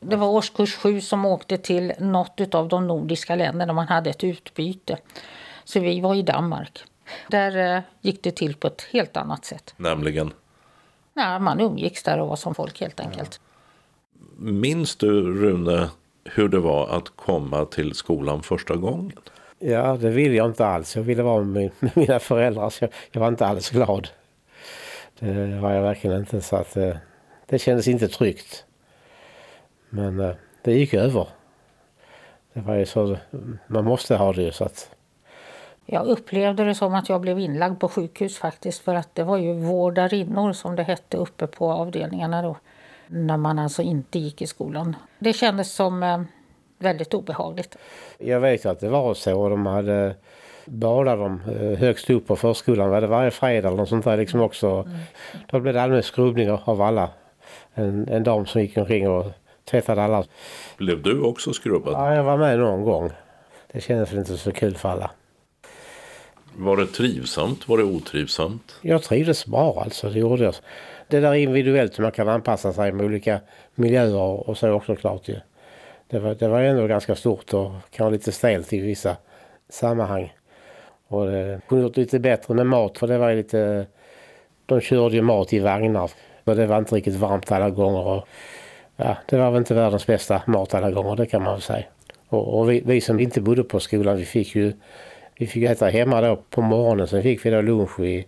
Det 0.05 0.15
var 0.15 0.27
årskurs 0.27 0.75
sju 0.75 1.01
som 1.01 1.25
åkte 1.25 1.57
till 1.57 1.93
något 1.99 2.55
av 2.55 2.67
de 2.67 2.87
nordiska 2.87 3.35
länderna. 3.35 3.73
Man 3.73 3.87
hade 3.87 4.09
ett 4.09 4.23
utbyte. 4.23 4.97
Så 5.63 5.79
vi 5.79 6.01
var 6.01 6.15
i 6.15 6.21
Danmark. 6.21 6.83
Där 7.27 7.75
eh, 7.75 7.81
gick 8.01 8.23
det 8.23 8.31
till 8.31 8.55
på 8.55 8.67
ett 8.67 8.81
helt 8.81 9.17
annat 9.17 9.45
sätt. 9.45 9.73
Nämligen? 9.77 10.33
Nej, 11.13 11.39
man 11.39 11.59
umgicks 11.59 12.03
där 12.03 12.19
och 12.19 12.27
var 12.27 12.35
som 12.35 12.55
folk 12.55 12.81
helt 12.81 12.99
enkelt. 12.99 13.39
Minns 14.37 14.95
du 14.95 15.21
Rune 15.21 15.89
hur 16.25 16.49
det 16.49 16.59
var 16.59 16.87
att 16.87 17.09
komma 17.15 17.65
till 17.65 17.93
skolan 17.93 18.43
första 18.43 18.75
gången? 18.75 19.11
Ja, 19.59 19.97
det 19.97 20.09
ville 20.09 20.35
jag 20.35 20.49
inte 20.49 20.65
alls. 20.65 20.95
Jag 20.95 21.03
ville 21.03 21.23
vara 21.23 21.43
med, 21.43 21.71
mina 21.93 22.19
föräldrar 22.19 22.69
så 22.69 22.83
jag, 22.83 22.91
jag, 23.11 23.21
var 23.21 23.27
inte 23.27 23.45
alls 23.45 23.69
glad. 23.69 24.07
Det 25.19 25.59
var 25.61 25.71
jag 25.71 25.81
verkligen 25.81 26.19
inte. 26.19 26.41
Så 26.41 26.55
att, 26.55 26.73
det, 26.73 26.87
eh, 26.87 26.97
det 27.45 27.59
kändes 27.59 27.87
inte 27.87 28.07
tryggt. 28.07 28.65
Men 29.93 30.19
eh, 30.19 30.35
det 30.61 30.73
gick 30.73 30.93
över. 30.93 31.27
Det 32.53 32.59
var 32.59 32.75
ju 32.75 32.85
så, 32.85 33.17
man 33.67 33.85
måste 33.85 34.15
ha 34.15 34.33
det 34.33 34.51
så 34.51 34.63
att... 34.63 34.89
Jag 35.85 36.05
upplevde 36.05 36.63
det 36.63 36.75
som 36.75 36.93
att 36.93 37.09
jag 37.09 37.21
blev 37.21 37.39
inlagd 37.39 37.79
på 37.79 37.89
sjukhus 37.89 38.37
faktiskt 38.37 38.83
för 38.83 38.95
att 38.95 39.15
det 39.15 39.23
var 39.23 39.37
ju 39.37 39.53
vårdarinnor 39.53 40.53
som 40.53 40.75
det 40.75 40.83
hette 40.83 41.17
uppe 41.17 41.47
på 41.47 41.71
avdelningarna 41.71 42.41
då. 42.41 42.57
När 43.07 43.37
man 43.37 43.59
alltså 43.59 43.81
inte 43.81 44.19
gick 44.19 44.41
i 44.41 44.47
skolan. 44.47 44.95
Det 45.19 45.33
kändes 45.33 45.73
som 45.73 46.03
eh, 46.03 46.21
väldigt 46.77 47.13
obehagligt. 47.13 47.77
Jag 48.17 48.39
vet 48.39 48.65
att 48.65 48.79
det 48.79 48.89
var 48.89 49.13
så. 49.13 49.49
De 49.49 49.65
hade 49.65 50.15
badade 50.65 51.21
de 51.21 51.41
eh, 51.41 51.79
högst 51.79 52.09
upp 52.09 52.27
på 52.27 52.35
förskolan. 52.35 52.89
Var 52.89 53.01
det 53.01 53.07
varje 53.07 53.31
fredag 53.31 53.67
eller 53.67 53.77
något 53.77 53.89
sånt 53.89 54.05
där 54.05 54.17
liksom 54.17 54.41
också. 54.41 54.67
Mm. 54.67 54.99
Då 55.47 55.59
blev 55.59 55.73
det 55.73 55.81
allmän 55.81 56.03
skrubbning 56.03 56.51
av 56.51 56.81
alla. 56.81 57.09
En, 57.73 58.07
en 58.07 58.23
dam 58.23 58.45
som 58.45 58.61
gick 58.61 58.77
omkring 58.77 59.09
och 59.09 59.31
tvättade 59.65 60.03
alla. 60.03 60.25
Blev 60.77 61.01
du 61.01 61.21
också 61.21 61.53
skrubbad? 61.53 61.93
Ja, 61.93 62.15
jag 62.15 62.23
var 62.23 62.37
med 62.37 62.59
någon 62.59 62.83
gång. 62.83 63.11
Det 63.71 63.81
kändes 63.81 64.13
inte 64.13 64.37
så 64.37 64.51
kul 64.51 64.77
för 64.77 64.89
alla. 64.89 65.11
Var 66.57 66.77
det 66.77 66.87
trivsamt? 66.87 67.67
Var 67.67 67.77
det 67.77 67.83
otrivsamt? 67.83 68.75
Jag 68.81 69.03
trivdes 69.03 69.45
bra 69.45 69.81
alltså, 69.83 70.09
det 70.09 70.19
gjorde 70.19 70.43
jag. 70.43 70.55
Det 71.07 71.19
där 71.19 71.33
individuellt, 71.33 71.99
man 71.99 72.11
kan 72.11 72.29
anpassa 72.29 72.73
sig 72.73 72.91
med 72.91 73.05
olika 73.05 73.39
miljöer 73.75 74.49
och 74.49 74.57
så 74.57 74.71
också 74.71 74.95
klart 74.95 75.27
ju. 75.27 75.35
Det 76.07 76.19
var, 76.19 76.35
det 76.35 76.47
var 76.47 76.61
ändå 76.61 76.87
ganska 76.87 77.15
stort 77.15 77.53
och 77.53 77.71
kanske 77.91 78.11
lite 78.11 78.31
stelt 78.31 78.73
i 78.73 78.79
vissa 78.79 79.17
sammanhang. 79.69 80.33
Och 81.07 81.25
det 81.25 81.61
kunde 81.67 81.83
gjort 81.83 81.97
lite 81.97 82.19
bättre 82.19 82.53
med 82.53 82.67
mat 82.67 82.97
för 82.97 83.07
det 83.07 83.17
var 83.17 83.33
lite... 83.33 83.85
De 84.65 84.81
körde 84.81 85.15
ju 85.15 85.21
mat 85.21 85.53
i 85.53 85.59
vagnar. 85.59 86.11
Och 86.43 86.55
det 86.55 86.65
var 86.65 86.77
inte 86.77 86.95
riktigt 86.95 87.15
varmt 87.15 87.51
alla 87.51 87.69
gånger. 87.69 88.07
Och, 88.07 88.27
ja, 89.03 89.17
det 89.25 89.37
var 89.37 89.51
väl 89.51 89.59
inte 89.59 89.73
världens 89.73 90.07
bästa 90.07 90.41
mat 90.47 90.73
alla 90.73 90.91
gånger, 90.91 91.15
det 91.15 91.25
kan 91.25 91.43
man 91.43 91.53
väl 91.53 91.61
säga. 91.61 91.85
Och, 92.29 92.59
och 92.59 92.71
vi, 92.71 92.83
vi, 92.85 93.01
som 93.01 93.19
inte 93.19 93.41
bodde 93.41 93.63
på 93.63 93.79
skolan, 93.79 94.17
vi 94.17 94.25
fick 94.25 94.55
ju 94.55 94.73
vi 95.35 95.47
fick 95.47 95.63
äta 95.63 95.85
hemma 95.85 96.21
då 96.21 96.35
på 96.49 96.61
morgonen. 96.61 97.07
Sen 97.07 97.23
fick 97.23 97.45
vi 97.45 97.49
då 97.49 97.61
lunch 97.61 97.99
vid 97.99 98.23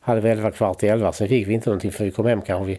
halv 0.00 0.26
elva, 0.26 0.50
kvart 0.50 0.82
i 0.82 0.88
elva. 0.88 1.12
Sen 1.12 1.28
fick 1.28 1.48
vi 1.48 1.52
inte 1.52 1.70
någonting 1.70 1.92
för 1.92 2.04
vi 2.04 2.10
kom 2.10 2.26
hem 2.26 2.42
kanske 2.42 2.66
vid 2.66 2.78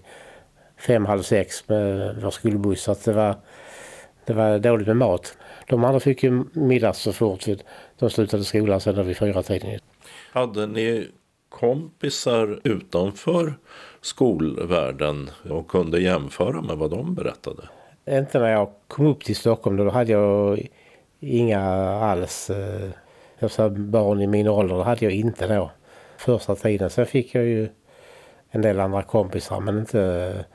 fem, 0.77 1.05
halv 1.05 1.21
sex 1.21 1.69
med 1.69 2.15
vår 2.21 2.31
skolbuss. 2.31 2.81
Så 2.81 2.91
att 2.91 3.03
det 3.03 3.13
var 3.13 3.35
det 4.25 4.33
var 4.33 4.59
dåligt 4.59 4.87
med 4.87 4.97
mat. 4.97 5.37
De 5.67 5.83
andra 5.83 5.99
fick 5.99 6.23
ju 6.23 6.43
middag 6.53 6.93
så 6.93 7.13
fort 7.13 7.45
de 7.99 8.09
slutade 8.09 8.43
skolan 8.43 8.81
sen 8.81 9.07
vid 9.07 9.17
fyra 9.17 9.43
tiden. 9.43 9.79
Hade 10.31 10.67
ni 10.67 11.07
kompisar 11.49 12.59
utanför 12.63 13.53
skolvärlden 14.01 15.29
och 15.49 15.67
kunde 15.67 15.99
jämföra 15.99 16.61
med 16.61 16.77
vad 16.77 16.91
de 16.91 17.15
berättade? 17.15 17.63
Inte 18.09 18.39
när 18.39 18.51
jag 18.51 18.69
kom 18.87 19.05
upp 19.05 19.23
till 19.23 19.35
Stockholm. 19.35 19.77
Då 19.77 19.89
hade 19.89 20.11
jag 20.11 20.67
inga 21.19 21.61
alls. 21.89 22.49
Eh, 22.49 22.89
jag 23.39 23.51
sa 23.51 23.69
barn 23.69 24.21
i 24.21 24.27
min 24.27 24.47
ålder. 24.47 24.77
Det 24.77 24.83
hade 24.83 25.05
jag 25.05 25.13
inte 25.13 25.47
då. 25.47 25.71
Första 26.17 26.55
tiden. 26.55 26.89
Sen 26.89 27.05
fick 27.05 27.35
jag 27.35 27.45
ju 27.45 27.69
en 28.49 28.61
del 28.61 28.79
andra 28.79 29.01
kompisar 29.01 29.59
men 29.59 29.79
inte, 29.79 30.45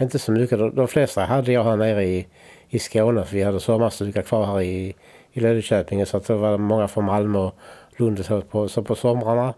inte 0.00 0.18
så 0.18 0.32
mycket. 0.32 0.58
De, 0.58 0.74
de 0.74 0.88
flesta 0.88 1.24
hade 1.24 1.52
jag 1.52 1.64
här 1.64 1.76
nere 1.76 2.04
i 2.04 2.26
i 2.74 2.78
Skåne. 2.78 3.24
För 3.24 3.36
vi 3.36 3.42
hade 3.42 3.60
sommarstuga 3.60 4.22
kvar 4.22 4.46
här 4.46 4.60
i, 4.60 4.94
i 5.32 5.40
Löddeköpinge 5.40 6.06
så 6.06 6.16
att 6.16 6.26
det 6.26 6.34
var 6.34 6.58
många 6.58 6.88
från 6.88 7.04
Malmö 7.04 7.38
och 7.38 7.54
Lund. 7.96 8.24
Så 8.24 8.40
på, 8.40 8.68
så 8.68 8.82
på 8.82 8.94
somrarna 8.94 9.54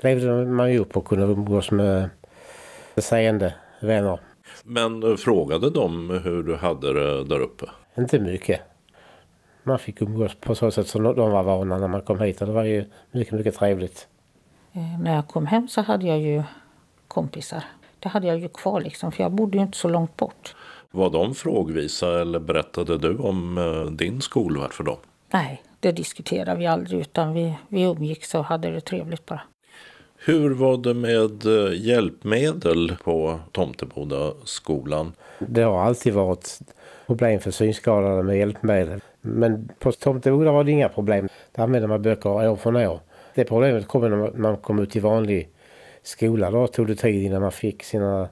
levde 0.00 0.44
man 0.44 0.72
ju 0.72 0.78
upp 0.78 0.96
och 0.96 1.06
kunde 1.06 1.24
umgås 1.24 1.70
med 1.70 2.10
seende 3.02 3.54
vänner. 3.80 4.20
Men 4.64 5.02
eh, 5.02 5.16
frågade 5.16 5.70
de 5.70 6.10
hur 6.10 6.42
du 6.42 6.56
hade 6.56 6.92
det 6.92 7.24
där 7.24 7.40
uppe? 7.40 7.66
Inte 7.98 8.18
mycket. 8.18 8.60
Man 9.62 9.78
fick 9.78 10.02
umgås 10.02 10.34
på 10.34 10.54
så 10.54 10.70
sätt 10.70 10.88
som 10.88 11.02
de 11.02 11.30
var 11.30 11.42
vana 11.42 11.78
när 11.78 11.88
man 11.88 12.02
kom 12.02 12.20
hit 12.20 12.40
och 12.40 12.46
det 12.46 12.52
var 12.52 12.64
ju 12.64 12.84
mycket, 13.10 13.34
mycket 13.34 13.54
trevligt. 13.54 14.08
Eh, 14.72 15.00
när 15.00 15.14
jag 15.14 15.28
kom 15.28 15.46
hem 15.46 15.68
så 15.68 15.80
hade 15.80 16.06
jag 16.06 16.20
ju 16.20 16.42
kompisar. 17.08 17.64
Det 17.98 18.08
hade 18.08 18.26
jag 18.26 18.38
ju 18.38 18.48
kvar 18.48 18.80
liksom 18.80 19.12
för 19.12 19.22
jag 19.22 19.32
bodde 19.32 19.58
ju 19.58 19.62
inte 19.62 19.78
så 19.78 19.88
långt 19.88 20.16
bort. 20.16 20.54
Var 20.90 21.10
de 21.10 21.34
frågvisa 21.34 22.20
eller 22.20 22.38
berättade 22.38 22.98
du 22.98 23.16
om 23.16 23.58
eh, 23.58 23.92
din 23.92 24.20
skolvärld 24.20 24.72
för 24.72 24.84
dem? 24.84 24.96
Nej, 25.30 25.62
det 25.80 25.92
diskuterade 25.92 26.58
vi 26.58 26.66
aldrig 26.66 27.00
utan 27.00 27.32
vi, 27.34 27.58
vi 27.68 27.82
umgicks 27.82 28.34
och 28.34 28.44
hade 28.44 28.70
det 28.70 28.80
trevligt 28.80 29.26
bara. 29.26 29.40
Hur 30.26 30.50
var 30.50 30.76
det 30.76 30.94
med 30.94 31.46
eh, 31.46 31.86
hjälpmedel 31.86 32.96
på 33.04 33.40
Tomteboda 33.52 34.32
skolan? 34.44 35.12
Det 35.38 35.62
har 35.62 35.80
alltid 35.80 36.12
varit 36.12 36.58
problem 37.06 37.40
för 37.40 37.50
synskadade 37.50 38.22
med 38.22 38.38
hjälpmedel. 38.38 39.00
Men 39.20 39.68
på 39.78 39.92
Tomteboda 39.92 40.52
var 40.52 40.64
det 40.64 40.70
inga 40.70 40.88
problem. 40.88 41.28
Där 41.52 41.62
använde 41.62 41.88
man 41.88 42.02
böcker 42.02 42.30
år 42.30 42.56
från 42.56 42.76
år. 42.76 43.00
Det 43.34 43.44
problemet 43.44 43.88
kom 43.88 44.10
när 44.10 44.38
man 44.38 44.56
kom 44.56 44.78
ut 44.78 44.96
i 44.96 45.00
vanlig 45.00 45.48
skola. 46.02 46.50
Då 46.50 46.66
tog 46.66 46.86
det 46.86 46.96
tid 46.96 47.22
innan 47.22 47.42
man 47.42 47.52
fick 47.52 47.82
sina 47.82 48.28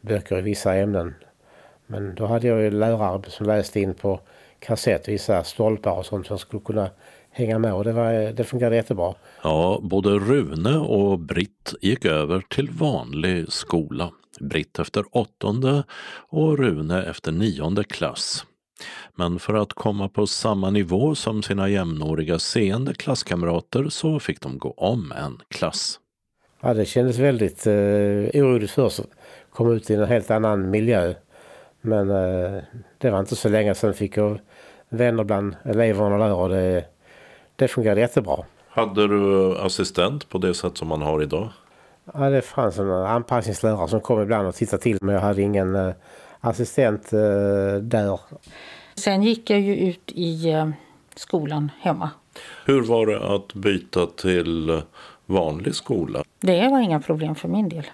böcker 0.00 0.38
i 0.38 0.42
vissa 0.42 0.74
ämnen. 0.74 1.14
Men 1.86 2.14
då 2.14 2.26
hade 2.26 2.46
jag 2.46 2.62
ju 2.62 2.70
lärare 2.70 3.22
som 3.28 3.46
läste 3.46 3.80
in 3.80 3.94
på 3.94 4.20
kassett 4.58 5.08
vissa 5.08 5.44
stolpar 5.44 5.92
och 5.92 6.06
sånt 6.06 6.26
som 6.26 6.38
skulle 6.38 6.62
kunna 6.62 6.90
hänga 7.32 7.58
med 7.58 7.74
och 7.74 7.84
det, 7.84 7.92
var, 7.92 8.32
det 8.32 8.44
fungerade 8.44 8.76
jättebra. 8.76 9.14
Ja, 9.42 9.80
både 9.82 10.10
Rune 10.10 10.78
och 10.78 11.18
Britt 11.18 11.74
gick 11.80 12.04
över 12.04 12.40
till 12.40 12.70
vanlig 12.70 13.52
skola. 13.52 14.10
Britt 14.40 14.78
efter 14.78 15.04
åttonde 15.10 15.82
och 16.28 16.58
Rune 16.58 17.04
efter 17.04 17.32
nionde 17.32 17.84
klass. 17.84 18.46
Men 19.14 19.38
för 19.38 19.54
att 19.54 19.72
komma 19.72 20.08
på 20.08 20.26
samma 20.26 20.70
nivå 20.70 21.14
som 21.14 21.42
sina 21.42 21.68
jämnåriga 21.68 22.38
seende 22.38 22.94
klasskamrater 22.94 23.88
så 23.88 24.20
fick 24.20 24.40
de 24.40 24.58
gå 24.58 24.70
om 24.70 25.12
en 25.12 25.40
klass. 25.48 25.98
Ja, 26.60 26.74
det 26.74 26.84
kändes 26.84 27.18
väldigt 27.18 27.66
eh, 27.66 27.72
oroligt 27.72 28.70
först. 28.70 29.00
Kom 29.50 29.72
ut 29.72 29.90
i 29.90 29.94
en 29.94 30.04
helt 30.04 30.30
annan 30.30 30.70
miljö. 30.70 31.14
Men 31.80 32.10
eh, 32.10 32.62
det 32.98 33.10
var 33.10 33.20
inte 33.20 33.36
så 33.36 33.48
länge 33.48 33.74
sedan 33.74 33.94
fick 33.94 34.16
jag 34.16 34.40
vänner 34.88 35.24
bland 35.24 35.56
eleverna 35.64 36.18
där 36.18 36.34
och 36.34 36.48
det, 36.48 36.84
det 37.62 37.68
fungerade 37.68 38.00
jättebra. 38.00 38.44
Hade 38.68 39.08
du 39.08 39.56
assistent 39.58 40.28
på 40.28 40.38
det 40.38 40.54
sätt 40.54 40.78
som 40.78 40.88
man 40.88 41.02
har 41.02 41.22
idag? 41.22 41.48
Ja, 42.14 42.30
det 42.30 42.42
fanns 42.42 42.78
en 42.78 42.90
anpassningslärare 42.90 43.88
som 43.88 44.00
kom 44.00 44.22
ibland 44.22 44.48
och 44.48 44.54
tittade 44.54 44.82
till 44.82 44.98
men 45.00 45.14
jag 45.14 45.22
hade 45.22 45.42
ingen 45.42 45.74
eh, 45.74 45.94
assistent 46.40 47.12
eh, 47.12 47.74
där. 47.80 48.20
Sen 48.94 49.22
gick 49.22 49.50
jag 49.50 49.60
ju 49.60 49.76
ut 49.76 50.12
i 50.12 50.50
eh, 50.50 50.68
skolan 51.14 51.70
hemma. 51.80 52.10
Hur 52.64 52.82
var 52.82 53.06
det 53.06 53.34
att 53.34 53.54
byta 53.54 54.06
till 54.06 54.82
vanlig 55.26 55.74
skola? 55.74 56.24
Det 56.40 56.68
var 56.68 56.80
inga 56.80 57.00
problem 57.00 57.34
för 57.34 57.48
min 57.48 57.68
del. 57.68 57.84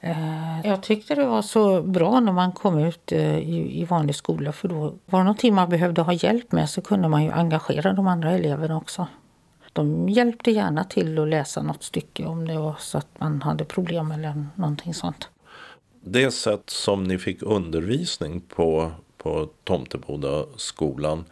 Eh, 0.00 0.60
jag 0.64 0.82
tyckte 0.82 1.14
det 1.14 1.26
var 1.26 1.42
så 1.42 1.82
bra 1.82 2.20
när 2.20 2.32
man 2.32 2.52
kom 2.52 2.78
ut 2.78 3.12
eh, 3.12 3.38
i 3.48 3.86
vanlig 3.90 4.14
skola 4.14 4.52
för 4.52 4.68
då 4.68 4.94
var 5.06 5.18
det 5.18 5.24
någonting 5.24 5.54
man 5.54 5.68
behövde 5.68 6.02
ha 6.02 6.12
hjälp 6.12 6.52
med 6.52 6.70
så 6.70 6.80
kunde 6.80 7.08
man 7.08 7.24
ju 7.24 7.30
engagera 7.30 7.92
de 7.92 8.06
andra 8.06 8.32
eleverna 8.32 8.76
också. 8.76 9.06
De 9.72 10.08
hjälpte 10.08 10.50
gärna 10.50 10.84
till 10.84 11.18
att 11.18 11.28
läsa 11.28 11.62
något 11.62 11.82
stycke 11.82 12.24
om 12.24 12.48
det 12.48 12.58
var 12.58 12.76
så 12.78 12.98
att 12.98 13.20
man 13.20 13.42
hade 13.42 13.64
problem 13.64 14.12
eller 14.12 14.46
någonting 14.54 14.94
sånt. 14.94 15.28
Det 16.00 16.30
sätt 16.30 16.70
som 16.70 17.04
ni 17.04 17.18
fick 17.18 17.42
undervisning 17.42 18.40
på, 18.40 18.90
på 19.16 19.48
Tomteboda 19.64 20.44
skolan, 20.56 21.24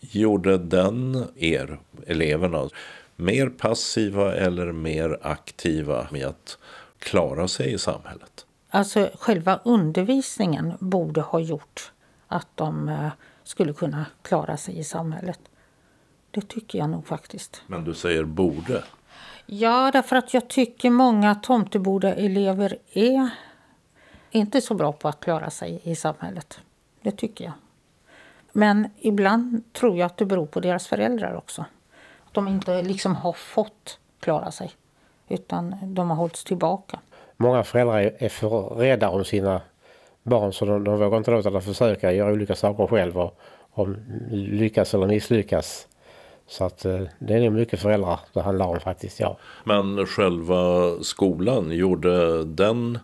gjorde 0.00 0.58
den 0.58 1.24
er, 1.36 1.78
eleverna, 2.06 2.68
mer 3.16 3.48
passiva 3.48 4.34
eller 4.34 4.72
mer 4.72 5.18
aktiva 5.22 6.08
med 6.10 6.26
att 6.26 6.58
klara 7.04 7.48
sig 7.48 7.72
i 7.72 7.78
samhället? 7.78 8.46
Alltså 8.70 9.10
själva 9.18 9.60
undervisningen 9.64 10.72
borde 10.80 11.20
ha 11.20 11.40
gjort 11.40 11.92
att 12.28 12.48
de 12.54 12.88
eh, 12.88 13.08
skulle 13.44 13.72
kunna 13.72 14.06
klara 14.22 14.56
sig 14.56 14.78
i 14.78 14.84
samhället. 14.84 15.40
Det 16.30 16.48
tycker 16.48 16.78
jag 16.78 16.90
nog 16.90 17.06
faktiskt. 17.06 17.62
Men 17.66 17.84
du 17.84 17.94
säger 17.94 18.24
borde? 18.24 18.84
Ja, 19.46 19.90
därför 19.92 20.16
att 20.16 20.34
jag 20.34 20.48
tycker 20.48 20.90
många 20.90 21.34
Tomteboda-elever 21.34 22.78
är 22.92 23.30
inte 24.30 24.60
så 24.60 24.74
bra 24.74 24.92
på 24.92 25.08
att 25.08 25.20
klara 25.20 25.50
sig 25.50 25.80
i 25.82 25.96
samhället. 25.96 26.60
Det 27.02 27.10
tycker 27.10 27.44
jag. 27.44 27.52
Men 28.52 28.88
ibland 28.98 29.72
tror 29.72 29.98
jag 29.98 30.06
att 30.06 30.16
det 30.16 30.24
beror 30.24 30.46
på 30.46 30.60
deras 30.60 30.86
föräldrar 30.86 31.34
också. 31.34 31.64
Att 32.26 32.34
de 32.34 32.48
inte 32.48 32.82
liksom 32.82 33.16
har 33.16 33.32
fått 33.32 33.98
klara 34.20 34.50
sig 34.50 34.72
utan 35.28 35.76
de 35.82 36.10
har 36.10 36.16
hållits 36.16 36.44
tillbaka. 36.44 36.98
Många 37.36 37.64
föräldrar 37.64 38.14
är 38.18 38.28
för 38.28 38.48
rädda 38.60 39.08
om 39.08 39.24
sina 39.24 39.60
barn 40.22 40.52
så 40.52 40.64
de, 40.64 40.84
de 40.84 40.98
vågar 40.98 41.18
inte 41.18 41.30
låta 41.30 41.50
dem 41.50 41.62
försöka 41.62 42.12
göra 42.12 42.32
olika 42.32 42.54
saker 42.54 42.86
själva 42.86 43.22
och, 43.22 43.38
och 43.70 43.88
lyckas 44.30 44.94
eller 44.94 45.06
misslyckas. 45.06 45.88
Så 46.46 46.64
att 46.64 46.84
eh, 46.84 47.00
det 47.18 47.34
är 47.34 47.40
nog 47.40 47.52
mycket 47.52 47.80
föräldrar 47.80 48.20
det 48.32 48.40
handlar 48.40 48.66
om 48.66 48.80
faktiskt, 48.80 49.20
ja. 49.20 49.36
Men 49.64 50.06
själva 50.06 50.90
skolan, 51.02 51.70
gjorde 51.70 52.44
den 52.44 52.98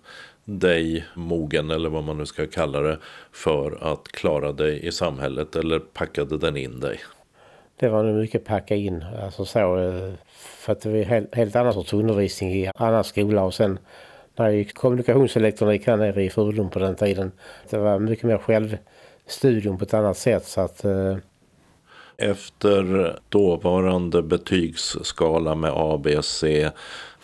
dig 0.44 1.04
mogen 1.14 1.70
eller 1.70 1.88
vad 1.88 2.04
man 2.04 2.18
nu 2.18 2.26
ska 2.26 2.46
kalla 2.46 2.80
det 2.80 2.98
för 3.32 3.92
att 3.92 4.08
klara 4.08 4.52
dig 4.52 4.86
i 4.86 4.92
samhället 4.92 5.56
eller 5.56 5.78
packade 5.78 6.38
den 6.38 6.56
in 6.56 6.80
dig? 6.80 7.00
Det 7.76 7.88
var 7.88 8.02
nog 8.02 8.16
mycket 8.16 8.44
packa 8.44 8.74
in, 8.74 9.04
alltså 9.22 9.44
så. 9.44 9.76
För 10.70 10.72
att 10.72 10.80
det 10.80 10.88
var 10.88 11.04
helt, 11.04 11.34
helt 11.34 11.56
annan 11.56 11.72
sorts 11.72 11.92
undervisning 11.92 12.52
i 12.52 12.70
annan 12.74 13.04
skola 13.04 13.42
och 13.42 13.54
sen 13.54 13.78
när 14.36 14.44
jag 14.44 14.54
gick 14.54 14.74
kommunikationselektronik 14.74 15.86
här 15.86 15.96
nere 15.96 16.24
i 16.24 16.30
Furulund 16.30 16.72
på 16.72 16.78
den 16.78 16.94
tiden. 16.94 17.32
Det 17.70 17.78
var 17.78 17.98
mycket 17.98 18.24
mer 18.24 18.38
självstudium 18.38 19.78
på 19.78 19.84
ett 19.84 19.94
annat 19.94 20.16
sätt 20.16 20.46
så 20.46 20.60
att 20.60 20.84
eh... 20.84 21.16
Efter 22.16 23.18
dåvarande 23.28 24.22
betygsskala 24.22 25.54
med 25.54 25.72
A, 25.74 26.00
B, 26.04 26.22
C, 26.22 26.70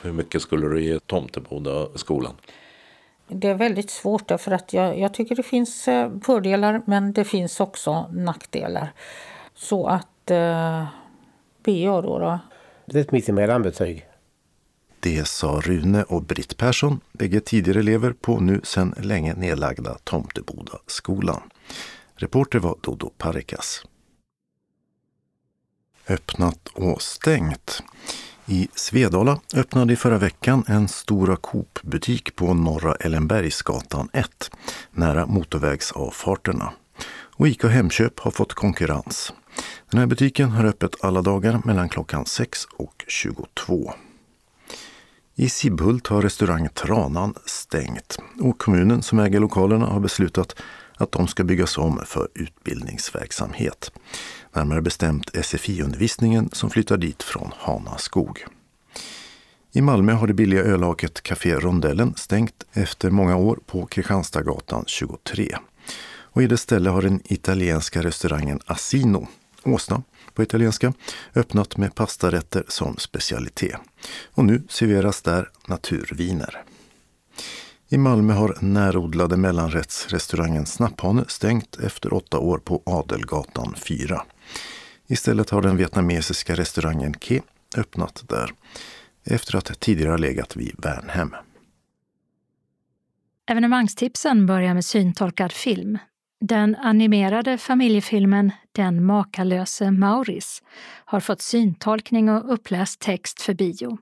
hur 0.03 0.13
mycket 0.13 0.43
skulle 0.43 0.69
du 0.69 0.85
ge 0.85 0.99
Tomteboda 0.99 1.87
skolan? 1.95 2.33
Det 3.29 3.49
är 3.49 3.55
väldigt 3.55 3.91
svårt 3.91 4.29
därför 4.29 4.53
att 4.53 4.73
jag, 4.73 4.99
jag 4.99 5.15
tycker 5.15 5.35
det 5.35 5.43
finns 5.43 5.89
eh, 5.89 6.11
fördelar 6.25 6.83
men 6.85 7.13
det 7.13 7.25
finns 7.25 7.61
också 7.61 8.07
nackdelar. 8.13 8.93
Så 9.55 9.87
att 9.87 10.31
eh, 10.31 10.85
BA 11.65 12.03
då, 12.03 12.19
då. 12.19 12.39
Det 12.87 12.99
är 12.99 13.03
ett 13.03 13.13
mittemellanbetyg. 13.13 14.07
Det 15.01 15.29
sa 15.29 15.61
Rune 15.65 16.03
och 16.03 16.23
Britt 16.23 16.57
Persson, 16.57 17.01
bägge 17.13 17.41
tidigare 17.41 17.79
elever 17.79 18.13
på 18.13 18.41
nu 18.41 18.61
sedan 18.65 18.95
länge 19.03 19.35
nedlagda 19.35 19.99
Tomteboda 20.05 20.79
skolan. 20.87 21.43
Reporter 22.15 22.59
var 22.59 22.77
Dodo 22.81 23.11
Parikas. 23.19 23.83
Öppnat 26.09 26.69
och 26.69 27.03
stängt. 27.03 27.83
I 28.47 28.69
Svedala 28.75 29.41
öppnade 29.55 29.93
i 29.93 29.97
förra 29.97 30.19
veckan 30.19 30.65
en 30.69 30.89
Stora 30.89 31.37
Coop-butik 31.37 32.37
på 32.37 32.55
Norra 32.55 32.95
Ellenbergsgatan 32.95 34.09
1, 34.13 34.51
nära 34.91 35.27
motorvägsavfarterna. 35.27 36.73
Och 37.09 37.49
ICA 37.49 37.69
Hemköp 37.69 38.21
har 38.21 38.31
fått 38.31 38.55
konkurrens. 38.55 39.33
Den 39.91 40.01
här 40.01 40.07
butiken 40.07 40.51
har 40.51 40.65
öppet 40.65 41.05
alla 41.05 41.23
dagar 41.23 41.61
mellan 41.65 41.89
klockan 41.89 42.27
6 42.27 42.65
och 42.77 43.05
22. 43.09 43.93
I 45.35 45.49
Sibbhult 45.49 46.07
har 46.07 46.23
restaurang 46.23 46.69
Tranan 46.75 47.35
stängt 47.47 48.19
och 48.41 48.59
kommunen 48.59 49.03
som 49.03 49.19
äger 49.19 49.41
lokalerna 49.41 49.87
har 49.87 50.01
beslutat 50.01 50.57
att 50.97 51.13
de 51.13 51.29
ska 51.29 51.45
byggas 51.45 51.79
om 51.79 52.03
för 52.07 52.29
utbildningsverksamhet. 52.35 53.93
Närmare 54.53 54.83
bestämt 54.83 55.31
SFI-undervisningen 55.45 56.51
som 56.53 56.71
flyttar 56.71 56.97
dit 56.97 57.23
från 57.23 57.53
Hanaskog. 57.59 58.45
I 59.73 59.81
Malmö 59.81 60.13
har 60.13 60.27
det 60.27 60.35
billiga 60.35 60.63
ölaket 60.63 61.23
Café 61.23 61.55
Rondellen 61.55 62.15
stängt 62.17 62.65
efter 62.73 63.11
många 63.11 63.37
år 63.37 63.59
på 63.67 63.87
Kristianstadsgatan 63.87 64.85
23. 64.87 65.57
Och 66.37 66.43
i 66.43 66.47
det 66.47 66.57
ställe 66.57 66.91
har 66.91 67.03
den 67.03 67.21
italienska 67.25 68.03
restaurangen 68.03 68.61
Asino, 68.67 69.29
Åsna 69.67 70.03
på 70.35 70.43
italienska, 70.43 70.93
öppnat 71.35 71.77
med 71.77 71.95
pastarätter 71.95 72.65
som 72.69 72.97
specialitet. 72.97 73.77
Och 74.25 74.45
nu 74.45 74.63
serveras 74.69 75.23
där 75.23 75.51
naturviner. 75.67 76.63
I 77.89 77.99
Malmö 77.99 78.33
har 78.33 78.59
närodlade 78.61 79.37
mellanrättsrestaurangen 79.37 80.67
Snapphane 80.67 81.25
stängt 81.29 81.77
efter 81.77 82.13
åtta 82.13 82.39
år 82.39 82.59
på 82.59 82.83
Adelgatan 82.87 83.75
4. 83.79 84.23
Istället 85.07 85.51
har 85.51 85.63
den 85.63 85.77
vietnamesiska 85.77 86.55
restaurangen 86.55 87.15
Ke 87.15 87.41
öppnat 87.77 88.25
där 88.29 88.55
efter 89.25 89.57
att 89.57 89.81
tidigare 89.81 90.19
legat 90.19 90.57
vid 90.57 90.75
Värnhem. 90.79 91.35
Evenemangstipsen 93.47 94.47
börjar 94.47 94.75
med 94.75 94.85
syntolkad 94.85 95.53
film. 95.53 95.99
Den 96.49 96.77
animerade 96.77 97.59
familjefilmen 97.59 98.53
Den 98.73 99.05
makalöse 99.05 99.91
Mauris 99.91 100.63
har 101.05 101.21
fått 101.21 101.43
syntolkning 101.43 102.31
och 102.31 102.53
uppläst 102.53 103.01
text 103.01 103.43
för 103.43 103.55
bio. 103.55 103.99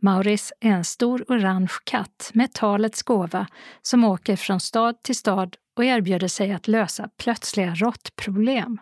Mauris 0.00 0.52
är 0.60 0.70
en 0.70 0.84
stor 0.84 1.24
orange 1.28 1.72
katt 1.84 2.30
med 2.34 2.52
talets 2.52 3.02
gåva 3.02 3.46
som 3.82 4.04
åker 4.04 4.36
från 4.36 4.60
stad 4.60 5.02
till 5.02 5.16
stad 5.16 5.56
och 5.76 5.84
erbjuder 5.84 6.28
sig 6.28 6.52
att 6.52 6.68
lösa 6.68 7.08
plötsliga 7.18 7.74
råttproblem. 7.74 8.78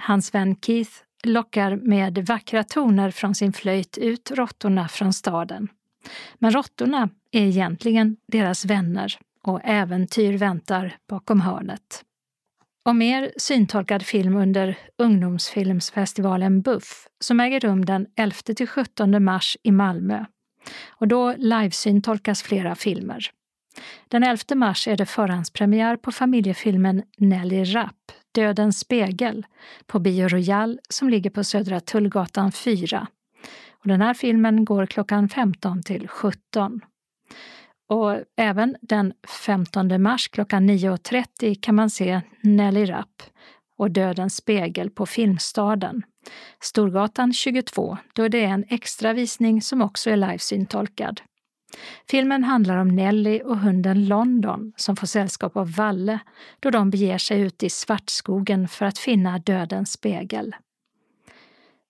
Hans 0.00 0.34
vän 0.34 0.56
Keith 0.56 0.92
lockar 1.22 1.76
med 1.76 2.18
vackra 2.18 2.64
toner 2.64 3.10
från 3.10 3.34
sin 3.34 3.52
flöjt 3.52 3.98
ut 3.98 4.30
råttorna 4.30 4.88
från 4.88 5.12
staden. 5.12 5.68
Men 6.38 6.50
råttorna 6.50 7.08
är 7.30 7.42
egentligen 7.42 8.16
deras 8.26 8.64
vänner 8.64 9.18
och 9.42 9.60
äventyr 9.64 10.36
väntar 10.38 10.96
bakom 11.08 11.40
hörnet. 11.40 12.04
Och 12.84 12.96
mer 12.96 13.32
syntolkad 13.36 14.02
film 14.02 14.36
under 14.36 14.78
ungdomsfilmsfestivalen 14.98 16.62
Buff 16.62 17.06
som 17.20 17.40
äger 17.40 17.60
rum 17.60 17.84
den 17.84 18.06
11-17 18.06 19.20
mars 19.20 19.56
i 19.62 19.70
Malmö. 19.70 20.24
Och 20.88 21.08
då 21.08 21.34
livesyntolkas 21.38 22.42
flera 22.42 22.74
filmer. 22.74 23.30
Den 24.08 24.22
11 24.22 24.42
mars 24.54 24.88
är 24.88 24.96
det 24.96 25.06
förhandspremiär 25.06 25.96
på 25.96 26.12
familjefilmen 26.12 27.02
Nelly 27.18 27.64
Rapp, 27.64 28.12
Dödens 28.32 28.78
spegel, 28.78 29.46
på 29.86 29.98
Bio 29.98 30.28
Royal 30.28 30.78
som 30.88 31.08
ligger 31.08 31.30
på 31.30 31.44
Södra 31.44 31.80
Tullgatan 31.80 32.52
4. 32.52 33.06
Och 33.70 33.88
den 33.88 34.00
här 34.00 34.14
filmen 34.14 34.64
går 34.64 34.86
klockan 34.86 35.28
15 35.28 35.82
till 35.82 36.08
17. 36.08 36.80
Och 37.88 38.16
även 38.36 38.76
den 38.80 39.12
15 39.46 40.02
mars 40.02 40.28
klockan 40.28 40.70
9.30 40.70 41.58
kan 41.60 41.74
man 41.74 41.90
se 41.90 42.20
Nelly 42.42 42.84
Rapp 42.84 43.22
och 43.78 43.90
Dödens 43.90 44.36
spegel 44.36 44.90
på 44.90 45.06
Filmstaden. 45.06 46.02
Storgatan 46.62 47.32
22, 47.32 47.98
då 48.12 48.28
det 48.28 48.44
är 48.44 48.48
en 48.48 48.64
extra 48.68 49.12
visning 49.12 49.62
som 49.62 49.82
också 49.82 50.10
är 50.10 50.16
livesyntolkad. 50.16 51.20
Filmen 52.10 52.44
handlar 52.44 52.76
om 52.76 52.88
Nelly 52.88 53.40
och 53.40 53.58
hunden 53.58 54.08
London 54.08 54.72
som 54.76 54.96
får 54.96 55.06
sällskap 55.06 55.56
av 55.56 55.74
Valle 55.74 56.18
då 56.60 56.70
de 56.70 56.90
beger 56.90 57.18
sig 57.18 57.40
ut 57.40 57.62
i 57.62 57.70
Svartskogen 57.70 58.68
för 58.68 58.86
att 58.86 58.98
finna 58.98 59.38
dödens 59.38 59.92
spegel. 59.92 60.54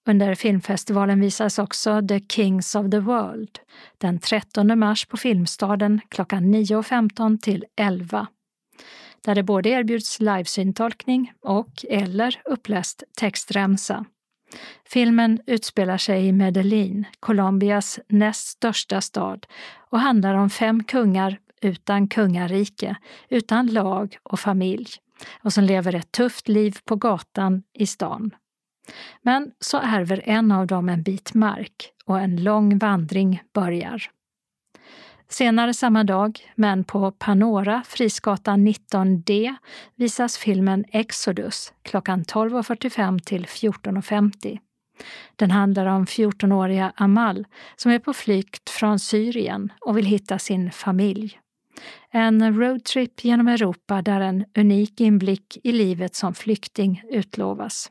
Under 0.07 0.34
filmfestivalen 0.34 1.20
visas 1.20 1.59
också 1.59 2.02
The 2.09 2.20
Kings 2.20 2.74
of 2.74 2.90
the 2.90 2.98
World 2.98 3.59
den 3.98 4.18
13 4.18 4.78
mars 4.78 5.07
på 5.07 5.16
Filmstaden 5.16 6.00
klockan 6.09 6.55
9.15 6.55 7.38
till 7.38 7.64
11 7.76 8.26
där 9.24 9.34
det 9.34 9.42
både 9.42 9.68
erbjuds 9.68 10.20
livesyntolkning 10.20 11.32
och 11.40 11.84
eller 11.88 12.40
uppläst 12.44 13.02
textremsa. 13.18 14.05
Filmen 14.88 15.40
utspelar 15.46 15.98
sig 15.98 16.26
i 16.26 16.32
Medellin, 16.32 17.05
Colombias 17.20 18.00
näst 18.09 18.48
största 18.48 19.00
stad 19.00 19.46
och 19.90 20.00
handlar 20.00 20.34
om 20.34 20.50
fem 20.50 20.84
kungar 20.84 21.38
utan 21.62 22.09
kungarike, 22.09 22.96
utan 23.28 23.66
lag 23.66 24.16
och 24.22 24.40
familj 24.40 24.88
och 25.42 25.52
som 25.52 25.64
lever 25.64 25.94
ett 25.94 26.12
tufft 26.12 26.48
liv 26.48 26.78
på 26.84 26.96
gatan 26.96 27.62
i 27.74 27.86
stan. 27.86 28.30
Men 29.22 29.53
så 29.61 29.78
ärver 29.78 30.22
en 30.24 30.53
av 30.53 30.66
dem 30.66 30.89
en 30.89 31.03
bit 31.03 31.35
mark 31.35 31.93
och 32.05 32.20
en 32.20 32.45
lång 32.45 32.78
vandring 32.78 33.43
börjar. 33.53 34.11
Senare 35.28 35.74
samma 35.74 36.05
dag, 36.05 36.53
men 36.55 36.85
på 36.85 37.11
Panora, 37.11 37.82
Frisgatan 37.87 38.68
19D, 38.68 39.55
visas 39.95 40.39
filmen 40.39 40.85
Exodus 40.89 41.72
klockan 41.82 42.24
12.45 42.24 43.18
till 43.18 43.47
14.50. 43.47 44.59
Den 45.37 45.51
handlar 45.51 45.87
om 45.87 46.07
14-åriga 46.07 46.93
Amal 46.97 47.47
som 47.76 47.91
är 47.91 47.99
på 47.99 48.12
flykt 48.12 48.70
från 48.70 48.99
Syrien 48.99 49.72
och 49.80 49.99
vill 49.99 50.07
hitta 50.07 50.39
sin 50.39 50.70
familj. 50.70 51.41
En 52.11 52.59
roadtrip 52.61 53.24
genom 53.24 53.49
Europa 53.49 54.03
där 54.03 54.20
en 54.20 54.45
unik 54.57 55.01
inblick 55.01 55.59
i 55.64 55.72
livet 55.72 56.14
som 56.14 56.35
flykting 56.35 57.03
utlovas. 57.11 57.91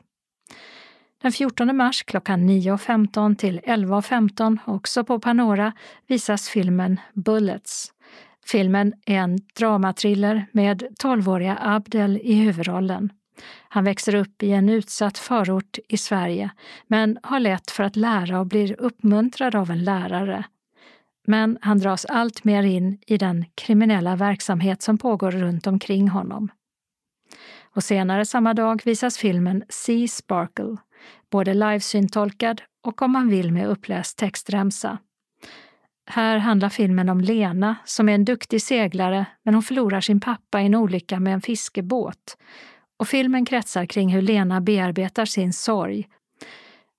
Den 1.24 1.32
14 1.32 1.76
mars 1.76 2.02
klockan 2.02 2.48
9.15 2.50 3.36
till 3.36 3.60
11.15, 3.60 4.58
också 4.66 5.04
på 5.04 5.20
Panora, 5.20 5.72
visas 6.06 6.48
filmen 6.48 7.00
Bullets. 7.14 7.92
Filmen 8.46 8.92
är 9.06 9.14
en 9.14 9.38
dramatriller 9.58 10.46
med 10.52 10.82
12-åriga 11.02 11.58
Abdel 11.60 12.20
i 12.22 12.34
huvudrollen. 12.34 13.12
Han 13.68 13.84
växer 13.84 14.14
upp 14.14 14.42
i 14.42 14.52
en 14.52 14.68
utsatt 14.68 15.18
förort 15.18 15.78
i 15.88 15.96
Sverige, 15.96 16.50
men 16.86 17.18
har 17.22 17.40
lätt 17.40 17.70
för 17.70 17.84
att 17.84 17.96
lära 17.96 18.40
och 18.40 18.46
blir 18.46 18.80
uppmuntrad 18.80 19.54
av 19.54 19.70
en 19.70 19.84
lärare. 19.84 20.44
Men 21.26 21.58
han 21.60 21.78
dras 21.78 22.04
allt 22.04 22.44
mer 22.44 22.62
in 22.62 22.98
i 23.06 23.16
den 23.16 23.44
kriminella 23.54 24.16
verksamhet 24.16 24.82
som 24.82 24.98
pågår 24.98 25.30
runt 25.30 25.66
omkring 25.66 26.08
honom. 26.08 26.48
Och 27.74 27.84
senare 27.84 28.24
samma 28.24 28.54
dag 28.54 28.82
visas 28.84 29.18
filmen 29.18 29.64
Sea 29.68 30.08
Sparkle 30.08 30.76
både 31.30 31.54
livesyntolkad 31.54 32.62
och 32.82 33.02
om 33.02 33.12
man 33.12 33.28
vill 33.28 33.52
med 33.52 33.68
uppläst 33.68 34.18
textremsa. 34.18 34.98
Här 36.06 36.38
handlar 36.38 36.68
filmen 36.68 37.08
om 37.08 37.20
Lena 37.20 37.76
som 37.84 38.08
är 38.08 38.14
en 38.14 38.24
duktig 38.24 38.62
seglare 38.62 39.26
men 39.42 39.54
hon 39.54 39.62
förlorar 39.62 40.00
sin 40.00 40.20
pappa 40.20 40.60
i 40.60 40.66
en 40.66 40.74
olycka 40.74 41.20
med 41.20 41.34
en 41.34 41.40
fiskebåt. 41.40 42.36
Och 42.96 43.08
filmen 43.08 43.44
kretsar 43.44 43.86
kring 43.86 44.08
hur 44.08 44.22
Lena 44.22 44.60
bearbetar 44.60 45.24
sin 45.24 45.52
sorg. 45.52 46.08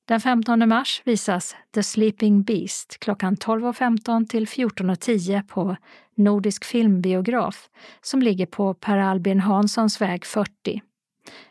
Den 0.08 0.22
15 0.22 0.70
mars 0.70 1.01
visas 1.06 1.56
The 1.74 1.84
Sleeping 1.84 2.43
Beast 2.43 2.99
klockan 2.99 3.36
12.15 3.36 4.28
till 4.28 4.45
14.10 4.45 5.47
på 5.47 5.76
Nordisk 6.16 6.66
filmbiograf 6.66 7.70
som 8.01 8.22
ligger 8.22 8.45
på 8.45 8.74
Per 8.74 8.97
Albin 8.97 9.39
Hanssons 9.39 10.01
väg 10.01 10.26
40 10.26 10.82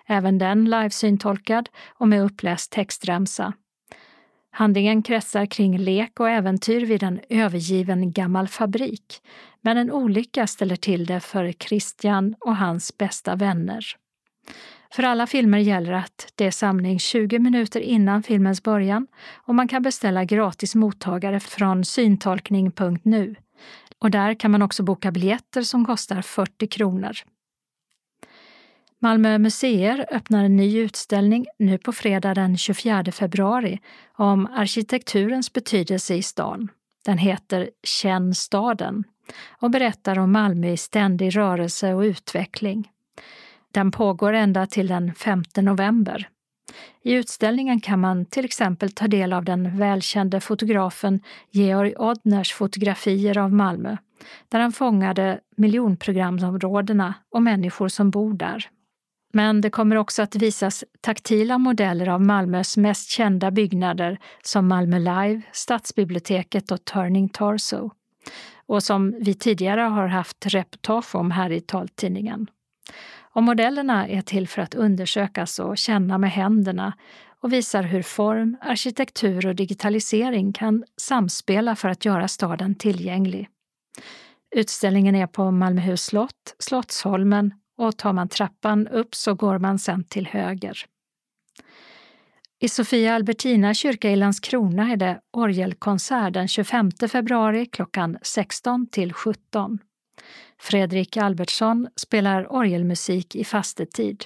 även 0.06 0.38
den 0.38 0.64
livesyntolkad 0.64 1.68
och 1.98 2.08
med 2.08 2.22
uppläst 2.22 2.72
textremsa. 2.72 3.52
Handlingen 4.50 5.02
kretsar 5.02 5.46
kring 5.46 5.78
lek 5.78 6.20
och 6.20 6.30
äventyr 6.30 6.86
vid 6.86 7.02
en 7.02 7.20
övergiven 7.28 8.12
gammal 8.12 8.48
fabrik, 8.48 9.22
men 9.60 9.76
en 9.76 9.92
olycka 9.92 10.46
ställer 10.46 10.76
till 10.76 11.06
det 11.06 11.20
för 11.20 11.52
Christian 11.52 12.34
och 12.40 12.56
hans 12.56 12.98
bästa 12.98 13.36
vänner. 13.36 13.84
För 14.94 15.02
alla 15.02 15.26
filmer 15.26 15.58
gäller 15.58 15.92
att 15.92 16.32
det 16.34 16.46
är 16.46 16.50
samling 16.50 16.98
20 16.98 17.38
minuter 17.38 17.80
innan 17.80 18.22
filmens 18.22 18.62
början 18.62 19.06
och 19.34 19.54
man 19.54 19.68
kan 19.68 19.82
beställa 19.82 20.24
gratis 20.24 20.74
mottagare 20.74 21.40
från 21.40 21.84
syntolkning.nu. 21.84 23.34
Och 23.98 24.10
där 24.10 24.34
kan 24.34 24.50
man 24.50 24.62
också 24.62 24.82
boka 24.82 25.10
biljetter 25.10 25.62
som 25.62 25.84
kostar 25.84 26.22
40 26.22 26.66
kronor. 26.66 27.12
Malmö 29.04 29.38
museer 29.38 30.06
öppnar 30.10 30.44
en 30.44 30.56
ny 30.56 30.78
utställning 30.78 31.46
nu 31.58 31.78
på 31.78 31.92
fredag 31.92 32.34
den 32.34 32.56
24 32.56 33.04
februari 33.12 33.80
om 34.16 34.46
arkitekturens 34.46 35.52
betydelse 35.52 36.14
i 36.14 36.22
stan. 36.22 36.68
Den 37.04 37.18
heter 37.18 37.70
Känn 37.82 38.34
staden 38.34 39.04
och 39.60 39.70
berättar 39.70 40.18
om 40.18 40.32
Malmö 40.32 40.68
i 40.68 40.76
ständig 40.76 41.36
rörelse 41.36 41.94
och 41.94 42.00
utveckling. 42.00 42.88
Den 43.72 43.90
pågår 43.90 44.32
ända 44.32 44.66
till 44.66 44.86
den 44.86 45.14
5 45.14 45.42
november. 45.56 46.28
I 47.02 47.12
utställningen 47.12 47.80
kan 47.80 48.00
man 48.00 48.26
till 48.26 48.44
exempel 48.44 48.92
ta 48.92 49.08
del 49.08 49.32
av 49.32 49.44
den 49.44 49.78
välkände 49.78 50.40
fotografen 50.40 51.20
Georg 51.50 51.94
Odners 51.96 52.52
fotografier 52.52 53.38
av 53.38 53.52
Malmö, 53.52 53.96
där 54.48 54.60
han 54.60 54.72
fångade 54.72 55.40
miljonprogramsområdena 55.56 57.14
och 57.30 57.42
människor 57.42 57.88
som 57.88 58.10
bor 58.10 58.34
där. 58.34 58.70
Men 59.34 59.60
det 59.60 59.70
kommer 59.70 59.96
också 59.96 60.22
att 60.22 60.36
visas 60.36 60.84
taktila 61.00 61.58
modeller 61.58 62.08
av 62.08 62.22
Malmös 62.22 62.76
mest 62.76 63.10
kända 63.10 63.50
byggnader 63.50 64.18
som 64.42 64.68
Malmö 64.68 64.98
Live, 64.98 65.42
Stadsbiblioteket 65.52 66.70
och 66.70 66.84
Turning 66.84 67.28
Torso. 67.28 67.90
Och 68.66 68.82
som 68.82 69.14
vi 69.20 69.34
tidigare 69.34 69.80
har 69.80 70.06
haft 70.06 70.46
reportage 70.46 71.14
om 71.14 71.30
här 71.30 71.52
i 71.52 71.60
taltidningen. 71.60 72.46
Och 73.18 73.42
modellerna 73.42 74.08
är 74.08 74.22
till 74.22 74.48
för 74.48 74.62
att 74.62 74.74
undersökas 74.74 75.58
och 75.58 75.78
känna 75.78 76.18
med 76.18 76.30
händerna 76.30 76.92
och 77.40 77.52
visar 77.52 77.82
hur 77.82 78.02
form, 78.02 78.56
arkitektur 78.60 79.46
och 79.46 79.54
digitalisering 79.54 80.52
kan 80.52 80.84
samspela 80.96 81.76
för 81.76 81.88
att 81.88 82.04
göra 82.04 82.28
staden 82.28 82.74
tillgänglig. 82.74 83.48
Utställningen 84.56 85.14
är 85.14 85.26
på 85.26 85.50
Malmöhus 85.50 86.04
slott, 86.04 86.54
Slottsholmen 86.58 87.54
och 87.78 87.96
tar 87.96 88.12
man 88.12 88.28
trappan 88.28 88.88
upp 88.88 89.14
så 89.14 89.34
går 89.34 89.58
man 89.58 89.78
sen 89.78 90.04
till 90.04 90.26
höger. 90.26 90.86
I 92.60 92.68
Sofia 92.68 93.14
Albertina 93.14 93.74
kyrka 93.74 94.10
i 94.10 94.16
Landskrona 94.16 94.92
är 94.92 94.96
det 94.96 95.20
orgelkonsert 95.32 96.32
den 96.32 96.48
25 96.48 96.90
februari 97.08 97.66
klockan 97.66 98.18
16 98.22 98.86
till 98.86 99.12
17. 99.12 99.78
Fredrik 100.60 101.16
Albertsson 101.16 101.88
spelar 101.96 102.52
orgelmusik 102.52 103.36
i 103.36 103.44
fastetid. 103.44 104.24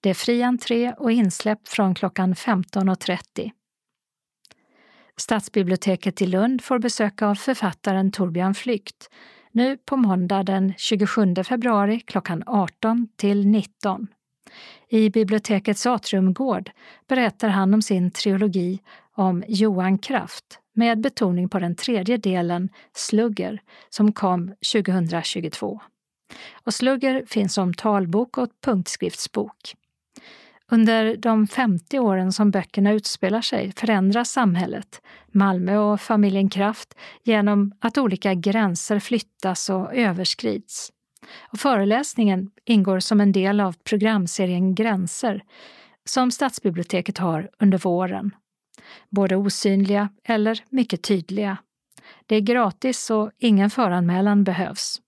Det 0.00 0.10
är 0.10 0.14
fri 0.14 0.42
entré 0.42 0.92
och 0.92 1.12
insläpp 1.12 1.68
från 1.68 1.94
klockan 1.94 2.34
15.30. 2.34 3.50
Stadsbiblioteket 5.16 6.22
i 6.22 6.26
Lund 6.26 6.64
får 6.64 6.78
besök 6.78 7.22
av 7.22 7.34
författaren 7.34 8.12
Torbjörn 8.12 8.54
Flykt 8.54 9.10
nu 9.58 9.76
på 9.76 9.96
måndag 9.96 10.42
den 10.42 10.74
27 10.76 11.34
februari 11.44 12.00
klockan 12.00 12.42
18 12.46 13.08
till 13.16 13.46
19. 13.46 14.06
I 14.88 15.10
bibliotekets 15.10 15.86
atriumgård 15.86 16.70
berättar 17.08 17.48
han 17.48 17.74
om 17.74 17.82
sin 17.82 18.10
trilogi 18.10 18.78
om 19.14 19.44
Johan 19.48 19.98
Kraft 19.98 20.44
med 20.74 21.00
betoning 21.00 21.48
på 21.48 21.58
den 21.58 21.74
tredje 21.74 22.16
delen, 22.16 22.68
Slugger, 22.92 23.62
som 23.88 24.12
kom 24.12 24.54
2022. 24.72 25.80
Och 26.64 26.74
Slugger 26.74 27.24
finns 27.26 27.54
som 27.54 27.74
talbok 27.74 28.38
och 28.38 28.48
punktskriftsbok. 28.64 29.74
Under 30.70 31.16
de 31.16 31.46
50 31.46 31.98
åren 31.98 32.32
som 32.32 32.50
böckerna 32.50 32.92
utspelar 32.92 33.40
sig 33.40 33.72
förändras 33.76 34.30
samhället, 34.30 35.02
Malmö 35.26 35.78
och 35.78 36.00
familjen 36.00 36.50
Kraft, 36.50 36.94
genom 37.22 37.72
att 37.80 37.98
olika 37.98 38.34
gränser 38.34 38.98
flyttas 38.98 39.70
och 39.70 39.94
överskrids. 39.94 40.92
Och 41.52 41.58
föreläsningen 41.58 42.50
ingår 42.64 43.00
som 43.00 43.20
en 43.20 43.32
del 43.32 43.60
av 43.60 43.76
programserien 43.84 44.74
Gränser 44.74 45.42
som 46.04 46.30
Stadsbiblioteket 46.30 47.18
har 47.18 47.50
under 47.58 47.78
våren. 47.78 48.34
Både 49.10 49.36
osynliga 49.36 50.08
eller 50.24 50.64
mycket 50.70 51.02
tydliga. 51.02 51.56
Det 52.26 52.36
är 52.36 52.40
gratis 52.40 53.10
och 53.10 53.30
ingen 53.38 53.70
föranmälan 53.70 54.44
behövs. 54.44 55.00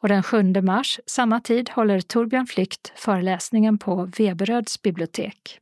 Och 0.00 0.08
den 0.08 0.22
7 0.22 0.42
mars, 0.62 1.00
samma 1.06 1.40
tid, 1.40 1.70
håller 1.70 2.00
Torbjörn 2.00 2.46
Flykt 2.46 2.92
föreläsningen 2.96 3.78
på 3.78 4.10
Veberöds 4.18 4.82
bibliotek. 4.82 5.60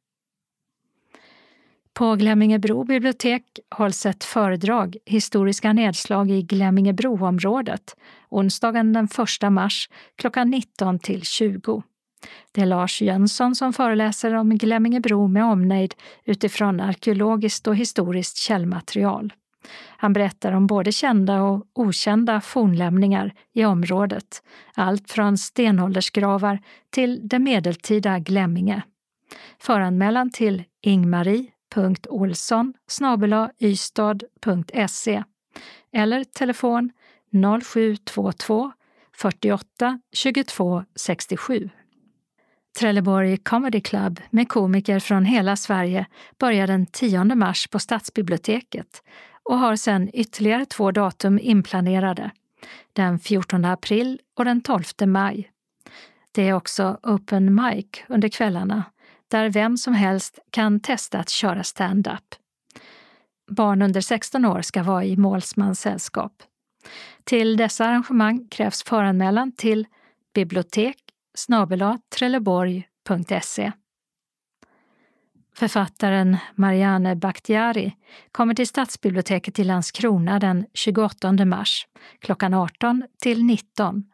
På 1.94 2.14
Glemmingebro 2.14 2.84
bibliotek 2.84 3.42
hålls 3.70 4.06
ett 4.06 4.24
föredrag, 4.24 4.96
Historiska 5.04 5.72
nedslag 5.72 6.30
i 6.30 6.42
Glemmingebroområdet, 6.42 7.96
onsdagen 8.28 8.92
den 8.92 9.08
1 9.44 9.52
mars 9.52 9.88
klockan 10.16 10.50
19 10.50 10.98
till 10.98 11.22
20. 11.22 11.82
Det 12.52 12.60
är 12.60 12.66
Lars 12.66 13.02
Jönsson 13.02 13.54
som 13.54 13.72
föreläser 13.72 14.34
om 14.34 14.50
Glemmingebro 14.58 15.26
med 15.26 15.44
omnejd 15.44 15.94
utifrån 16.24 16.80
arkeologiskt 16.80 17.66
och 17.66 17.76
historiskt 17.76 18.36
källmaterial. 18.36 19.32
Han 19.96 20.12
berättar 20.12 20.52
om 20.52 20.66
både 20.66 20.92
kända 20.92 21.42
och 21.42 21.66
okända 21.72 22.40
fornlämningar 22.40 23.34
i 23.52 23.64
området, 23.64 24.42
allt 24.74 25.10
från 25.10 25.38
stenåldersgravar 25.38 26.58
till 26.90 27.28
det 27.28 27.38
medeltida 27.38 28.18
Glemminge. 28.18 28.82
Föranmälan 29.58 30.30
till 30.30 30.64
ingmarie.olsson 30.82 32.74
ystad.se 33.60 35.24
eller 35.92 36.24
telefon 36.24 36.90
0722 37.62 38.72
48 39.16 40.00
22 40.12 40.84
67. 40.96 41.70
Trelleborg 42.78 43.36
Comedy 43.36 43.80
Club 43.80 44.20
med 44.30 44.48
komiker 44.48 45.00
från 45.00 45.24
hela 45.24 45.56
Sverige 45.56 46.06
börjar 46.38 46.66
den 46.66 46.86
10 46.86 47.24
mars 47.24 47.68
på 47.68 47.78
Stadsbiblioteket 47.78 49.02
och 49.48 49.58
har 49.58 49.76
sedan 49.76 50.10
ytterligare 50.12 50.66
två 50.66 50.90
datum 50.90 51.38
inplanerade, 51.38 52.30
den 52.92 53.18
14 53.18 53.64
april 53.64 54.20
och 54.34 54.44
den 54.44 54.60
12 54.60 54.82
maj. 55.06 55.50
Det 56.32 56.48
är 56.48 56.52
också 56.52 56.98
open 57.02 57.54
mic 57.54 57.86
under 58.08 58.28
kvällarna 58.28 58.84
där 59.28 59.50
vem 59.50 59.76
som 59.76 59.94
helst 59.94 60.38
kan 60.50 60.80
testa 60.80 61.18
att 61.18 61.28
köra 61.28 61.64
stand-up. 61.64 62.34
Barn 63.50 63.82
under 63.82 64.00
16 64.00 64.44
år 64.44 64.62
ska 64.62 64.82
vara 64.82 65.04
i 65.04 65.16
målsmans 65.16 65.80
sällskap. 65.80 66.32
Till 67.24 67.56
dessa 67.56 67.84
arrangemang 67.84 68.48
krävs 68.50 68.82
föranmälan 68.82 69.52
till 69.52 69.86
bibliotek 70.34 70.96
trelleborg.se. 72.16 73.72
Författaren 75.58 76.36
Marianne 76.54 77.16
Bakhtiari 77.16 77.96
kommer 78.32 78.54
till 78.54 78.66
Stadsbiblioteket 78.66 79.58
i 79.58 79.64
Landskrona 79.64 80.38
den 80.38 80.66
28 80.74 81.44
mars 81.44 81.86
klockan 82.20 82.54
18 82.54 83.02
till 83.22 83.44
19 83.44 84.04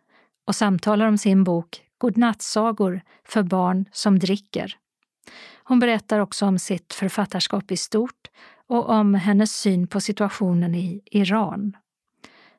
och 0.46 0.54
samtalar 0.54 1.06
om 1.06 1.18
sin 1.18 1.44
bok 1.44 1.82
Godnattsagor 1.98 3.02
för 3.24 3.42
barn 3.42 3.84
som 3.92 4.18
dricker. 4.18 4.76
Hon 5.64 5.80
berättar 5.80 6.18
också 6.18 6.46
om 6.46 6.58
sitt 6.58 6.94
författarskap 6.94 7.72
i 7.72 7.76
stort 7.76 8.30
och 8.68 8.90
om 8.90 9.14
hennes 9.14 9.56
syn 9.56 9.86
på 9.86 10.00
situationen 10.00 10.74
i 10.74 11.02
Iran. 11.04 11.76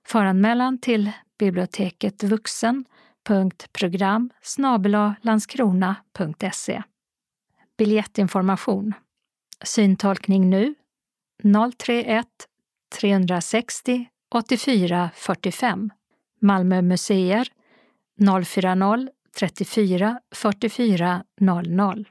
Föranmälan 0.05 0.77
till 0.77 1.11
biblioteket 1.39 2.23
vuxen.program 2.23 4.29
landskrona.se 5.21 6.83
Biljettinformation. 7.77 8.93
Syntolkning 9.63 10.49
nu. 10.49 10.75
031 11.77 12.27
360 12.99 14.05
84 14.31 15.09
45 15.15 15.89
Malmö 16.41 16.81
museer. 16.81 17.47
040 18.19 19.09
34 19.37 20.19
44 20.35 21.23
00 21.39 22.05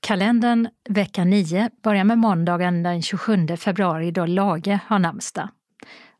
Kalendern 0.00 0.68
vecka 0.88 1.24
9 1.24 1.70
börjar 1.82 2.04
med 2.04 2.18
måndagen 2.18 2.82
den 2.82 3.02
27 3.02 3.46
februari 3.56 4.10
då 4.10 4.26
Lage 4.26 4.80
har 4.86 4.98
namnsdag. 4.98 5.48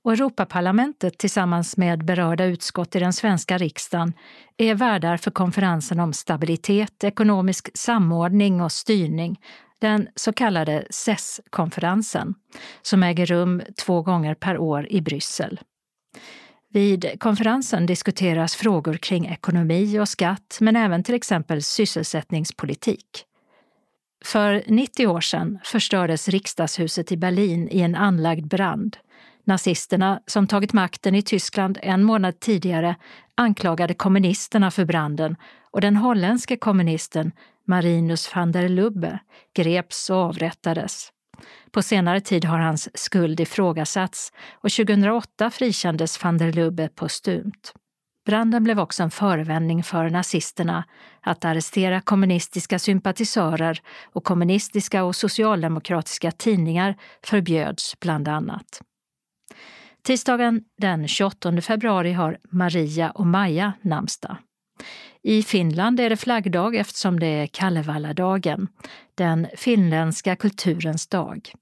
Och 0.06 0.12
Europaparlamentet 0.12 1.18
tillsammans 1.18 1.76
med 1.76 2.04
berörda 2.04 2.44
utskott 2.44 2.96
i 2.96 2.98
den 2.98 3.12
svenska 3.12 3.58
riksdagen 3.58 4.12
är 4.56 4.74
värdar 4.74 5.16
för 5.16 5.30
konferensen 5.30 6.00
om 6.00 6.12
stabilitet, 6.12 7.04
ekonomisk 7.04 7.70
samordning 7.74 8.60
och 8.60 8.72
styrning, 8.72 9.40
den 9.78 10.08
så 10.14 10.32
kallade 10.32 10.86
CES-konferensen, 10.90 12.34
som 12.82 13.02
äger 13.02 13.26
rum 13.26 13.62
två 13.78 14.02
gånger 14.02 14.34
per 14.34 14.58
år 14.58 14.86
i 14.90 15.00
Bryssel. 15.00 15.60
Vid 16.68 17.20
konferensen 17.20 17.86
diskuteras 17.86 18.56
frågor 18.56 18.94
kring 18.94 19.26
ekonomi 19.26 19.98
och 19.98 20.08
skatt, 20.08 20.58
men 20.60 20.76
även 20.76 21.02
till 21.02 21.14
exempel 21.14 21.62
sysselsättningspolitik. 21.62 23.24
För 24.24 24.64
90 24.66 25.06
år 25.06 25.20
sedan 25.20 25.58
förstördes 25.64 26.28
riksdagshuset 26.28 27.12
i 27.12 27.16
Berlin 27.16 27.68
i 27.70 27.80
en 27.80 27.94
anlagd 27.94 28.46
brand. 28.46 28.96
Nazisterna, 29.46 30.20
som 30.26 30.46
tagit 30.46 30.72
makten 30.72 31.14
i 31.14 31.22
Tyskland 31.22 31.78
en 31.82 32.02
månad 32.02 32.40
tidigare, 32.40 32.96
anklagade 33.34 33.94
kommunisterna 33.94 34.70
för 34.70 34.84
branden 34.84 35.36
och 35.70 35.80
den 35.80 35.96
holländske 35.96 36.56
kommunisten 36.56 37.32
Marinus 37.66 38.34
van 38.34 38.52
der 38.52 38.68
Lubbe 38.68 39.18
greps 39.56 40.10
och 40.10 40.16
avrättades. 40.16 41.12
På 41.70 41.82
senare 41.82 42.20
tid 42.20 42.44
har 42.44 42.58
hans 42.58 42.88
skuld 42.98 43.40
ifrågasatts 43.40 44.32
och 44.54 44.70
2008 44.70 45.50
frikändes 45.50 46.24
van 46.24 46.38
der 46.38 46.52
Lubbe 46.52 46.88
postumt. 46.88 47.74
Branden 48.26 48.64
blev 48.64 48.80
också 48.80 49.02
en 49.02 49.10
förevändning 49.10 49.82
för 49.82 50.10
nazisterna 50.10 50.84
att 51.20 51.44
arrestera 51.44 52.00
kommunistiska 52.00 52.78
sympatisörer 52.78 53.80
och 54.12 54.24
kommunistiska 54.24 55.04
och 55.04 55.16
socialdemokratiska 55.16 56.30
tidningar 56.30 56.96
förbjöds 57.22 58.00
bland 58.00 58.28
annat. 58.28 58.82
Tisdagen 60.06 60.60
den 60.78 61.08
28 61.08 61.60
februari 61.60 62.12
har 62.12 62.38
Maria 62.50 63.10
och 63.10 63.26
Maja 63.26 63.72
namnsdag. 63.82 64.36
I 65.22 65.42
Finland 65.42 66.00
är 66.00 66.10
det 66.10 66.16
flaggdag 66.16 66.76
eftersom 66.76 67.20
det 67.20 67.26
är 67.26 67.46
Kalevaladagen, 67.46 68.68
den 69.14 69.46
finländska 69.56 70.36
kulturens 70.36 71.06
dag. 71.06 71.52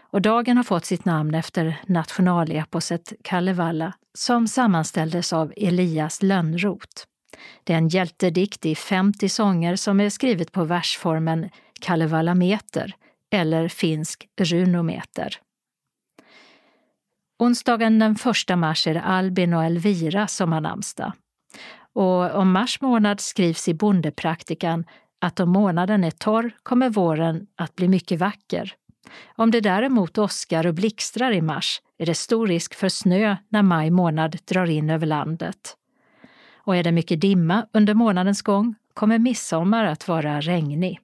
Och 0.00 0.22
dagen 0.22 0.56
har 0.56 0.64
fått 0.64 0.84
sitt 0.84 1.04
namn 1.04 1.34
efter 1.34 1.80
nationaleposet 1.86 3.12
Kalevala 3.24 3.92
som 4.14 4.48
sammanställdes 4.48 5.32
av 5.32 5.52
Elias 5.56 6.22
Lönnroth. 6.22 7.04
Det 7.64 7.72
är 7.72 7.78
en 7.78 7.88
hjältedikt 7.88 8.66
i 8.66 8.74
50 8.74 9.28
sånger 9.28 9.76
som 9.76 10.00
är 10.00 10.10
skrivet 10.10 10.52
på 10.52 10.64
versformen 10.64 11.50
Kalevala 11.80 12.34
meter 12.34 12.94
eller 13.30 13.68
finsk 13.68 14.28
runometer. 14.40 15.40
Onsdagen 17.40 17.98
den 17.98 18.16
1 18.50 18.58
mars 18.58 18.86
är 18.86 18.94
det 18.94 19.02
Albin 19.02 19.54
och 19.54 19.64
Elvira 19.64 20.26
som 20.26 20.52
har 20.52 20.60
namnsdag. 20.60 21.12
Och 21.92 22.34
om 22.34 22.52
mars 22.52 22.80
månad 22.80 23.20
skrivs 23.20 23.68
i 23.68 23.74
Bondepraktikan 23.74 24.84
att 25.20 25.40
om 25.40 25.50
månaden 25.50 26.04
är 26.04 26.10
torr 26.10 26.50
kommer 26.62 26.90
våren 26.90 27.46
att 27.56 27.76
bli 27.76 27.88
mycket 27.88 28.20
vacker. 28.20 28.74
Om 29.36 29.50
det 29.50 29.60
däremot 29.60 30.18
åskar 30.18 30.66
och 30.66 30.74
blixtrar 30.74 31.32
i 31.32 31.42
mars 31.42 31.80
är 31.98 32.06
det 32.06 32.14
stor 32.14 32.46
risk 32.46 32.74
för 32.74 32.88
snö 32.88 33.36
när 33.48 33.62
maj 33.62 33.90
månad 33.90 34.38
drar 34.44 34.66
in 34.66 34.90
över 34.90 35.06
landet. 35.06 35.76
Och 36.54 36.76
är 36.76 36.82
det 36.82 36.92
mycket 36.92 37.20
dimma 37.20 37.66
under 37.72 37.94
månadens 37.94 38.42
gång 38.42 38.74
kommer 38.94 39.18
midsommar 39.18 39.84
att 39.84 40.08
vara 40.08 40.40
regnig. 40.40 41.00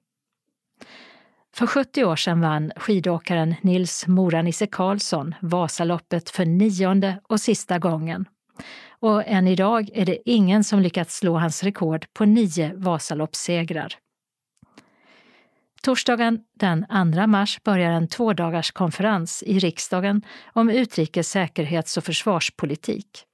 För 1.57 1.67
70 1.67 2.03
år 2.03 2.15
sedan 2.15 2.41
vann 2.41 2.71
skidåkaren 2.75 3.55
Nils 3.61 4.07
Mora-Nisse 4.07 4.67
Karlsson 4.67 5.35
Vasaloppet 5.41 6.29
för 6.29 6.45
nionde 6.45 7.19
och 7.23 7.39
sista 7.39 7.79
gången. 7.79 8.25
Och 8.99 9.23
än 9.25 9.47
idag 9.47 9.89
är 9.93 10.05
det 10.05 10.17
ingen 10.25 10.63
som 10.63 10.79
lyckats 10.79 11.17
slå 11.17 11.37
hans 11.37 11.63
rekord 11.63 12.05
på 12.13 12.25
nio 12.25 12.73
Vasaloppssegrar. 12.75 13.93
Torsdagen 15.81 16.39
den 16.59 16.85
2 17.15 17.27
mars 17.27 17.63
börjar 17.63 17.91
en 17.91 18.07
tvådagarskonferens 18.07 19.43
i 19.43 19.59
riksdagen 19.59 20.21
om 20.53 20.69
utrikes 20.69 21.29
säkerhets 21.29 21.97
och 21.97 22.03
försvarspolitik. 22.03 23.25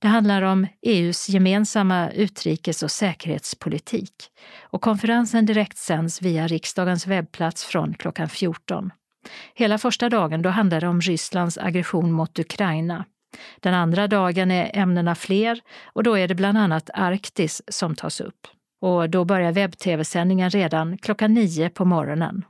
Det 0.00 0.08
handlar 0.08 0.42
om 0.42 0.66
EUs 0.82 1.28
gemensamma 1.28 2.10
utrikes 2.10 2.82
och 2.82 2.90
säkerhetspolitik 2.90 4.14
och 4.60 4.82
konferensen 4.82 5.46
direktsänds 5.46 6.22
via 6.22 6.46
riksdagens 6.46 7.06
webbplats 7.06 7.64
från 7.64 7.94
klockan 7.94 8.28
14. 8.28 8.90
Hela 9.54 9.78
första 9.78 10.08
dagen 10.08 10.42
då 10.42 10.48
handlar 10.48 10.80
det 10.80 10.88
om 10.88 11.00
Rysslands 11.00 11.58
aggression 11.58 12.12
mot 12.12 12.38
Ukraina. 12.38 13.04
Den 13.60 13.74
andra 13.74 14.08
dagen 14.08 14.50
är 14.50 14.70
ämnena 14.74 15.14
fler 15.14 15.60
och 15.84 16.02
då 16.02 16.18
är 16.18 16.28
det 16.28 16.34
bland 16.34 16.58
annat 16.58 16.90
Arktis 16.94 17.62
som 17.68 17.94
tas 17.94 18.20
upp. 18.20 18.46
Och 18.80 19.10
då 19.10 19.24
börjar 19.24 19.52
webb-tv-sändningen 19.52 20.50
redan 20.50 20.98
klockan 20.98 21.34
9 21.34 21.70
på 21.70 21.84
morgonen. 21.84 22.44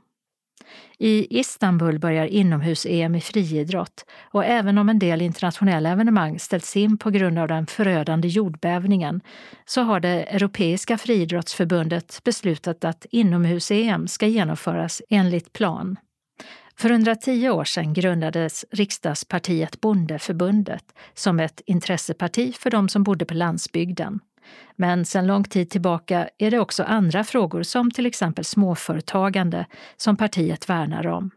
I 0.97 1.39
Istanbul 1.39 1.99
börjar 1.99 2.25
inomhus-EM 2.25 3.15
i 3.15 3.21
friidrott 3.21 4.05
och 4.31 4.45
även 4.45 4.77
om 4.77 4.89
en 4.89 4.99
del 4.99 5.21
internationella 5.21 5.89
evenemang 5.89 6.39
ställts 6.39 6.77
in 6.77 6.97
på 6.97 7.09
grund 7.09 7.39
av 7.39 7.47
den 7.47 7.67
förödande 7.67 8.27
jordbävningen 8.27 9.21
så 9.65 9.81
har 9.81 9.99
det 9.99 10.23
Europeiska 10.23 10.97
friidrottsförbundet 10.97 12.21
beslutat 12.23 12.85
att 12.85 13.05
inomhus-EM 13.11 14.07
ska 14.07 14.27
genomföras 14.27 15.01
enligt 15.09 15.53
plan. 15.53 15.97
För 16.75 16.89
110 16.89 17.49
år 17.49 17.63
sedan 17.63 17.93
grundades 17.93 18.65
riksdagspartiet 18.71 19.81
Bondeförbundet 19.81 20.85
som 21.13 21.39
ett 21.39 21.61
intresseparti 21.65 22.55
för 22.55 22.69
de 22.69 22.89
som 22.89 23.03
bodde 23.03 23.25
på 23.25 23.33
landsbygden. 23.33 24.19
Men 24.75 25.05
sedan 25.05 25.27
lång 25.27 25.43
tid 25.43 25.69
tillbaka 25.69 26.29
är 26.37 26.51
det 26.51 26.59
också 26.59 26.83
andra 26.83 27.23
frågor 27.23 27.63
som 27.63 27.91
till 27.91 28.05
exempel 28.05 28.45
småföretagande 28.45 29.65
som 29.97 30.17
partiet 30.17 30.69
värnar 30.69 31.07
om. 31.07 31.31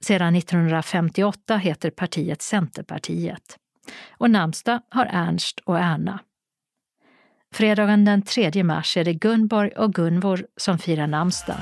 Sedan 0.00 0.34
1958 0.36 1.56
heter 1.56 1.90
partiet 1.90 2.42
Centerpartiet. 2.42 3.58
Och 4.10 4.30
namnsdag 4.30 4.80
har 4.90 5.06
Ernst 5.06 5.60
och 5.64 5.78
Erna. 5.78 6.20
Fredagen 7.54 8.04
den 8.04 8.22
3 8.22 8.64
mars 8.64 8.96
är 8.96 9.04
det 9.04 9.14
Gunborg 9.14 9.70
och 9.70 9.94
Gunvor 9.94 10.46
som 10.56 10.78
firar 10.78 11.06
namnsdag. 11.06 11.56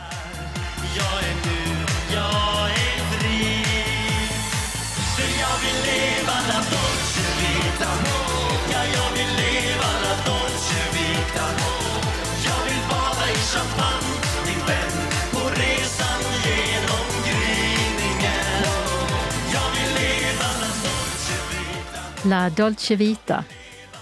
La 22.26 22.50
Dolce 22.50 22.96
Vita 22.96 23.44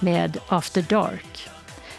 med 0.01 0.39
After 0.49 0.83
Dark. 0.83 1.49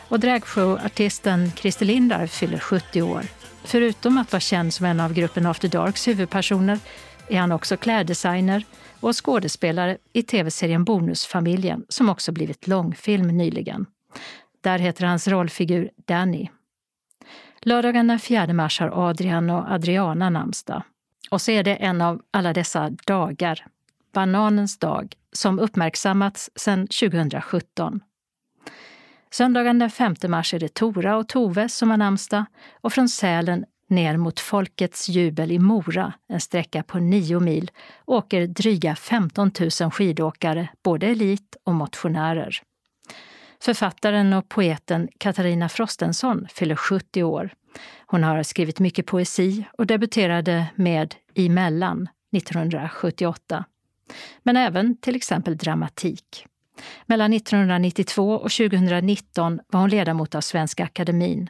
Och 0.09 0.19
dragshowartisten 0.19 1.51
Christer 1.51 1.86
Lindar 1.86 2.28
fyller 2.28 2.59
70 2.59 3.01
år. 3.01 3.21
Förutom 3.63 4.17
att 4.17 4.32
vara 4.32 4.39
känd 4.39 4.73
som 4.73 4.86
en 4.86 4.99
av 4.99 5.13
gruppen 5.13 5.45
After 5.45 5.67
Darks 5.67 6.07
huvudpersoner 6.07 6.80
är 7.30 7.39
han 7.39 7.51
också 7.51 7.78
kläddesigner 7.78 8.65
och 8.99 9.26
skådespelare 9.26 9.97
i 10.13 10.23
tv-serien 10.23 10.84
Bonusfamiljen 10.84 11.86
som 11.89 12.09
också 12.09 12.32
blivit 12.32 12.67
långfilm 12.67 13.28
nyligen. 13.28 13.86
Där 14.61 14.80
heter 14.80 15.05
hans 15.05 15.28
rollfigur 15.28 15.89
Danny. 16.07 16.49
Lördagen 17.61 18.07
den 18.07 18.19
4 18.19 18.53
mars 18.53 18.80
har 18.80 19.09
Adrian 19.09 19.49
och 19.49 19.71
Adriana 19.71 20.30
namnsdag. 20.30 20.84
Och 21.30 21.41
så 21.41 21.51
är 21.51 21.63
det 21.63 21.76
en 21.76 22.01
av 22.01 22.21
alla 22.32 22.53
dessa 22.53 22.89
dagar, 22.89 23.67
bananens 24.16 24.80
dag, 24.80 25.13
som 25.32 25.59
uppmärksammats 25.59 26.49
sedan 26.55 26.88
2017. 26.88 27.99
Söndagen 29.32 29.80
den 29.80 29.89
5 29.89 30.16
mars 30.28 30.53
är 30.53 30.59
det 30.59 30.74
Tora 30.74 31.18
och 31.18 31.28
Tove 31.28 31.70
som 31.70 31.89
har 31.89 31.97
namnsdag 31.97 32.45
och 32.82 32.93
från 32.93 33.09
Sälen 33.09 33.66
ner 33.89 34.18
mot 34.18 34.39
Folkets 34.39 35.09
jubel 35.09 35.51
i 35.51 35.59
Mora, 35.59 36.13
en 36.30 36.41
sträcka 36.41 36.84
på 36.84 36.99
nio 36.99 37.39
mil, 37.39 37.72
åker 38.05 38.47
dryga 38.47 38.95
15 38.95 39.51
000 39.82 39.91
skidåkare, 39.91 40.68
både 40.84 41.07
elit 41.07 41.55
och 41.63 41.76
motionärer. 41.76 42.61
Författaren 43.61 44.34
och 44.34 44.49
poeten 44.49 45.07
Katarina 45.18 45.70
Frostenson 45.70 46.47
fyller 46.49 46.76
70 46.76 47.24
år. 47.24 47.49
Hon 48.05 48.24
har 48.24 48.43
skrivit 48.43 48.80
mycket 48.80 49.05
poesi 49.05 49.66
och 49.78 49.88
debuterade 49.88 50.68
med 50.76 51.16
I 51.34 51.49
mellan 51.49 52.07
1978 52.38 53.66
men 54.43 54.58
även 54.58 54.97
till 54.97 55.16
exempel 55.16 55.58
dramatik. 55.58 56.45
Mellan 57.06 57.34
1992 57.34 58.32
och 58.32 58.51
2019 58.51 59.60
var 59.68 59.80
hon 59.80 59.89
ledamot 59.89 60.36
av 60.36 60.41
Svenska 60.41 60.84
Akademin. 60.84 61.49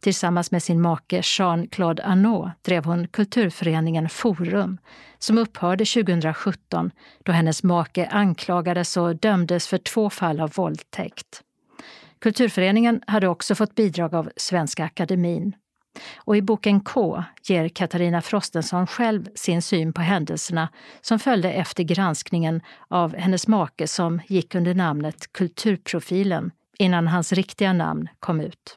Tillsammans 0.00 0.50
med 0.50 0.62
sin 0.62 0.80
make 0.80 1.22
Jean-Claude 1.24 2.04
Arnault 2.04 2.64
drev 2.64 2.84
hon 2.84 3.08
kulturföreningen 3.08 4.08
Forum 4.08 4.78
som 5.18 5.38
upphörde 5.38 5.84
2017 5.84 6.90
då 7.24 7.32
hennes 7.32 7.62
make 7.62 8.06
anklagades 8.06 8.96
och 8.96 9.16
dömdes 9.16 9.68
för 9.68 9.78
två 9.78 10.10
fall 10.10 10.40
av 10.40 10.52
våldtäkt. 10.56 11.42
Kulturföreningen 12.18 13.02
hade 13.06 13.28
också 13.28 13.54
fått 13.54 13.74
bidrag 13.74 14.14
av 14.14 14.30
Svenska 14.36 14.84
Akademin. 14.84 15.54
Och 16.16 16.36
i 16.36 16.42
boken 16.42 16.80
K 16.80 17.24
ger 17.42 17.68
Katarina 17.68 18.22
Frostenson 18.22 18.86
själv 18.86 19.28
sin 19.34 19.62
syn 19.62 19.92
på 19.92 20.00
händelserna 20.00 20.68
som 21.00 21.18
följde 21.18 21.52
efter 21.52 21.82
granskningen 21.82 22.60
av 22.88 23.16
hennes 23.16 23.48
make 23.48 23.86
som 23.86 24.20
gick 24.26 24.54
under 24.54 24.74
namnet 24.74 25.32
Kulturprofilen 25.32 26.50
innan 26.78 27.08
hans 27.08 27.32
riktiga 27.32 27.72
namn 27.72 28.08
kom 28.18 28.40
ut. 28.40 28.76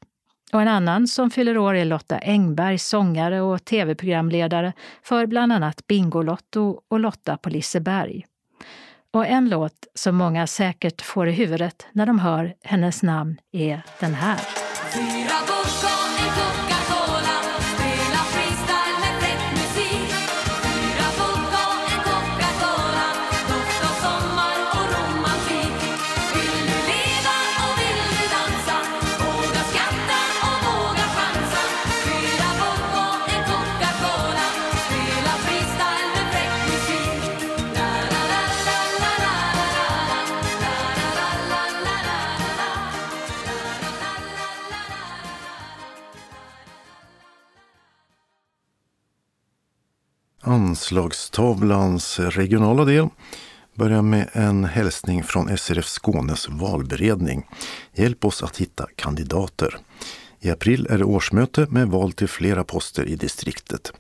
Och 0.54 0.62
en 0.62 0.68
annan 0.68 1.08
som 1.08 1.32
fyller 1.32 1.58
år 1.58 1.76
är 1.76 1.86
Lotta 1.86 2.18
Engberg, 2.18 2.78
sångare 2.78 3.42
och 3.42 3.66
tv-programledare 3.66 4.74
för 5.04 5.26
bland 5.26 5.54
annat 5.54 5.88
Bingolotto 5.88 6.82
och 6.88 7.00
Lotta 7.00 7.38
på 7.38 7.50
Liseberg. 7.50 8.26
Och 9.12 9.28
en 9.28 9.50
låt 9.50 9.88
som 9.96 10.16
många 10.16 10.48
säkert 10.48 11.02
får 11.02 11.28
i 11.28 11.32
huvudet 11.32 11.88
när 11.92 12.06
de 12.06 12.20
hör 12.20 12.54
hennes 12.64 13.04
namn 13.04 13.38
är 13.52 13.82
den 14.00 14.14
här. 14.14 14.40
Fyra 14.94 15.38
Anslagstavlans 50.48 52.20
regionala 52.20 52.86
del 52.86 53.08
börjar 53.76 54.02
med 54.02 54.30
en 54.34 54.64
hälsning 54.64 55.24
från 55.24 55.58
SRF 55.58 55.86
Skånes 55.86 56.50
valberedning. 56.50 57.46
Hjälp 57.94 58.26
oss 58.26 58.44
att 58.44 58.58
hitta 58.58 58.88
kandidater. 58.96 59.78
I 60.40 60.50
april 60.50 60.88
är 60.90 60.98
det 60.98 61.04
årsmöte 61.04 61.68
med 61.70 61.88
val 61.88 62.12
till 62.12 62.28
flera 62.28 62.64
poster 62.64 63.06
i 63.06 63.16
distriktet. 63.16 63.94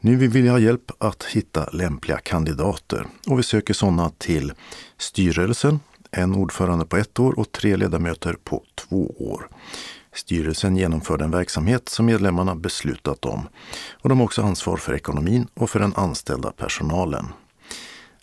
Nu 0.00 0.16
vill 0.16 0.30
vi 0.30 0.48
ha 0.48 0.58
hjälp 0.58 0.90
att 0.98 1.24
hitta 1.24 1.70
lämpliga 1.70 2.18
kandidater 2.18 3.06
och 3.26 3.38
vi 3.38 3.42
söker 3.42 3.74
sådana 3.74 4.10
till 4.18 4.52
styrelsen, 4.96 5.80
en 6.10 6.34
ordförande 6.34 6.84
på 6.86 6.96
ett 6.96 7.18
år 7.18 7.38
och 7.38 7.52
tre 7.52 7.76
ledamöter 7.76 8.36
på 8.44 8.62
två 8.74 9.14
år. 9.18 9.48
Styrelsen 10.18 10.76
genomför 10.76 11.18
den 11.18 11.30
verksamhet 11.30 11.88
som 11.88 12.06
medlemmarna 12.06 12.54
beslutat 12.54 13.24
om 13.24 13.48
och 13.92 14.08
de 14.08 14.18
har 14.18 14.24
också 14.24 14.42
ansvar 14.42 14.76
för 14.76 14.94
ekonomin 14.94 15.46
och 15.54 15.70
för 15.70 15.78
den 15.78 15.94
anställda 15.96 16.52
personalen. 16.52 17.26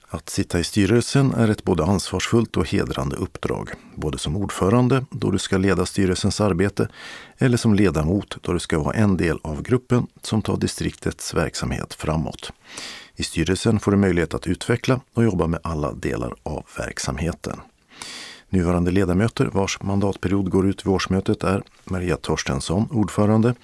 Att 0.08 0.30
sitta 0.30 0.60
i 0.60 0.64
styrelsen 0.64 1.34
är 1.34 1.50
ett 1.50 1.64
både 1.64 1.84
ansvarsfullt 1.84 2.58
och 2.58 2.68
hedrande 2.68 3.16
uppdrag, 3.16 3.70
både 3.96 4.18
som 4.18 4.36
ordförande 4.36 5.06
då 5.10 5.32
du 5.32 5.38
ska 5.38 5.58
leda 5.58 5.86
styrelsens 5.86 6.41
arbete 6.41 6.88
eller 7.38 7.58
som 7.58 7.74
ledamot 7.74 8.38
då 8.41 8.54
du 8.54 8.60
ska 8.60 8.80
vara 8.80 8.96
en 8.96 9.18
del 9.18 9.39
av 9.43 9.62
gruppen 9.62 10.08
som 10.22 10.41
tar 10.41 10.58
distriktets 10.58 11.34
verksamhet 11.34 11.93
framåt. 11.93 12.52
I 13.16 13.24
styrelsen 13.24 13.80
får 13.80 13.91
du 13.91 13.98
möjlighet 13.98 14.34
att 14.34 14.48
utveckla 14.48 15.02
och 15.14 15.24
jobba 15.24 15.48
med 15.48 15.60
alla 15.64 15.93
delar 15.93 16.36
av 16.43 16.66
verksamheten. 16.78 17.60
Nuvarande 18.56 18.91
ledamöter 18.91 19.45
vars 19.45 19.82
mandatperiod 19.82 20.49
går 20.49 20.68
ut 20.68 20.86
vid 20.86 20.93
årsmötet 20.93 21.43
är 21.43 21.64
Maria 21.86 22.18
Torstensson, 22.18 22.88
ordförande, 22.91 23.56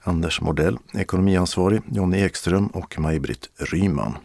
Anders 0.00 0.40
Mordell, 0.40 0.78
ekonomiansvarig, 0.94 1.82
Jonny 1.92 2.18
Ekström 2.18 2.66
och 2.66 2.98
Maj-Britt 2.98 3.48
Ryman. 3.56 4.16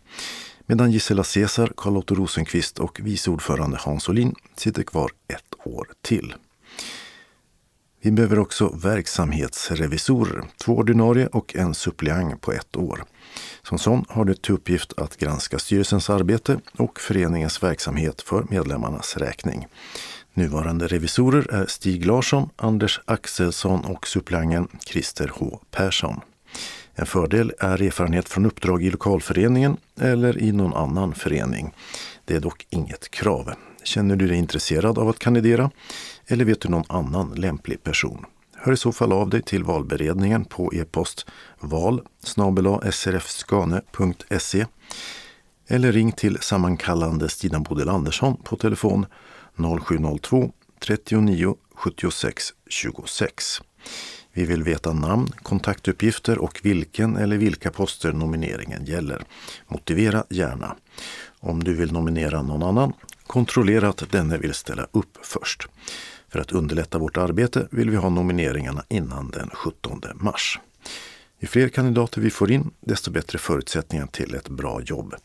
Medan 0.66 0.92
Gisela 0.92 1.24
Cesar, 1.24 1.72
Carl-Otto 1.78 2.16
Rosenqvist 2.16 2.80
och 2.80 3.00
vice 3.04 3.30
ordförande 3.30 3.78
Hans 3.82 4.10
Olin 4.10 4.36
sitter 4.56 4.84
kvar 4.84 5.12
ett 5.28 5.68
år 5.68 5.88
till. 6.02 6.36
Vi 8.02 8.12
behöver 8.12 8.40
också 8.40 8.76
verksamhetsrevisorer, 8.84 10.44
två 10.58 10.78
ordinarie 10.78 11.28
och 11.28 11.56
en 11.56 11.74
suppleant 11.74 12.42
på 12.42 12.52
ett 12.52 12.76
år. 12.76 13.04
Som 13.64 13.80
sån 13.80 14.06
har 14.10 14.26
du 14.26 14.34
till 14.34 14.54
uppgift 14.54 14.94
att 14.98 15.18
granska 15.18 15.60
styrelsens 15.60 16.10
arbete 16.10 16.60
och 16.78 17.00
föreningens 17.00 17.64
verksamhet 17.64 18.22
för 18.22 18.46
medlemmarnas 18.50 19.18
räkning. 19.18 19.68
Nuvarande 20.36 20.88
revisorer 20.88 21.54
är 21.54 21.66
Stig 21.66 22.06
Larsson, 22.06 22.50
Anders 22.56 23.00
Axelsson 23.06 23.86
och 23.86 24.08
suppleanten 24.08 24.68
Christer 24.86 25.32
H 25.34 25.60
Persson. 25.72 26.20
En 26.96 27.06
fördel 27.06 27.54
är 27.60 27.82
erfarenhet 27.82 28.30
från 28.30 28.46
uppdrag 28.46 28.84
i 28.84 28.92
lokalföreningen 28.92 29.78
eller 30.00 30.42
i 30.42 30.52
någon 30.52 30.74
annan 30.74 31.16
förening. 31.16 31.74
Det 32.26 32.36
är 32.36 32.40
dock 32.40 32.68
inget 32.70 33.12
krav. 33.12 33.54
Känner 33.84 34.16
du 34.16 34.28
dig 34.28 34.38
intresserad 34.38 34.98
av 34.98 35.10
att 35.10 35.20
kandidera 35.20 35.72
eller 36.28 36.46
vet 36.46 36.62
du 36.62 36.70
någon 36.70 36.86
annan 36.90 37.34
lämplig 37.36 37.84
person? 37.84 38.26
Hör 38.56 38.74
i 38.74 38.78
så 38.78 38.92
fall 38.92 39.12
av 39.12 39.30
dig 39.30 39.42
till 39.42 39.64
valberedningen 39.64 40.46
på 40.46 40.74
e-post 40.74 41.26
val 41.60 42.02
srfskane.se 42.92 44.66
eller 45.68 45.92
ring 45.92 46.12
till 46.12 46.38
sammankallande 46.42 47.30
Stina 47.30 47.60
Bodil 47.60 47.90
Andersson 47.90 48.38
på 48.44 48.56
telefon 48.56 49.06
0702 49.58 50.52
39 50.80 51.56
76 51.76 52.54
26. 52.70 53.62
Vi 54.34 54.46
vill 54.46 54.64
veta 54.64 54.94
namn, 54.94 55.28
kontaktuppgifter 55.28 56.38
och 56.38 56.60
vilken 56.64 57.18
eller 57.18 57.38
vilka 57.38 57.72
poster 57.72 58.14
nomineringen 58.14 58.86
gäller. 58.86 59.24
Motivera 59.68 60.24
gärna. 60.30 60.76
Om 61.40 61.64
du 61.64 61.74
vill 61.74 61.92
nominera 61.92 62.42
någon 62.42 62.64
annan, 62.64 62.94
kontrollera 63.28 63.90
att 63.90 64.12
denne 64.12 64.38
vill 64.38 64.54
ställa 64.54 64.88
upp 64.92 65.18
först. 65.22 65.68
För 66.30 66.40
att 66.40 66.52
underlätta 66.52 66.98
vårt 66.98 67.18
arbete 67.18 67.68
vill 67.72 67.90
vi 67.90 67.96
ha 67.96 68.10
nomineringarna 68.10 68.84
innan 68.90 69.32
den 69.32 69.50
17 69.54 70.02
mars. 70.16 70.60
Ju 71.44 71.48
fler 71.48 71.70
kandidater 71.70 72.22
vi 72.22 72.30
får 72.30 72.52
in, 72.52 72.72
desto 72.80 73.12
bättre 73.12 73.40
förutsättningar 73.40 74.08
till 74.08 74.36
ett 74.36 74.50
bra 74.50 74.82
jobb. 74.82 75.16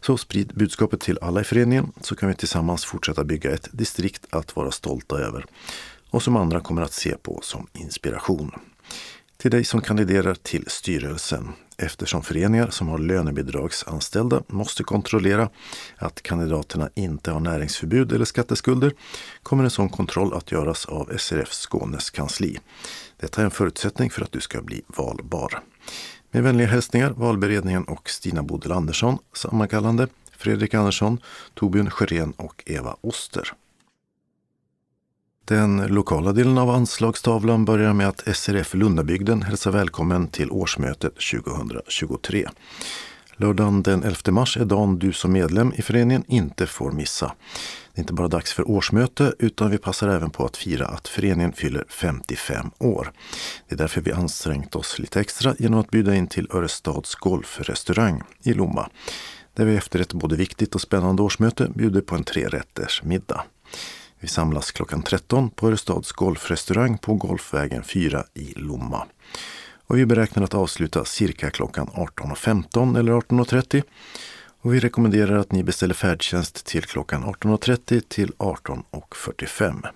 Så 0.00 0.16
sprid 0.16 0.52
budskapet 0.54 1.00
till 1.00 1.18
alla 1.22 1.40
i 1.40 1.44
föreningen 1.44 1.92
så 2.00 2.16
kan 2.16 2.28
vi 2.28 2.34
tillsammans 2.34 2.84
fortsätta 2.84 3.24
bygga 3.24 3.50
ett 3.50 3.68
distrikt 3.72 4.26
att 4.30 4.56
vara 4.56 4.70
stolta 4.70 5.18
över 5.18 5.44
och 6.10 6.22
som 6.22 6.36
andra 6.36 6.60
kommer 6.60 6.82
att 6.82 6.92
se 6.92 7.16
på 7.16 7.40
som 7.42 7.66
inspiration. 7.72 8.50
Till 9.36 9.50
dig 9.50 9.64
som 9.64 9.80
kandiderar 9.80 10.34
till 10.34 10.64
styrelsen 10.66 11.52
eftersom 11.76 12.22
föreningar 12.22 12.70
som 12.70 12.88
har 12.88 12.98
lönebidragsanställda 12.98 14.42
måste 14.48 14.84
kontrollera 14.84 15.50
att 15.96 16.22
kandidaterna 16.22 16.90
inte 16.94 17.30
har 17.30 17.40
näringsförbud 17.40 18.12
eller 18.12 18.24
skatteskulder 18.24 18.92
kommer 19.42 19.64
en 19.64 19.70
sån 19.70 19.88
kontroll 19.88 20.34
att 20.34 20.52
göras 20.52 20.86
av 20.86 21.16
SRF 21.18 21.52
Skånes 21.52 22.10
kansli. 22.10 22.58
Detta 23.24 23.40
är 23.40 23.44
en 23.44 23.50
förutsättning 23.50 24.10
för 24.10 24.22
att 24.22 24.32
du 24.32 24.40
ska 24.40 24.62
bli 24.62 24.82
valbar. 24.86 25.62
Med 26.30 26.42
vänliga 26.42 26.68
hälsningar 26.68 27.10
valberedningen 27.10 27.84
och 27.84 28.10
Stina 28.10 28.42
Bodel 28.42 28.72
Andersson, 28.72 29.18
sammankallande 29.32 30.08
Fredrik 30.30 30.74
Andersson, 30.74 31.20
Torbjörn 31.54 31.90
Sjörén 31.90 32.32
och 32.36 32.62
Eva 32.66 32.96
Oster. 33.00 33.52
Den 35.44 35.86
lokala 35.86 36.32
delen 36.32 36.58
av 36.58 36.70
anslagstavlan 36.70 37.64
börjar 37.64 37.92
med 37.92 38.08
att 38.08 38.36
SRF 38.36 38.74
Lundabygden 38.74 39.42
hälsar 39.42 39.70
välkommen 39.70 40.28
till 40.28 40.50
årsmötet 40.50 41.14
2023. 41.14 42.48
Lördagen 43.36 43.82
den 43.82 44.02
11 44.02 44.16
mars 44.32 44.56
är 44.56 44.64
dagen 44.64 44.98
du 44.98 45.12
som 45.12 45.32
medlem 45.32 45.72
i 45.76 45.82
föreningen 45.82 46.24
inte 46.28 46.66
får 46.66 46.92
missa. 46.92 47.32
Det 47.92 47.98
är 47.98 48.02
inte 48.02 48.12
bara 48.12 48.28
dags 48.28 48.52
för 48.52 48.70
årsmöte 48.70 49.34
utan 49.38 49.70
vi 49.70 49.78
passar 49.78 50.08
även 50.08 50.30
på 50.30 50.44
att 50.44 50.56
fira 50.56 50.86
att 50.86 51.08
föreningen 51.08 51.52
fyller 51.52 51.84
55 51.88 52.70
år. 52.78 53.12
Det 53.68 53.74
är 53.74 53.78
därför 53.78 54.00
vi 54.00 54.12
ansträngt 54.12 54.76
oss 54.76 54.98
lite 54.98 55.20
extra 55.20 55.54
genom 55.58 55.80
att 55.80 55.90
bjuda 55.90 56.14
in 56.14 56.26
till 56.26 56.48
Örestads 56.54 57.14
golfrestaurang 57.14 58.22
i 58.42 58.52
Lomma. 58.52 58.90
Där 59.54 59.64
vi 59.64 59.76
efter 59.76 60.00
ett 60.00 60.12
både 60.12 60.36
viktigt 60.36 60.74
och 60.74 60.80
spännande 60.80 61.22
årsmöte 61.22 61.68
bjuder 61.74 62.00
på 62.00 62.14
en 62.14 62.24
trerätters 62.24 63.02
middag. 63.02 63.44
Vi 64.20 64.28
samlas 64.28 64.72
klockan 64.72 65.02
13 65.02 65.50
på 65.50 65.68
Örestads 65.68 66.12
golfrestaurang 66.12 66.98
på 66.98 67.14
Golfvägen 67.14 67.84
4 67.84 68.24
i 68.34 68.52
Lomma. 68.56 69.06
Och 69.86 69.98
vi 69.98 70.06
beräknar 70.06 70.42
att 70.42 70.54
avsluta 70.54 71.04
cirka 71.04 71.50
klockan 71.50 71.86
18.15 71.86 72.98
eller 72.98 73.12
18.30. 73.12 73.82
Och 74.60 74.74
vi 74.74 74.80
rekommenderar 74.80 75.38
att 75.38 75.52
ni 75.52 75.64
beställer 75.64 75.94
färdtjänst 75.94 76.66
till 76.66 76.84
klockan 76.84 77.24
18.30 77.24 78.00
till 78.08 78.32
18.45. 78.32 79.86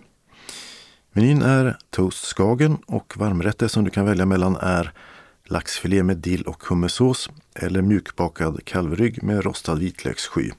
Menyn 1.12 1.42
är 1.42 1.78
toast 1.90 2.24
skagen 2.24 2.78
och 2.86 3.14
varmrätter 3.16 3.68
som 3.68 3.84
du 3.84 3.90
kan 3.90 4.06
välja 4.06 4.26
mellan 4.26 4.56
är 4.56 4.92
laxfilé 5.44 6.02
med 6.02 6.16
dill 6.16 6.42
och 6.42 6.64
hummersås 6.64 7.30
eller 7.54 7.82
mjukbakad 7.82 8.64
kalvrygg 8.64 9.22
med 9.22 9.44
rostad 9.44 9.74
vitlökssky. 9.74 10.50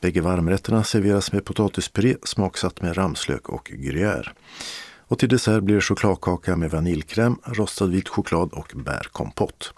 Bägge 0.00 0.20
varmrätterna 0.20 0.84
serveras 0.84 1.32
med 1.32 1.44
potatispuré 1.44 2.16
smaksatt 2.22 2.82
med 2.82 2.96
ramslök 2.96 3.48
och 3.48 3.70
gruyère. 3.74 4.28
Och 5.08 5.18
till 5.18 5.28
dessert 5.28 5.62
blir 5.62 5.74
det 5.74 5.80
chokladkaka 5.80 6.56
med 6.56 6.70
vaniljkräm, 6.70 7.36
rostad 7.44 7.86
vit 7.86 8.08
choklad 8.08 8.52
och 8.52 8.72
bärkompott. 8.74 9.74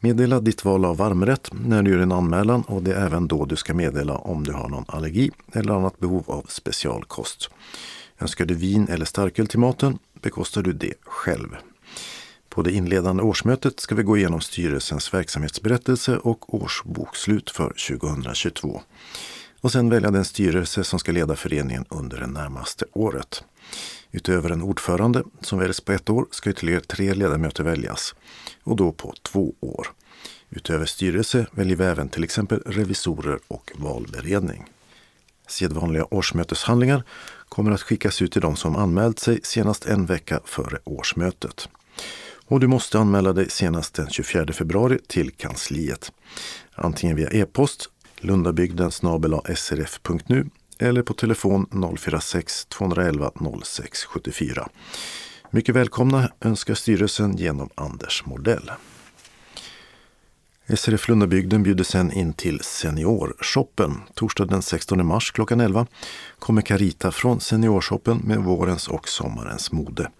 Meddela 0.00 0.40
ditt 0.40 0.64
val 0.64 0.84
av 0.84 0.96
varmrätt 0.96 1.50
när 1.52 1.82
du 1.82 1.90
gör 1.90 1.98
en 1.98 2.12
anmälan 2.12 2.62
och 2.62 2.82
det 2.82 2.94
är 2.94 3.06
även 3.06 3.28
då 3.28 3.44
du 3.44 3.56
ska 3.56 3.74
meddela 3.74 4.16
om 4.16 4.44
du 4.44 4.52
har 4.52 4.68
någon 4.68 4.84
allergi 4.88 5.30
eller 5.52 5.74
annat 5.74 5.98
behov 5.98 6.24
av 6.26 6.46
specialkost. 6.48 7.50
Önskar 8.18 8.44
du 8.44 8.54
vin 8.54 8.88
eller 8.88 9.04
starköl 9.04 9.46
till 9.46 9.58
maten 9.58 9.98
bekostar 10.22 10.62
du 10.62 10.72
det 10.72 10.94
själv. 11.02 11.56
På 12.48 12.62
det 12.62 12.72
inledande 12.72 13.22
årsmötet 13.22 13.80
ska 13.80 13.94
vi 13.94 14.02
gå 14.02 14.16
igenom 14.16 14.40
styrelsens 14.40 15.14
verksamhetsberättelse 15.14 16.16
och 16.16 16.54
årsbokslut 16.54 17.50
för 17.50 17.98
2022 17.98 18.82
och 19.60 19.72
sen 19.72 19.90
välja 19.90 20.10
den 20.10 20.24
styrelse 20.24 20.84
som 20.84 20.98
ska 20.98 21.12
leda 21.12 21.36
föreningen 21.36 21.84
under 21.88 22.18
det 22.18 22.26
närmaste 22.26 22.84
året. 22.92 23.44
Utöver 24.14 24.50
en 24.50 24.62
ordförande 24.62 25.24
som 25.40 25.58
väljs 25.58 25.80
på 25.80 25.92
ett 25.92 26.10
år 26.10 26.26
ska 26.30 26.50
ytterligare 26.50 26.80
tre 26.80 27.14
ledamöter 27.14 27.64
väljas 27.64 28.14
och 28.62 28.76
då 28.76 28.92
på 28.92 29.14
två 29.22 29.54
år. 29.60 29.86
Utöver 30.50 30.86
styrelse 30.86 31.46
väljer 31.50 31.76
vi 31.76 31.84
även 31.84 32.08
till 32.08 32.24
exempel 32.24 32.62
revisorer 32.66 33.38
och 33.48 33.72
valberedning. 33.76 34.64
Sedvanliga 35.48 36.04
årsmöteshandlingar 36.04 37.02
kommer 37.48 37.70
att 37.70 37.82
skickas 37.82 38.22
ut 38.22 38.32
till 38.32 38.42
de 38.42 38.56
som 38.56 38.76
anmält 38.76 39.18
sig 39.18 39.40
senast 39.42 39.86
en 39.86 40.06
vecka 40.06 40.40
före 40.44 40.78
årsmötet. 40.84 41.68
Och 42.46 42.60
du 42.60 42.66
måste 42.66 42.98
anmäla 42.98 43.32
dig 43.32 43.50
senast 43.50 43.94
den 43.94 44.10
24 44.10 44.52
februari 44.52 44.98
till 45.06 45.30
kansliet. 45.30 46.12
Antingen 46.74 47.16
via 47.16 47.30
e-post 47.30 47.90
lundabygden 48.20 48.90
srf.nu 48.90 50.46
eller 50.78 51.02
på 51.02 51.14
telefon 51.14 51.66
046 51.98 52.66
211 52.66 53.30
0674. 53.64 54.68
Mycket 55.50 55.74
välkomna 55.74 56.30
önskar 56.40 56.74
styrelsen 56.74 57.36
genom 57.36 57.70
Anders 57.74 58.26
Mordell. 58.26 58.70
SRF 60.68 61.08
Lundabygden 61.08 61.62
bjuder 61.62 61.84
sen 61.84 62.12
in 62.12 62.32
till 62.32 62.60
Seniorshoppen. 62.60 64.00
Torsdag 64.14 64.44
den 64.44 64.62
16 64.62 65.06
mars 65.06 65.30
klockan 65.30 65.60
11 65.60 65.86
kommer 66.38 66.62
Carita 66.62 67.12
från 67.12 67.40
Seniorshoppen 67.40 68.18
med 68.18 68.38
vårens 68.38 68.88
och 68.88 69.08
sommarens 69.08 69.72
mode. 69.72 70.10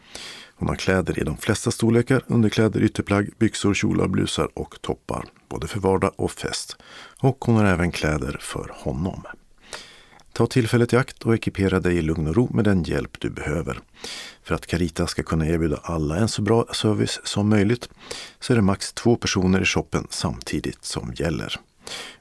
Hon 0.56 0.68
har 0.68 0.76
kläder 0.76 1.18
i 1.18 1.24
de 1.24 1.36
flesta 1.36 1.70
storlekar, 1.70 2.24
underkläder, 2.26 2.82
ytterplagg, 2.82 3.30
byxor, 3.38 3.74
kjolar, 3.74 4.08
blusar 4.08 4.48
och 4.54 4.74
toppar. 4.80 5.24
Både 5.48 5.66
för 5.66 5.80
vardag 5.80 6.12
och 6.16 6.30
fest. 6.30 6.76
Och 7.20 7.44
hon 7.44 7.56
har 7.56 7.64
även 7.64 7.92
kläder 7.92 8.38
för 8.40 8.70
honom. 8.74 9.22
Ta 10.34 10.46
tillfället 10.46 10.92
i 10.92 10.96
akt 10.96 11.22
och 11.22 11.34
ekipera 11.34 11.80
dig 11.80 11.96
i 11.96 12.02
lugn 12.02 12.26
och 12.26 12.36
ro 12.36 12.50
med 12.54 12.64
den 12.64 12.82
hjälp 12.82 13.20
du 13.20 13.30
behöver. 13.30 13.80
För 14.42 14.54
att 14.54 14.66
Carita 14.66 15.06
ska 15.06 15.22
kunna 15.22 15.46
erbjuda 15.46 15.80
alla 15.82 16.16
en 16.16 16.28
så 16.28 16.42
bra 16.42 16.66
service 16.72 17.20
som 17.24 17.48
möjligt 17.48 17.88
så 18.40 18.52
är 18.52 18.56
det 18.56 18.62
max 18.62 18.92
två 18.92 19.16
personer 19.16 19.60
i 19.60 19.64
shoppen 19.64 20.06
samtidigt 20.10 20.84
som 20.84 21.12
gäller. 21.16 21.60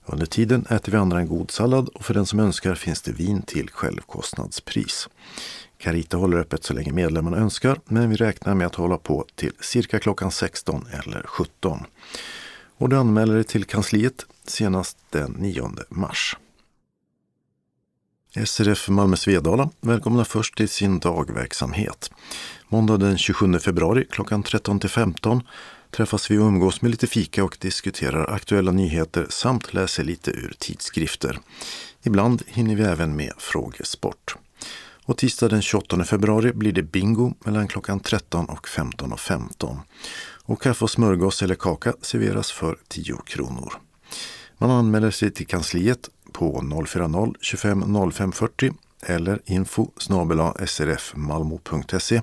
Under 0.06 0.26
tiden 0.26 0.66
äter 0.70 0.92
vi 0.92 0.98
andra 0.98 1.20
en 1.20 1.28
god 1.28 1.52
sallad 1.52 1.90
och 1.90 2.06
för 2.06 2.14
den 2.14 2.26
som 2.26 2.40
önskar 2.40 2.76
finns 2.76 3.02
det 3.02 3.12
vin 3.12 3.42
till 3.42 3.70
självkostnadspris. 3.70 5.10
Carita 5.78 6.18
håller 6.18 6.38
öppet 6.38 6.64
så 6.64 6.74
länge 6.74 6.92
medlemmarna 6.92 7.38
önskar 7.38 7.80
men 7.86 8.10
vi 8.10 8.16
räknar 8.16 8.56
med 8.56 8.68
att 8.68 8.76
hålla 8.76 8.98
på 8.98 9.26
till 9.36 9.52
cirka 9.60 10.00
klockan 10.00 10.32
16 10.32 10.88
eller 10.92 11.24
17. 11.28 11.80
Och 12.78 12.90
du 12.90 12.98
anmäler 12.98 13.36
dig 13.36 13.44
till 13.44 13.66
kansliet 13.66 14.26
senast 14.46 14.98
den 15.10 15.32
9 15.32 15.72
mars. 15.90 16.38
SRF 18.36 18.90
Malmö 18.90 19.16
Svedala 19.16 19.70
välkomnar 19.82 20.24
först 20.24 20.58
till 20.58 20.70
sin 20.70 21.00
dagverksamhet. 21.00 22.12
Måndag 22.68 22.98
den 22.98 23.18
27 23.18 23.60
februari 23.60 24.06
klockan 24.10 24.44
13 24.44 24.80
till 24.80 24.90
15 24.90 25.42
träffas 25.92 26.32
vi 26.32 26.38
och 26.38 26.48
umgås 26.48 26.82
med 26.82 26.92
lite 26.92 27.08
fika 27.08 27.44
och 27.44 27.58
diskuterar 27.60 28.34
aktuella 28.34 28.72
nyheter 28.72 29.28
samt 29.30 29.74
läser 29.74 30.04
lite 30.04 30.32
ur 30.32 30.56
tidskrifter. 30.60 31.40
Ibland 32.04 32.44
hinner 32.48 32.76
vi 32.76 32.84
även 32.84 33.16
med 33.16 33.34
frågesport. 33.38 34.36
Och 35.06 35.18
tisdag 35.18 35.50
den 35.50 35.62
28 35.62 36.04
februari 36.04 36.54
blir 36.54 36.72
det 36.72 36.84
bingo 36.84 37.34
mellan 37.46 37.68
klockan 37.68 38.00
13 38.00 38.46
och 38.46 38.68
15.15. 38.68 39.18
15. 39.18 39.80
Och 40.46 40.62
kaffe 40.62 40.84
och 40.84 40.92
smörgås 40.92 41.42
eller 41.42 41.56
kaka 41.56 41.94
serveras 42.02 42.52
för 42.52 42.78
10 42.88 43.18
kronor. 43.26 43.74
Man 44.58 44.72
anmäler 44.72 45.12
sig 45.12 45.32
till 45.32 45.48
kansliet 45.48 46.10
på 46.34 46.62
040 46.88 47.34
25 47.42 48.12
05 48.12 48.32
40 48.32 48.74
eller 49.06 49.42
info 49.46 49.88
srfmalmo.se 50.66 52.22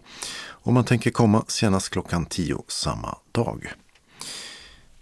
om 0.48 0.74
man 0.74 0.84
tänker 0.84 1.10
komma 1.10 1.44
senast 1.48 1.88
klockan 1.88 2.26
10 2.26 2.62
samma 2.68 3.18
dag. 3.32 3.72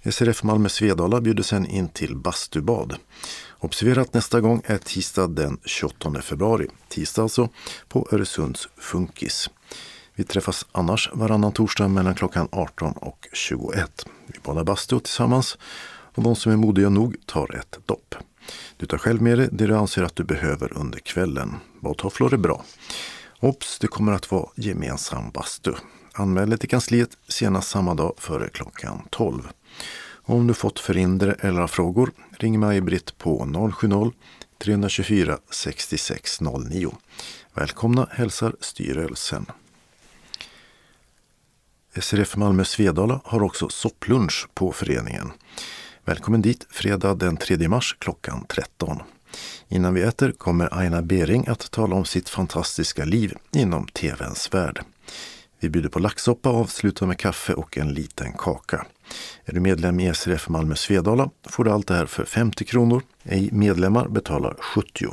SRF 0.04 0.42
Malmö 0.42 0.68
Svedala 0.68 1.20
bjuder 1.20 1.42
sen 1.42 1.66
in 1.66 1.88
till 1.88 2.16
bastubad. 2.16 2.96
Observera 3.58 4.00
att 4.00 4.14
nästa 4.14 4.40
gång 4.40 4.62
är 4.64 4.78
tisdag 4.78 5.26
den 5.26 5.58
28 5.64 6.22
februari. 6.22 6.68
Tisdag 6.88 7.22
alltså, 7.22 7.48
på 7.88 8.08
Öresunds 8.12 8.68
Funkis. 8.76 9.50
Vi 10.14 10.24
träffas 10.24 10.66
annars 10.72 11.10
varannan 11.12 11.52
torsdag 11.52 11.88
mellan 11.88 12.14
klockan 12.14 12.48
18 12.52 12.92
och 12.92 13.28
21. 13.32 14.06
Vi 14.26 14.38
badar 14.42 14.64
bastu 14.64 15.00
tillsammans 15.00 15.58
och 16.14 16.22
de 16.22 16.36
som 16.36 16.52
är 16.52 16.56
modiga 16.56 16.88
nog 16.88 17.16
tar 17.26 17.56
ett 17.56 17.78
dopp. 17.86 18.14
Du 18.76 18.86
tar 18.86 18.98
själv 18.98 19.22
med 19.22 19.38
dig 19.38 19.48
det 19.52 19.66
du 19.66 19.76
anser 19.76 20.02
att 20.02 20.16
du 20.16 20.24
behöver 20.24 20.78
under 20.78 20.98
kvällen. 20.98 21.56
Badtofflor 21.80 22.34
är 22.34 22.38
bra. 22.38 22.64
Ops, 23.40 23.78
det 23.78 23.86
kommer 23.86 24.12
att 24.12 24.30
vara 24.30 24.50
gemensam 24.54 25.30
bastu. 25.30 25.72
Anmäl 26.12 26.50
dig 26.50 26.58
till 26.58 26.68
kansliet 26.68 27.10
senast 27.28 27.70
samma 27.70 27.94
dag 27.94 28.14
före 28.18 28.48
klockan 28.48 29.02
12. 29.10 29.48
Om 30.10 30.46
du 30.46 30.54
fått 30.54 30.80
förhinder 30.80 31.36
eller 31.40 31.60
har 31.60 31.68
frågor, 31.68 32.12
ring 32.30 32.60
Maj-Britt 32.60 33.18
på 33.18 33.44
070-324 34.60 35.38
6609. 35.50 36.96
Välkomna 37.54 38.08
hälsar 38.10 38.54
styrelsen. 38.60 39.46
SRF 42.00 42.36
Malmö 42.36 42.64
Svedala 42.64 43.20
har 43.24 43.42
också 43.42 43.68
sopplunch 43.68 44.48
på 44.54 44.72
föreningen. 44.72 45.32
Välkommen 46.08 46.42
dit 46.42 46.66
fredag 46.70 47.14
den 47.14 47.36
3 47.36 47.68
mars 47.68 47.96
klockan 47.98 48.44
13. 48.48 49.02
Innan 49.68 49.94
vi 49.94 50.02
äter 50.02 50.32
kommer 50.32 50.78
Aina 50.78 51.02
Bering 51.02 51.46
att 51.46 51.70
tala 51.70 51.96
om 51.96 52.04
sitt 52.04 52.28
fantastiska 52.28 53.04
liv 53.04 53.34
inom 53.52 53.86
tvns 53.86 54.54
värld. 54.54 54.80
Vi 55.60 55.68
bjuder 55.68 55.88
på 55.88 55.98
laxsoppa 55.98 56.50
och 56.50 56.60
avslutar 56.60 57.06
med 57.06 57.18
kaffe 57.18 57.54
och 57.54 57.78
en 57.78 57.94
liten 57.94 58.32
kaka. 58.32 58.86
Är 59.44 59.52
du 59.52 59.60
medlem 59.60 60.00
i 60.00 60.14
SRF 60.14 60.48
Malmö 60.48 60.74
Svedala 60.74 61.30
får 61.48 61.64
du 61.64 61.70
allt 61.70 61.86
det 61.86 61.94
här 61.94 62.06
för 62.06 62.24
50 62.24 62.64
kronor. 62.64 63.02
Ej 63.22 63.48
medlemmar 63.52 64.08
betalar 64.08 64.56
70. 64.60 65.06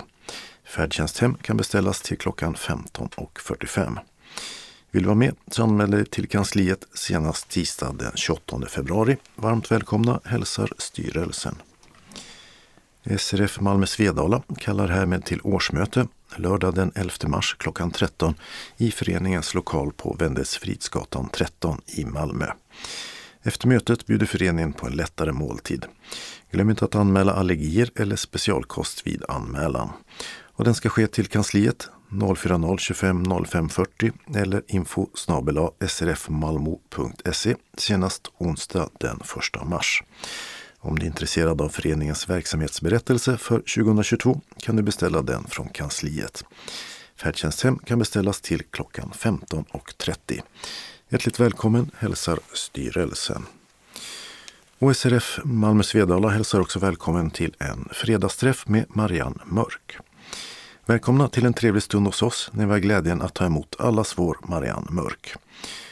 Färdtjänsthem 0.65 1.35
kan 1.35 1.57
beställas 1.57 2.01
till 2.01 2.17
klockan 2.17 2.55
15.45. 2.55 3.97
Vill 4.95 5.03
du 5.03 5.07
vara 5.07 5.15
med 5.15 5.35
så 5.47 5.63
anmäl 5.63 5.91
dig 5.91 6.05
till 6.05 6.27
kansliet 6.27 6.87
senast 6.93 7.49
tisdag 7.49 7.95
den 7.99 8.11
28 8.15 8.61
februari. 8.69 9.17
Varmt 9.35 9.71
välkomna 9.71 10.19
hälsar 10.23 10.69
styrelsen. 10.77 11.55
SRF 13.17 13.59
Malmö 13.59 13.85
Svedala 13.85 14.41
kallar 14.57 14.87
härmed 14.87 15.25
till 15.25 15.39
årsmöte 15.43 16.07
lördag 16.35 16.75
den 16.75 16.91
11 16.95 17.13
mars 17.27 17.55
klockan 17.59 17.91
13 17.91 18.33
i 18.77 18.91
föreningens 18.91 19.53
lokal 19.53 19.91
på 19.93 20.15
Vendelsfridsgatan 20.19 21.29
13 21.33 21.81
i 21.85 22.05
Malmö. 22.05 22.47
Efter 23.43 23.67
mötet 23.67 24.05
bjuder 24.05 24.25
föreningen 24.25 24.73
på 24.73 24.87
en 24.87 24.93
lättare 24.93 25.31
måltid. 25.31 25.85
Glöm 26.51 26.69
inte 26.69 26.85
att 26.85 26.95
anmäla 26.95 27.33
allergier 27.33 27.89
eller 27.95 28.15
specialkost 28.15 29.07
vid 29.07 29.23
anmälan. 29.27 29.89
Och 30.57 30.63
den 30.63 30.75
ska 30.75 30.89
ske 30.89 31.07
till 31.07 31.27
kansliet 31.27 31.89
040 32.09 32.77
25 32.77 33.45
05 33.45 33.69
40 33.69 34.11
eller 34.35 34.61
info 34.67 35.07
srfmalmo.se 35.87 37.55
senast 37.77 38.31
onsdag 38.37 38.89
den 38.99 39.19
1 39.55 39.67
mars. 39.67 40.03
Om 40.79 40.99
du 40.99 41.05
är 41.05 41.07
intresserad 41.07 41.61
av 41.61 41.69
föreningens 41.69 42.29
verksamhetsberättelse 42.29 43.37
för 43.37 43.57
2022 43.59 44.41
kan 44.59 44.75
du 44.75 44.83
beställa 44.83 45.21
den 45.21 45.43
från 45.43 45.69
kansliet. 45.69 46.43
Färdtjänsthem 47.15 47.77
kan 47.77 47.99
beställas 47.99 48.41
till 48.41 48.63
klockan 48.71 49.11
15.30. 49.15 50.41
Hjärtligt 51.09 51.39
välkommen 51.39 51.91
hälsar 51.97 52.39
styrelsen. 52.53 53.45
Och 54.79 54.97
SRF 54.97 55.39
Malmö 55.43 55.83
Svedala 55.83 56.29
hälsar 56.29 56.59
också 56.59 56.79
välkommen 56.79 57.31
till 57.31 57.55
en 57.59 57.89
fredagsträff 57.91 58.67
med 58.67 58.85
Marianne 58.89 59.41
Mörk. 59.45 59.97
Välkomna 60.87 61.27
till 61.27 61.45
en 61.45 61.53
trevlig 61.53 61.83
stund 61.83 62.05
hos 62.05 62.21
oss 62.21 62.49
när 62.53 62.65
vi 62.65 62.71
har 62.71 62.79
glädjen 62.79 63.21
att 63.21 63.33
ta 63.33 63.45
emot 63.45 63.75
allas 63.79 64.17
vår 64.17 64.37
Marianne 64.47 64.87
Mörk. 64.89 65.33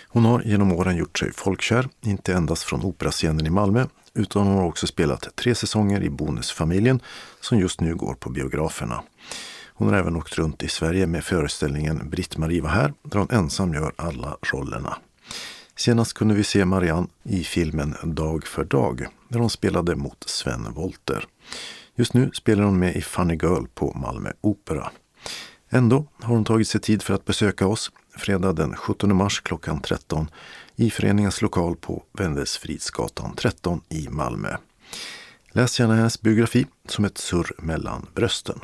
Hon 0.07 0.25
har 0.25 0.41
genom 0.41 0.71
åren 0.71 0.97
gjort 0.97 1.19
sig 1.19 1.33
folkkär, 1.33 1.89
inte 2.01 2.33
endast 2.33 2.63
från 2.63 2.83
operascenen 2.83 3.45
i 3.45 3.49
Malmö, 3.49 3.85
utan 4.13 4.47
hon 4.47 4.57
har 4.57 4.65
också 4.65 4.87
spelat 4.87 5.35
tre 5.35 5.55
säsonger 5.55 6.03
i 6.03 6.09
Bonusfamiljen 6.09 6.99
som 7.41 7.59
just 7.59 7.81
nu 7.81 7.95
går 7.95 8.13
på 8.13 8.29
biograferna. 8.29 9.03
Hon 9.73 9.87
har 9.87 9.95
även 9.95 10.15
åkt 10.15 10.37
runt 10.37 10.63
i 10.63 10.67
Sverige 10.67 11.07
med 11.07 11.23
föreställningen 11.23 12.09
Britt-Marie 12.09 12.61
var 12.61 12.69
här, 12.69 12.93
där 13.03 13.19
hon 13.19 13.31
ensam 13.31 13.73
gör 13.73 13.93
alla 13.95 14.37
rollerna. 14.41 14.97
Senast 15.75 16.13
kunde 16.13 16.35
vi 16.35 16.43
se 16.43 16.65
Marianne 16.65 17.07
i 17.23 17.43
filmen 17.43 17.95
Dag 18.03 18.47
för 18.47 18.63
dag, 18.63 19.07
där 19.27 19.39
hon 19.39 19.49
spelade 19.49 19.95
mot 19.95 20.23
Sven 20.25 20.73
Volter. 20.73 21.27
Just 21.95 22.13
nu 22.13 22.31
spelar 22.33 22.63
hon 22.63 22.79
med 22.79 22.95
i 22.95 23.01
Funny 23.01 23.33
Girl 23.33 23.65
på 23.73 23.93
Malmö 23.93 24.31
Opera. 24.41 24.91
Ändå 25.69 26.05
har 26.21 26.35
hon 26.35 26.45
tagit 26.45 26.67
sig 26.67 26.81
tid 26.81 27.01
för 27.03 27.13
att 27.13 27.25
besöka 27.25 27.67
oss 27.67 27.91
fredag 28.17 28.53
den 28.53 28.75
17 28.75 29.15
mars 29.15 29.41
klockan 29.41 29.81
13 29.81 30.27
i 30.75 30.89
föreningens 30.89 31.41
lokal 31.41 31.75
på 31.75 32.03
Vendelsfridsgatan 32.13 33.35
13 33.35 33.81
i 33.89 34.07
Malmö. 34.09 34.57
Läs 35.51 35.79
gärna 35.79 35.95
hennes 35.95 36.21
biografi 36.21 36.65
som 36.87 37.05
ett 37.05 37.17
surr 37.17 37.51
mellan 37.57 38.07
brösten. 38.15 38.59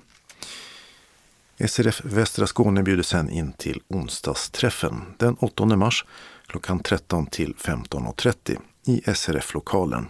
SRF 1.68 2.02
Västra 2.06 2.48
Skåne 2.48 2.84
bjuder 2.84 3.04
sen 3.04 3.30
in 3.30 3.54
till 3.54 3.82
onsdagsträffen 3.88 5.14
den 5.18 5.36
8 5.40 5.66
mars 5.66 6.06
klockan 6.48 6.80
13 6.80 7.26
till 7.26 7.56
15.30 7.56 8.58
i 8.86 9.14
SRF-lokalen. 9.14 10.08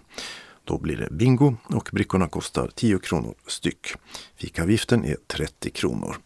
Då 0.63 0.77
blir 0.77 0.97
det 0.97 1.07
bingo 1.11 1.55
och 1.63 1.89
brickorna 1.91 2.27
kostar 2.27 2.71
10 2.75 2.99
kronor 2.99 3.33
styck. 3.47 3.93
Fikavgiften 4.35 5.05
är 5.05 5.17
30 5.27 5.69
kronor. 5.69 6.17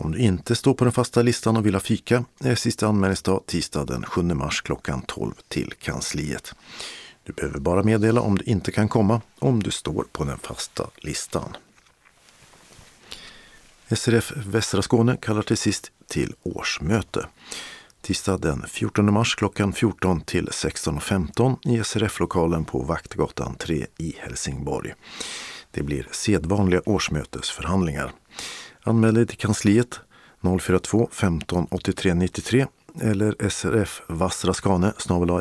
Om 0.00 0.12
du 0.12 0.18
inte 0.18 0.54
står 0.54 0.74
på 0.74 0.84
den 0.84 0.92
fasta 0.92 1.22
listan 1.22 1.56
och 1.56 1.66
vill 1.66 1.74
ha 1.74 1.80
fika 1.80 2.24
är 2.40 2.54
sista 2.54 2.86
anmälningsdag 2.86 3.42
tisdag 3.46 3.84
den 3.84 4.04
7 4.04 4.22
mars 4.22 4.62
klockan 4.62 5.02
12 5.02 5.32
till 5.48 5.72
kansliet. 5.80 6.54
Du 7.24 7.32
behöver 7.32 7.58
bara 7.58 7.82
meddela 7.82 8.20
om 8.20 8.38
du 8.38 8.44
inte 8.44 8.72
kan 8.72 8.88
komma 8.88 9.20
om 9.38 9.62
du 9.62 9.70
står 9.70 10.04
på 10.12 10.24
den 10.24 10.38
fasta 10.38 10.90
listan. 10.96 11.56
SRF 13.88 14.32
Västra 14.36 14.82
Skåne 14.82 15.16
kallar 15.16 15.42
till 15.42 15.56
sist 15.56 15.90
till 16.06 16.34
årsmöte. 16.42 17.26
Tisdag 18.00 18.38
den 18.38 18.64
14 18.68 19.12
mars 19.12 19.34
klockan 19.34 19.72
14 19.72 20.20
till 20.20 20.48
16.15 20.48 21.56
i 21.68 21.84
SRF-lokalen 21.84 22.64
på 22.64 22.78
Vaktgatan 22.78 23.54
3 23.54 23.86
i 23.98 24.16
Helsingborg. 24.18 24.94
Det 25.70 25.82
blir 25.82 26.08
sedvanliga 26.12 26.82
årsmötesförhandlingar. 26.86 28.12
Anmäl 28.88 29.14
dig 29.14 29.26
till 29.26 29.38
kansliet 29.38 30.00
042 30.60 31.08
15 31.12 31.66
83 31.70 32.14
93 32.14 32.66
eller 33.00 33.48
srf 33.48 34.02
vassraskane 34.06 34.92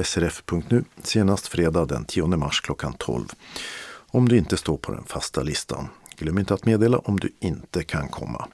srf.nu 0.04 0.84
senast 1.04 1.48
fredag 1.48 1.86
den 1.86 2.06
10 2.06 2.28
mars 2.28 2.62
klockan 2.62 2.94
12. 2.94 3.26
Om 3.90 4.30
du 4.30 4.38
inte 4.38 4.58
står 4.58 4.78
på 4.78 4.92
den 4.92 5.04
fasta 5.04 5.44
listan. 5.44 5.88
Glöm 6.18 6.38
inte 6.38 6.54
att 6.54 6.66
meddela 6.66 6.98
om 6.98 7.20
du 7.20 7.30
inte 7.40 7.84
kan 7.84 8.08
komma. 8.08 8.48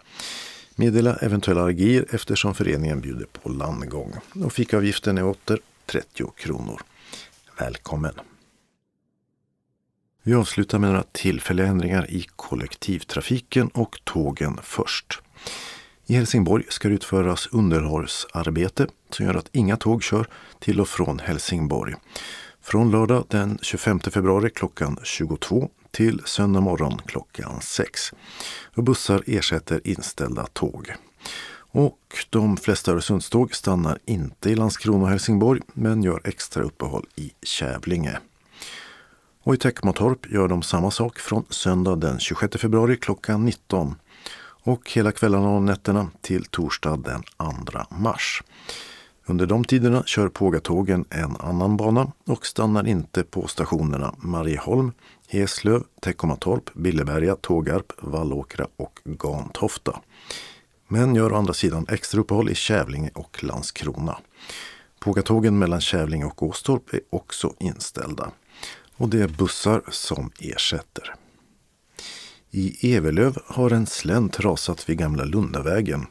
Meddela 0.76 1.16
eventuella 1.16 1.62
allergier 1.62 2.06
eftersom 2.12 2.56
föreningen 2.56 3.02
bjuder 3.02 3.26
på 3.26 3.50
landgång. 3.50 4.14
Och 4.46 4.54
fikaavgiften 4.54 5.18
är 5.18 5.26
åter 5.26 5.60
30 5.86 6.34
kronor. 6.38 6.82
Välkommen! 7.60 8.14
Vi 10.26 10.34
avslutar 10.34 10.80
med 10.80 10.90
några 10.90 11.04
tillfälliga 11.12 11.68
ändringar 11.68 12.12
i 12.12 12.26
kollektivtrafiken 12.36 13.68
och 13.68 14.00
tågen 14.04 14.60
först. 14.64 15.22
I 16.06 16.14
Helsingborg 16.14 16.64
ska 16.70 16.88
det 16.88 16.94
utföras 16.94 17.48
underhållsarbete 17.52 18.88
som 19.10 19.26
gör 19.26 19.36
att 19.36 19.50
inga 19.52 19.78
tåg 19.78 20.04
kör 20.04 20.28
till 20.60 20.82
och 20.82 20.88
från 20.88 21.20
Helsingborg. 21.20 21.96
Från 22.62 22.92
lördag 22.92 23.26
den 23.28 23.60
25 23.62 24.00
februari 24.00 24.50
klockan 24.50 24.98
22 25.04 25.70
till 25.92 26.22
söndag 26.26 26.62
morgon 26.62 26.98
klockan 27.06 27.62
6. 27.62 28.12
Och 28.76 28.84
bussar 28.84 29.24
ersätter 29.26 29.82
inställda 29.84 30.48
tåg. 30.54 30.94
Och 31.56 32.26
de 32.30 32.58
flesta 32.58 32.92
Öresundståg 32.92 33.56
stannar 33.56 34.00
inte 34.06 34.50
i 34.50 34.56
Landskrona 34.56 35.04
och 35.04 35.10
Helsingborg 35.10 35.62
men 35.74 36.04
gör 36.04 36.22
extra 36.24 36.64
uppehåll 36.64 37.06
i 37.16 37.32
Kävlinge. 37.42 38.20
Och 39.46 39.54
i 39.54 39.58
Teckomatorp 39.58 40.32
gör 40.32 40.48
de 40.48 40.62
samma 40.62 40.92
sak 40.92 41.20
från 41.20 41.46
söndag 41.50 41.96
den 41.96 42.20
26 42.20 42.58
februari 42.58 42.98
klockan 42.98 43.46
19 43.46 43.96
och 44.64 44.92
hela 44.92 45.12
kvällarna 45.12 45.50
och 45.50 45.62
nätterna 45.62 46.10
till 46.22 46.46
torsdag 46.46 46.98
den 46.98 47.24
2 47.66 47.80
mars. 47.90 48.44
Under 49.26 49.46
de 49.46 49.64
tiderna 49.64 50.04
kör 50.06 50.30
Pågatågen 50.30 51.06
en 51.10 51.36
annan 51.40 51.78
bana 51.78 52.12
och 52.28 52.46
stannar 52.46 52.88
inte 52.88 53.24
på 53.24 53.48
stationerna 53.48 54.16
Marieholm, 54.18 54.92
Eslöv, 55.30 55.84
Teckomatorp, 56.02 56.74
Billeberga, 56.74 57.36
Tågarp, 57.36 57.94
Vallåkra 58.02 58.68
och 58.78 59.00
Gantofta. 59.04 60.00
Men 60.88 61.16
gör 61.16 61.34
å 61.34 61.36
andra 61.36 61.54
sidan 61.54 61.86
extra 61.90 62.22
uppehåll 62.22 62.50
i 62.50 62.56
Kävlinge 62.56 63.12
och 63.14 63.44
Landskrona. 63.44 64.18
Pågatågen 65.00 65.60
mellan 65.60 65.82
Kävlinge 65.82 66.26
och 66.26 66.44
Åstorp 66.44 66.94
är 66.94 67.00
också 67.10 67.54
inställda. 67.60 68.32
Och 68.98 69.10
det 69.10 69.24
är 69.24 69.28
bussar 69.28 69.82
som 69.90 70.32
ersätter. 70.40 71.16
I 72.52 72.94
Evelöv 72.96 73.38
har 73.46 73.72
en 73.72 73.88
slänt 73.88 74.40
rasat 74.40 74.90
vid 74.90 74.98
Gamla 74.98 75.24
Lundavägen 75.24 76.06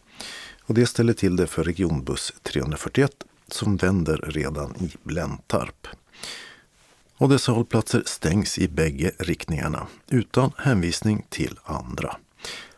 och 0.62 0.74
det 0.74 0.86
ställer 0.86 1.12
till 1.12 1.36
det 1.36 1.46
för 1.46 1.64
regionbuss 1.64 2.32
341 2.42 3.12
som 3.48 3.76
vänder 3.76 4.16
redan 4.16 4.76
i 4.76 4.90
Bläntarp. 5.02 5.86
Och 7.16 7.28
dessa 7.28 7.52
hållplatser 7.52 8.02
stängs 8.06 8.58
i 8.58 8.68
bägge 8.68 9.12
riktningarna 9.18 9.86
utan 10.08 10.52
hänvisning 10.56 11.26
till 11.28 11.58
andra. 11.64 12.16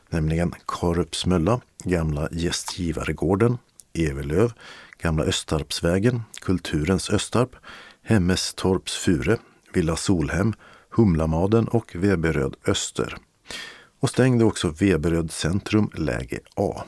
Nämligen 0.08 0.54
Karupsmölla, 0.66 1.60
Gamla 1.84 2.28
Gästgivaregården, 2.32 3.58
Evelöv, 3.92 4.52
Gamla 4.98 5.24
Östarpsvägen, 5.24 6.22
Kulturens 6.40 7.10
Östarp, 7.10 7.56
Hemmestorps 8.02 8.96
Fure, 8.96 9.38
Villa 9.74 9.96
Solhem, 9.96 10.54
Humlamaden 10.90 11.68
och 11.68 11.94
Veberöd 11.94 12.56
Öster. 12.66 13.16
Och 14.00 14.10
stängde 14.10 14.44
också 14.44 14.68
Veberöd 14.68 15.30
centrum 15.30 15.90
läge 15.94 16.38
A. 16.54 16.82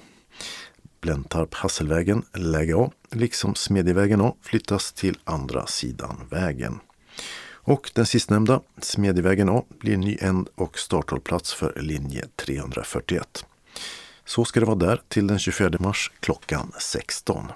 Bläntarp-Hasselvägen, 1.01 2.23
läge 2.35 2.77
A, 2.77 2.91
liksom 3.11 3.55
Smedjevägen 3.55 4.21
A 4.21 4.35
flyttas 4.43 4.93
till 4.93 5.19
andra 5.25 5.67
sidan 5.67 6.21
vägen. 6.31 6.81
Och 7.69 7.91
den 7.95 8.07
sistnämnda, 8.07 8.61
Smedjevägen 8.81 9.49
A, 9.49 9.65
blir 9.81 9.97
ny 9.97 10.19
änd 10.21 10.49
och 10.55 10.79
starthållplats 10.79 11.55
för 11.55 11.81
linje 11.81 12.25
341. 12.37 13.47
Så 14.25 14.45
ska 14.45 14.61
det 14.61 14.67
vara 14.67 14.77
där 14.77 15.01
till 15.09 15.27
den 15.27 15.39
24 15.39 15.71
mars 15.81 16.13
klockan 16.21 16.73
16. 16.79 17.47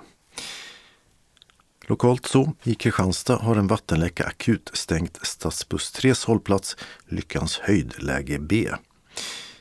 Lokalt 1.90 2.26
så, 2.26 2.52
i 2.62 2.74
Kristianstad 2.74 3.36
har 3.36 3.56
en 3.56 3.66
vattenläcka 3.66 4.24
akut 4.24 4.70
stängt 4.72 5.18
stadsbuss 5.22 5.92
3 5.92 6.14
hållplats 6.26 6.76
Lyckans 7.08 7.58
höjd, 7.58 7.94
läge 7.98 8.38
B 8.38 8.70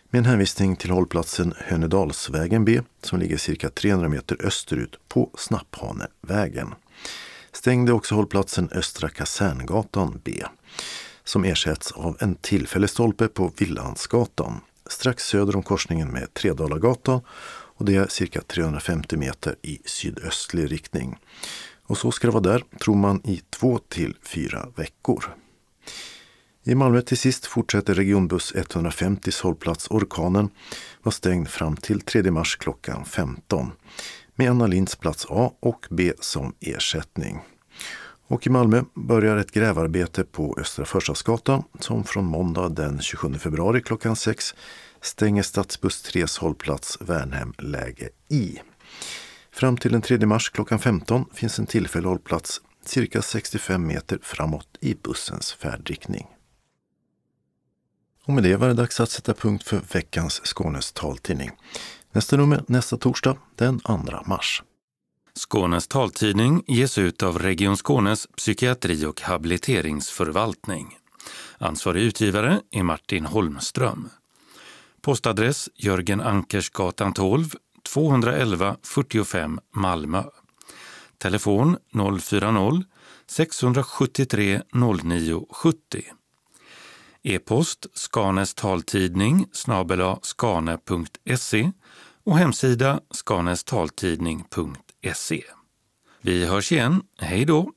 med 0.10 0.19
en 0.19 0.26
hänvisning 0.26 0.76
till 0.76 0.91
hållplatsen 0.91 1.53
Hönedalsvägen 1.57 2.65
B 2.65 2.81
som 3.03 3.19
ligger 3.19 3.38
cirka 3.38 3.69
300 3.69 4.10
meter 4.10 4.45
österut 4.45 4.99
på 5.07 5.30
Snapphanevägen. 5.38 6.73
Stängde 7.51 7.93
också 7.93 8.15
hållplatsen 8.15 8.69
Östra 8.72 9.10
Kaserngatan 9.10 10.22
B 10.23 10.43
som 11.23 11.43
ersätts 11.43 11.91
av 11.91 12.18
en 12.19 12.35
tillfällig 12.35 12.89
stolpe 12.89 13.27
på 13.27 13.51
Villansgatan 13.57 14.61
strax 14.91 15.23
söder 15.23 15.56
om 15.56 15.64
korsningen 15.64 16.07
med 16.07 16.34
Tredalagatan 16.34 17.22
och 17.80 17.85
det 17.85 17.95
är 17.95 18.07
cirka 18.07 18.41
350 18.41 19.18
meter 19.18 19.56
i 19.61 19.80
sydöstlig 19.85 20.72
riktning. 20.72 21.18
Och 21.90 21.98
så 21.98 22.11
ska 22.11 22.28
det 22.28 22.34
vara 22.34 22.44
där, 22.44 22.64
tror 22.84 22.95
man, 22.95 23.22
i 23.24 23.41
två 23.49 23.80
till 23.80 24.16
fyra 24.22 24.68
veckor. 24.76 25.36
I 26.64 26.76
Malmö 26.76 27.02
till 27.02 27.18
sist 27.18 27.45
fortsätter 27.45 27.94
regionbuss 27.94 28.53
150 28.56 29.32
hållplats 29.44 29.91
Orkanen 29.91 30.49
var 31.03 31.11
stängd 31.11 31.49
fram 31.49 31.76
till 31.76 32.02
3 32.02 32.32
mars 32.32 32.56
klockan 32.56 33.06
15 33.06 33.72
med 34.36 34.49
Anna 34.49 34.68
Linds 34.68 34.95
plats 34.95 35.26
A 35.30 35.52
och 35.60 35.88
B 35.90 36.14
som 36.20 36.53
ersättning. 36.60 37.40
Och 38.28 38.48
i 38.48 38.49
Malmö 38.49 38.84
börjar 38.94 39.38
ett 39.38 39.52
grävarbete 39.52 40.24
på 40.24 40.57
Östra 40.60 40.86
Förstadsgatan 40.86 41.64
som 41.80 42.03
från 42.03 42.26
måndag 42.26 42.70
den 42.70 43.02
27 43.02 43.34
februari 43.34 43.82
klockan 43.82 44.16
6 44.16 44.56
stänger 45.02 45.44
stadsbuss 45.44 46.02
3 46.02 46.26
hållplats 46.40 46.98
Värnhem 47.02 47.53
läge 47.57 48.10
I. 48.30 48.60
Fram 49.60 49.77
till 49.77 49.91
den 49.91 50.02
3 50.02 50.26
mars 50.26 50.49
klockan 50.49 50.80
15 50.80 51.26
finns 51.34 51.60
en 51.60 51.65
tillfällig 51.65 52.07
hållplats 52.07 52.61
cirka 52.86 53.22
65 53.22 53.88
meter 53.88 54.19
framåt 54.22 54.68
i 54.81 54.95
bussens 54.95 55.53
färdriktning. 55.53 56.27
Och 58.26 58.34
med 58.34 58.44
det 58.44 58.56
var 58.56 58.68
det 58.68 58.73
dags 58.73 58.99
att 58.99 59.10
sätta 59.10 59.34
punkt 59.34 59.64
för 59.64 59.81
veckans 59.94 60.41
Skånes 60.44 60.91
taltidning. 60.91 61.52
Nästa 62.11 62.38
nummer 62.38 62.64
nästa 62.68 62.98
torsdag 62.98 63.38
den 63.56 63.80
2 63.80 63.99
mars. 64.26 64.64
Skånes 65.36 65.88
taltidning 65.88 66.64
ges 66.68 66.98
ut 66.98 67.23
av 67.23 67.40
Region 67.40 67.77
Skånes 67.77 68.27
psykiatri 68.38 69.06
och 69.06 69.22
habiliteringsförvaltning. 69.22 70.98
Ansvarig 71.57 72.03
utgivare 72.03 72.61
är 72.72 72.84
Martin 72.84 73.26
Holmström. 73.26 74.10
Postadress 75.02 75.69
Jörgen 75.76 76.22
Ankersgatan 76.22 77.14
12, 77.14 77.56
211 77.94 78.78
45 78.84 79.60
Malmö. 79.76 80.24
Telefon 81.18 81.78
040-673 81.94 84.61
0970. 84.74 86.03
E-post 87.24 87.86
Skanes 87.94 88.53
taltidning 88.53 89.45
snabela 89.52 90.20
skane.se 90.22 91.72
och 92.26 92.38
hemsida 92.38 92.99
skanestaltidning.se. 93.11 95.44
Vi 96.22 96.45
hörs 96.45 96.72
igen. 96.72 97.02
Hej 97.18 97.45
då! 97.45 97.72